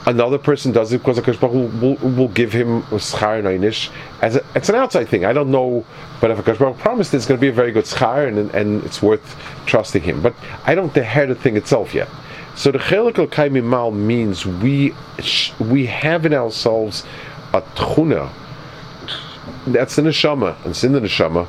another 0.06 0.38
person 0.38 0.72
does 0.72 0.92
it 0.94 1.00
because 1.00 1.20
Hakadosh 1.20 1.40
Baruch 1.40 1.54
will, 1.54 1.96
will, 1.96 2.10
will 2.16 2.28
give 2.30 2.52
him 2.54 2.82
schar 2.84 3.40
and 3.40 3.48
einish 3.48 3.90
as 4.22 4.36
a, 4.36 4.46
it's 4.56 4.70
an 4.70 4.76
outside 4.76 5.08
thing. 5.08 5.26
I 5.26 5.34
don't 5.34 5.52
know, 5.52 5.86
but 6.20 6.32
if 6.32 6.38
Hakadosh 6.38 6.60
Baruch 6.60 6.78
promised 6.78 7.14
it's 7.14 7.26
going 7.26 7.40
to 7.40 7.42
be 7.42 7.50
a 7.50 7.54
very 7.54 7.72
good 7.72 7.86
schar 7.86 8.28
and, 8.28 8.50
and 8.52 8.84
it's 8.84 9.02
worth 9.02 9.36
trusting 9.66 10.02
him. 10.02 10.22
But 10.22 10.36
I 10.66 10.76
don't 10.76 10.94
deher 10.94 11.28
the 11.28 11.36
thing 11.36 11.58
itself 11.58 11.94
yet. 11.94 12.10
So 12.56 12.72
the 12.72 12.80
chelik 12.80 13.18
al 13.18 13.28
kaimi 13.28 13.64
mal 13.64 13.92
means 13.92 14.46
we 14.46 14.94
we 15.60 15.86
have 15.86 16.26
in 16.26 16.34
ourselves 16.34 17.04
a 17.54 17.62
tchuna. 17.62 18.30
That's 19.68 19.96
the 19.96 20.02
neshama, 20.02 20.58
and 20.64 20.72
it's 20.72 20.84
in 20.84 20.92
the 20.92 21.00
neshama 21.00 21.48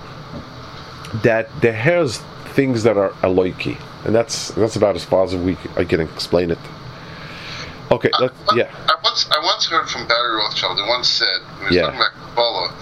that 1.22 1.50
dehers 1.61 2.18
things 2.55 2.82
that 2.84 2.96
are 2.96 3.11
aloiki, 3.22 3.76
and 4.05 4.14
that's 4.14 4.48
that's 4.50 4.76
about 4.76 4.96
as 4.96 5.05
far 5.05 5.24
as 5.24 5.34
we 5.34 5.57
I 5.76 5.84
can 5.84 6.00
explain 6.00 6.50
it. 6.50 6.59
Okay, 7.93 8.11
I, 8.14 8.28
yeah. 8.57 8.72
I 8.88 8.97
once 9.05 9.28
I 9.30 9.38
once 9.45 9.66
heard 9.68 9.88
from 9.88 10.09
Barry 10.09 10.36
Rothschild. 10.36 10.78
He 10.80 10.88
once 10.88 11.09
said 11.09 11.40
when 11.61 11.61
he 11.61 11.64
was 11.66 11.74
Yeah. 11.76 11.82
talking 11.93 12.01
about 12.01 12.14
Kabbalah, 12.24 12.72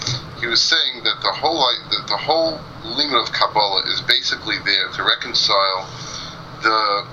he 0.40 0.46
was 0.46 0.62
saying 0.62 1.02
that 1.02 1.18
the 1.22 1.32
whole 1.34 1.58
that 1.90 2.06
the 2.06 2.16
whole 2.16 2.60
limit 2.84 3.18
of 3.18 3.32
Kabbalah 3.32 3.82
is 3.90 4.00
basically 4.02 4.56
there 4.64 4.88
to 4.94 5.02
reconcile 5.02 5.90
the 6.62 7.06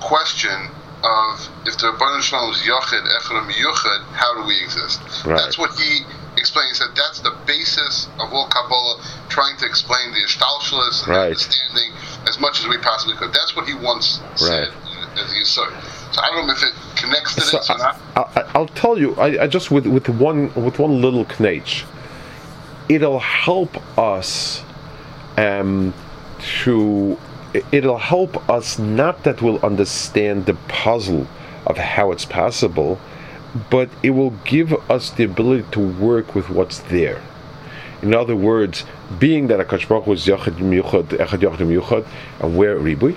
question 0.00 0.70
of 1.04 1.48
if 1.66 1.76
the 1.78 1.92
Rebbeinu 1.92 2.22
Shalom 2.22 2.50
is 2.52 2.62
Yochid, 2.64 3.04
Echad, 3.04 3.38
and 3.38 3.50
Miyuchid, 3.52 4.02
how 4.16 4.34
do 4.40 4.46
we 4.46 4.56
exist? 4.64 5.00
Right. 5.24 5.36
That's 5.36 5.58
what 5.58 5.78
he 5.78 6.00
explained. 6.36 6.68
He 6.68 6.74
said 6.74 6.88
that's 6.96 7.20
the 7.20 7.36
basis 7.46 8.08
of 8.18 8.32
all 8.32 8.48
Kabbalah, 8.48 9.02
trying 9.28 9.56
to 9.58 9.66
explain 9.66 10.10
the 10.12 10.20
Hishtalshelus 10.24 11.04
and 11.06 11.08
Right. 11.12 11.26
understanding 11.36 11.92
as 12.26 12.40
much 12.40 12.60
as 12.60 12.66
we 12.66 12.78
possibly 12.78 13.14
could. 13.16 13.32
That's 13.32 13.54
what 13.54 13.66
he 13.68 13.74
once 13.74 14.20
said 14.36 14.72
as 15.16 15.32
he 15.32 15.44
said. 15.44 15.68
So 16.16 16.22
I 16.22 16.30
don't 16.30 16.46
know 16.46 16.54
if 16.54 16.62
it 16.62 16.72
connects 16.96 17.34
to 17.34 17.40
So 17.42 17.58
this 17.58 17.68
or 17.68 17.76
not. 17.76 18.00
I, 18.16 18.40
I, 18.40 18.50
I'll 18.54 18.68
tell 18.68 18.98
you, 18.98 19.14
I, 19.16 19.42
I 19.44 19.46
just 19.46 19.70
with 19.70 19.86
with 19.86 20.08
one 20.08 20.52
with 20.54 20.78
one 20.78 21.02
little 21.02 21.26
knetch, 21.38 21.84
it'll 22.88 23.18
help 23.18 23.76
us 23.98 24.62
um, 25.36 25.92
to 26.62 27.18
it'll 27.70 27.98
help 27.98 28.48
us 28.48 28.78
not 28.78 29.24
that 29.24 29.42
we'll 29.42 29.62
understand 29.62 30.46
the 30.46 30.54
puzzle 30.68 31.26
of 31.66 31.76
how 31.76 32.12
it's 32.12 32.24
possible, 32.24 32.98
but 33.68 33.90
it 34.02 34.10
will 34.10 34.34
give 34.46 34.72
us 34.90 35.10
the 35.10 35.24
ability 35.24 35.66
to 35.72 35.80
work 35.80 36.34
with 36.34 36.48
what's 36.48 36.78
there. 36.78 37.20
In 38.00 38.14
other 38.14 38.36
words, 38.36 38.86
being 39.18 39.48
that 39.48 39.60
Akash 39.60 39.86
Baruch 39.86 40.04
Hu 40.04 40.12
is 40.12 40.24
Yachid 40.24 40.56
Miyuchad, 40.56 41.08
Echad 41.08 41.40
Yachid 41.40 41.58
Miyuchad, 41.58 42.06
and 42.40 42.56
we're 42.56 42.78
Ribui, 42.78 43.16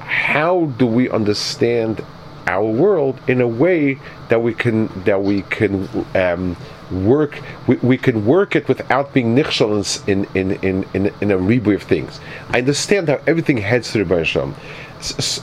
how 0.00 0.66
do 0.78 0.86
we 0.86 1.08
understand 1.08 2.04
our 2.46 2.64
world 2.64 3.18
in 3.28 3.40
a 3.40 3.48
way 3.48 3.98
that 4.28 4.42
we 4.42 4.54
can 4.54 4.88
that 5.04 5.22
we 5.22 5.42
can 5.42 5.88
um, 6.14 6.56
work 6.90 7.40
we, 7.66 7.76
we 7.76 7.96
can 7.96 8.26
work 8.26 8.54
it 8.56 8.68
without 8.68 9.12
being 9.12 9.34
nichshal 9.34 10.08
in 10.08 10.26
in, 10.34 10.52
in, 10.64 10.84
in, 10.94 11.12
in 11.20 11.30
a 11.30 11.38
rebirth 11.38 11.82
of 11.82 11.88
things. 11.88 12.20
I 12.50 12.58
understand 12.58 13.08
how 13.08 13.20
everything 13.26 13.58
heads 13.58 13.92
to 13.92 14.04
the 14.04 14.16
Hashem. 14.16 14.54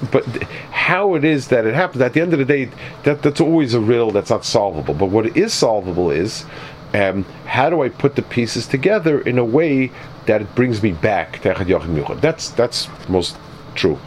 But 0.10 0.26
how 0.72 1.16
it 1.16 1.26
is 1.26 1.50
that 1.50 1.66
it 1.66 1.76
happens 1.76 2.02
at 2.02 2.14
the 2.14 2.22
end 2.22 2.32
of 2.32 2.40
the 2.40 2.46
day, 2.46 2.70
that, 3.04 3.22
that's 3.22 3.42
always 3.42 3.74
a 3.74 3.82
riddle 3.82 4.10
that's 4.10 4.30
not 4.30 4.46
solvable. 4.46 4.94
But 4.94 5.08
what 5.08 5.36
is 5.36 5.54
solvable 5.54 6.12
is 6.12 6.46
um, 6.94 7.26
how 7.46 7.70
do 7.70 7.82
I 7.82 7.90
put 7.90 8.16
the 8.16 8.22
pieces 8.22 8.66
together 8.68 9.20
in 9.20 9.38
a 9.38 9.44
way 9.44 9.92
that 10.28 10.42
it 10.42 10.56
brings 10.56 10.82
me 10.82 10.94
back 10.94 11.42
to 11.42 11.54
Echad 11.54 12.22
That's 12.22 12.50
that's 12.52 12.88
most 13.10 13.38
true. 13.76 14.00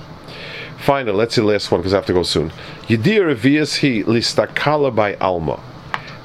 Finally, 0.82 1.16
let's 1.16 1.36
see 1.36 1.40
the 1.40 1.46
last 1.46 1.70
one 1.70 1.80
because 1.80 1.94
I 1.94 1.98
have 1.98 2.06
to 2.06 2.12
go 2.12 2.24
soon. 2.24 2.50
Yedir 2.88 3.32
Revias 3.32 3.76
he 3.76 4.02
listakala 4.02 4.92
by 4.92 5.14
Alma. 5.14 5.60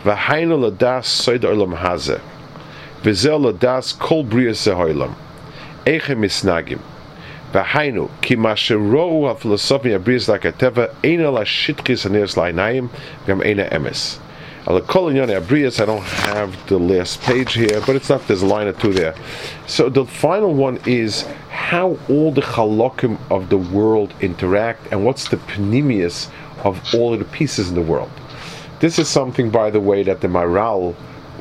V'hainu 0.02 0.72
ladas 0.72 1.06
soid 1.06 1.42
olam 1.42 1.78
hazeh. 1.78 2.20
V'zel 3.04 3.54
ladas 3.54 3.98
kol 4.00 4.26
brias 4.26 4.66
zehoilam. 4.66 5.14
Eiche 5.86 6.18
misnagim. 6.18 6.80
V'hainu 7.52 8.10
ki 8.22 8.36
masherou 8.36 9.28
ha-filosofia 9.28 10.00
brias 10.00 10.28
lakateva 10.28 10.92
eina 11.04 11.32
la 11.32 11.42
shitchis 11.42 12.10
aneres 12.10 12.36
la'inayim 12.36 12.90
gam 13.28 13.42
eina 13.42 13.72
emes. 13.72 14.18
I 14.68 15.86
don't 15.86 16.04
have 16.04 16.68
the 16.68 16.78
last 16.78 17.22
page 17.22 17.54
here, 17.54 17.80
but 17.86 17.96
it's 17.96 18.10
not, 18.10 18.28
there's 18.28 18.42
a 18.42 18.46
line 18.46 18.68
or 18.68 18.74
two 18.74 18.92
there. 18.92 19.16
So 19.66 19.88
the 19.88 20.04
final 20.04 20.54
one 20.54 20.78
is 20.86 21.22
how 21.50 21.98
all 22.10 22.34
the 22.34 22.42
halakim 22.42 23.18
of 23.32 23.48
the 23.48 23.58
world 23.58 24.14
interact 24.20 24.92
and 24.92 25.06
what's 25.06 25.30
the 25.30 25.38
panemius 25.38 26.30
of 26.66 26.82
all 26.94 27.14
of 27.14 27.20
the 27.20 27.26
pieces 27.26 27.70
in 27.70 27.76
the 27.76 27.82
world. 27.82 28.12
This 28.82 29.00
is 29.00 29.08
something, 29.08 29.50
by 29.50 29.70
the 29.70 29.80
way, 29.80 30.04
that 30.04 30.20
the 30.20 30.28
Maharal, 30.28 30.96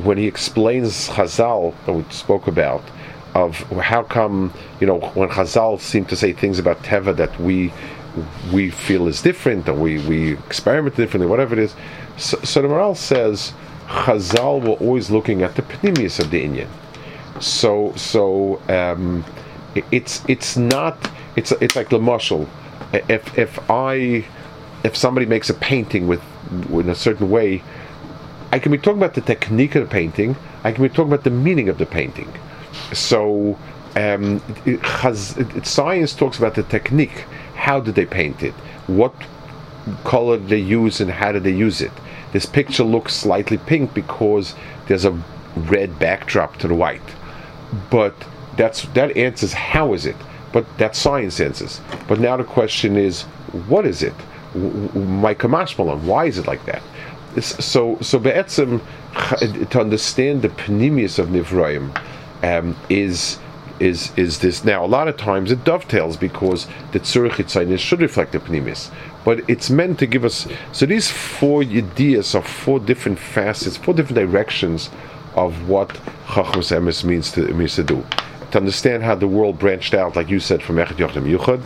when 0.05 0.19
he 0.19 0.29
explains 0.29 1.09
Chazal 1.09 1.75
that 1.85 1.95
we 1.95 2.05
spoke 2.11 2.47
about, 2.47 2.85
of 3.35 3.59
how 3.81 4.05
come 4.05 4.53
you 4.81 4.87
know 4.87 5.01
when 5.15 5.29
Chazal 5.29 5.81
seem 5.81 6.05
to 6.07 6.17
say 6.17 6.33
things 6.33 6.61
about 6.61 6.83
Teva 6.85 7.15
that 7.17 7.39
we 7.41 7.73
we 8.53 8.71
feel 8.71 9.09
is 9.09 9.21
different, 9.21 9.69
or 9.69 9.75
we 9.75 9.99
we 10.07 10.35
experiment 10.35 10.95
differently, 10.97 11.27
whatever 11.27 11.55
it 11.55 11.59
is. 11.59 11.75
So, 12.17 12.39
so 12.43 12.63
the 12.63 12.69
Maharal 12.69 12.97
says 12.97 13.53
Chazal 13.87 14.63
were 14.63 14.75
always 14.87 15.11
looking 15.11 15.43
at 15.43 15.55
the 15.55 15.63
panemius 15.63 16.19
of 16.19 16.31
the 16.31 16.43
Inyan. 16.45 16.69
So 17.43 17.93
so 17.97 18.61
um, 18.69 19.25
it- 19.75 19.85
it's 19.93 20.23
it's 20.29 20.57
not 20.57 20.97
it's 21.37 21.53
it's 21.53 21.77
like 21.77 21.91
the 21.91 21.99
marshal. 21.99 22.49
If 22.93 23.37
if 23.39 23.59
I 23.71 24.25
if 24.85 24.97
somebody 24.97 25.27
makes 25.27 25.51
a 25.51 25.55
painting 25.55 26.07
with 26.07 26.23
in 26.71 26.89
a 26.89 26.95
certain 26.95 27.29
way, 27.31 27.63
I 28.53 28.59
can 28.59 28.73
be 28.73 28.79
talking 28.79 28.99
about 28.99 29.15
the 29.15 29.21
technique 29.21 29.75
of 29.75 29.83
the 29.89 29.91
painting. 29.91 30.37
I 30.65 30.73
can 30.73 30.83
be 30.83 30.89
talking 30.89 31.13
about 31.13 31.25
the 31.25 31.31
meaning 31.31 31.69
of 31.69 31.79
the 31.79 31.87
painting. 31.87 32.33
So, 32.93 33.59
um, 33.97 34.41
it 34.65 34.81
has, 34.81 35.37
it- 35.37 35.67
science 35.67 36.15
talks 36.15 36.39
about 36.39 36.55
the 36.55 36.63
technique. 36.63 37.25
How 37.57 37.81
did 37.81 37.95
they 37.97 38.07
paint 38.07 38.43
it? 38.43 38.55
What 38.87 39.13
color 40.05 40.39
did 40.39 40.49
they 40.49 40.59
use 40.59 41.01
and 41.01 41.11
how 41.11 41.33
did 41.33 41.43
they 41.43 41.53
use 41.53 41.81
it? 41.81 41.93
This 42.33 42.47
picture 42.47 42.85
looks 42.85 43.15
slightly 43.15 43.59
pink 43.59 43.95
because 43.95 44.55
there's 44.89 45.05
a 45.05 45.13
red 45.57 45.99
backdrop 45.99 46.57
to 46.59 46.69
the 46.69 46.75
white. 46.75 47.15
But 47.91 48.15
that's 48.57 48.83
that 48.89 49.17
answers 49.17 49.53
how 49.53 49.95
is 49.95 50.07
it? 50.07 50.17
But 50.53 50.67
that 50.79 50.97
science 50.97 51.41
answers. 51.41 51.81
But 52.09 52.21
now 52.21 52.37
the 52.37 52.45
question 52.45 52.97
is, 52.97 53.23
what 53.69 53.87
is 53.87 54.03
it? 54.03 54.15
My 54.55 55.35
kamashmalan, 55.35 56.03
why 56.03 56.27
is 56.27 56.39
it 56.39 56.47
like 56.47 56.65
that? 56.67 56.83
So, 57.41 57.99
so 58.01 58.19
be'etzim, 58.19 58.81
to 59.71 59.81
understand 59.81 60.43
the 60.43 60.49
panemius 60.49 61.19
of 61.19 61.29
Nivraim 61.29 61.95
um, 62.43 62.77
is 62.89 63.39
is 63.81 64.13
is 64.17 64.39
this 64.39 64.65
now 64.65 64.85
a 64.85 64.87
lot 64.87 65.09
of 65.09 65.17
times 65.17 65.51
it 65.51 65.65
dovetails 65.65 66.17
because 66.17 66.67
the 66.93 67.01
tzurich 67.01 67.79
should 67.79 68.01
reflect 68.01 68.33
the 68.33 68.39
panemius, 68.39 68.91
but 69.25 69.49
it's 69.49 69.71
meant 69.71 69.99
to 69.99 70.07
give 70.07 70.25
us 70.25 70.47
so 70.73 70.87
these 70.87 71.11
four 71.11 71.63
ideas 71.63 72.35
are 72.35 72.43
four 72.43 72.81
different 72.81 73.19
facets, 73.19 73.77
four 73.77 73.95
different 73.95 74.17
directions 74.17 74.91
of 75.35 75.69
what 75.69 75.91
Chachmas 76.27 76.75
Emes 76.75 77.05
means 77.05 77.31
to 77.33 77.43
means 77.55 77.75
to 77.77 77.85
do. 77.85 78.05
To 78.53 78.59
understand 78.59 79.03
how 79.03 79.15
the 79.15 79.29
world 79.29 79.59
branched 79.59 79.93
out, 79.93 80.17
like 80.17 80.31
you 80.31 80.41
said, 80.41 80.63
from 80.63 80.77
Echad 80.77 80.97
Yochim 80.97 81.37
Yuchad, 81.37 81.63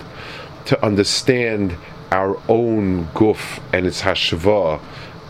to 0.66 0.84
understand 0.84 1.76
our 2.10 2.40
own 2.48 3.06
guf 3.08 3.62
and 3.72 3.86
its 3.86 4.02
hashva 4.02 4.80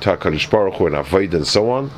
to 0.00 0.48
Baruch 0.50 0.74
Hu 0.74 0.86
and 0.86 0.96
Avodah 0.96 1.34
and 1.34 1.46
so 1.46 1.70
on, 1.70 1.90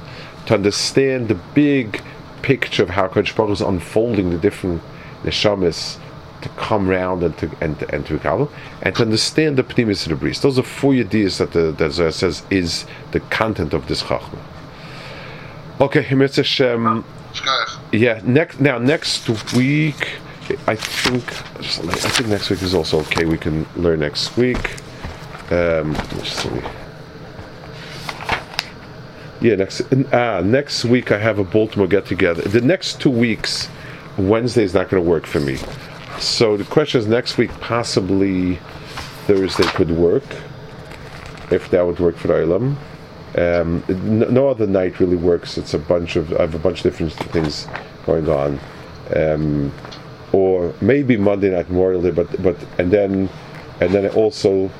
to 0.46 0.54
understand 0.54 1.28
the 1.28 1.36
big 1.54 2.02
picture 2.42 2.82
of 2.82 2.90
how 2.90 3.08
HaKadosh 3.08 3.36
Baruch 3.36 3.52
is 3.52 3.60
unfolding 3.60 4.30
the 4.30 4.38
different 4.38 4.82
neshamis 5.22 5.98
to 6.42 6.48
come 6.50 6.88
round 6.88 7.22
and 7.22 7.36
to 7.38 7.50
and, 7.60 7.78
to- 7.78 7.94
and 7.94 8.04
to 8.06 8.14
recover, 8.14 8.48
and 8.82 8.94
to 8.96 9.02
understand 9.02 9.56
the 9.56 9.62
pnimis 9.62 10.02
of 10.04 10.10
the 10.10 10.16
breeze. 10.16 10.40
Those 10.40 10.58
are 10.58 10.62
four 10.64 10.92
ideas 10.94 11.38
that 11.38 11.52
the 11.52 11.70
that 11.72 11.92
Zohar 11.92 12.10
says 12.12 12.42
is 12.50 12.84
the 13.12 13.20
content 13.20 13.72
of 13.74 13.86
this 13.86 14.02
chachma. 14.02 14.38
Okay, 15.80 16.02
Himetz 16.02 16.36
Hashem. 16.36 17.04
Yeah, 17.92 18.20
next 18.24 18.60
now 18.60 18.78
next 18.78 19.28
week, 19.54 20.18
I 20.66 20.74
think 20.76 21.24
I 21.24 22.08
think 22.14 22.28
next 22.28 22.50
week 22.50 22.62
is 22.62 22.74
also 22.74 23.00
okay. 23.00 23.24
We 23.24 23.38
can 23.38 23.66
learn 23.76 24.00
next 24.00 24.36
week. 24.36 24.80
Um. 25.50 25.94
Yeah, 29.42 29.56
next 29.56 29.82
ah 30.12 30.40
next 30.40 30.84
week 30.84 31.10
I 31.10 31.18
have 31.18 31.40
a 31.40 31.44
Baltimore 31.44 31.88
get 31.88 32.06
together. 32.06 32.42
The 32.42 32.60
next 32.60 33.00
two 33.00 33.10
weeks, 33.10 33.68
Wednesday 34.16 34.62
is 34.62 34.72
not 34.72 34.88
going 34.88 35.02
to 35.02 35.10
work 35.10 35.26
for 35.26 35.40
me. 35.40 35.58
So 36.20 36.56
the 36.56 36.62
question 36.62 37.00
is 37.00 37.08
next 37.08 37.38
week 37.38 37.50
possibly 37.60 38.60
Thursday 39.26 39.64
could 39.64 39.90
work 39.90 40.22
if 41.50 41.68
that 41.70 41.84
would 41.84 41.98
work 41.98 42.16
for 42.16 42.28
Ilam. 42.28 42.76
Um, 43.36 43.82
no, 43.88 44.28
no 44.28 44.48
other 44.48 44.68
night 44.68 45.00
really 45.00 45.16
works. 45.16 45.58
It's 45.58 45.74
a 45.74 45.78
bunch 45.78 46.14
of 46.14 46.32
I 46.34 46.42
have 46.42 46.54
a 46.54 46.60
bunch 46.60 46.84
of 46.84 46.92
different 46.92 47.12
things 47.32 47.66
going 48.06 48.28
on, 48.28 48.60
um, 49.16 49.72
or 50.32 50.72
maybe 50.80 51.16
Monday 51.16 51.50
night 51.50 51.68
Memorial 51.68 52.00
Day. 52.00 52.12
But 52.12 52.40
but 52.40 52.56
and 52.78 52.92
then 52.92 53.28
and 53.80 53.92
then 53.92 54.08
also 54.10 54.70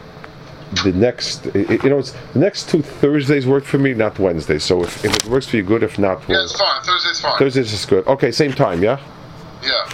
the 0.85 0.93
next 0.95 1.47
you 1.55 1.89
know 1.91 1.99
it's 1.99 2.13
the 2.33 2.39
next 2.39 2.69
two 2.71 2.83
Thursdays 2.83 3.47
work 3.47 3.65
for 3.65 3.79
me, 3.79 3.95
not 3.95 4.19
Wednesday. 4.19 4.59
So 4.59 4.83
if, 4.83 5.05
if 5.05 5.15
it 5.17 5.25
works 5.27 5.47
for 5.49 5.57
you, 5.57 5.63
good. 5.63 5.83
If 5.83 5.99
not, 5.99 6.23
Yeah, 6.29 6.43
it's 6.43 6.59
fine. 6.59 6.83
Thursday's 6.83 7.21
fine. 7.21 7.39
Thursdays 7.39 7.73
is 7.73 7.85
good. 7.87 8.07
Okay, 8.07 8.31
same 8.33 8.53
time, 8.53 8.83
yeah. 8.83 8.99
Yeah. 9.63 9.87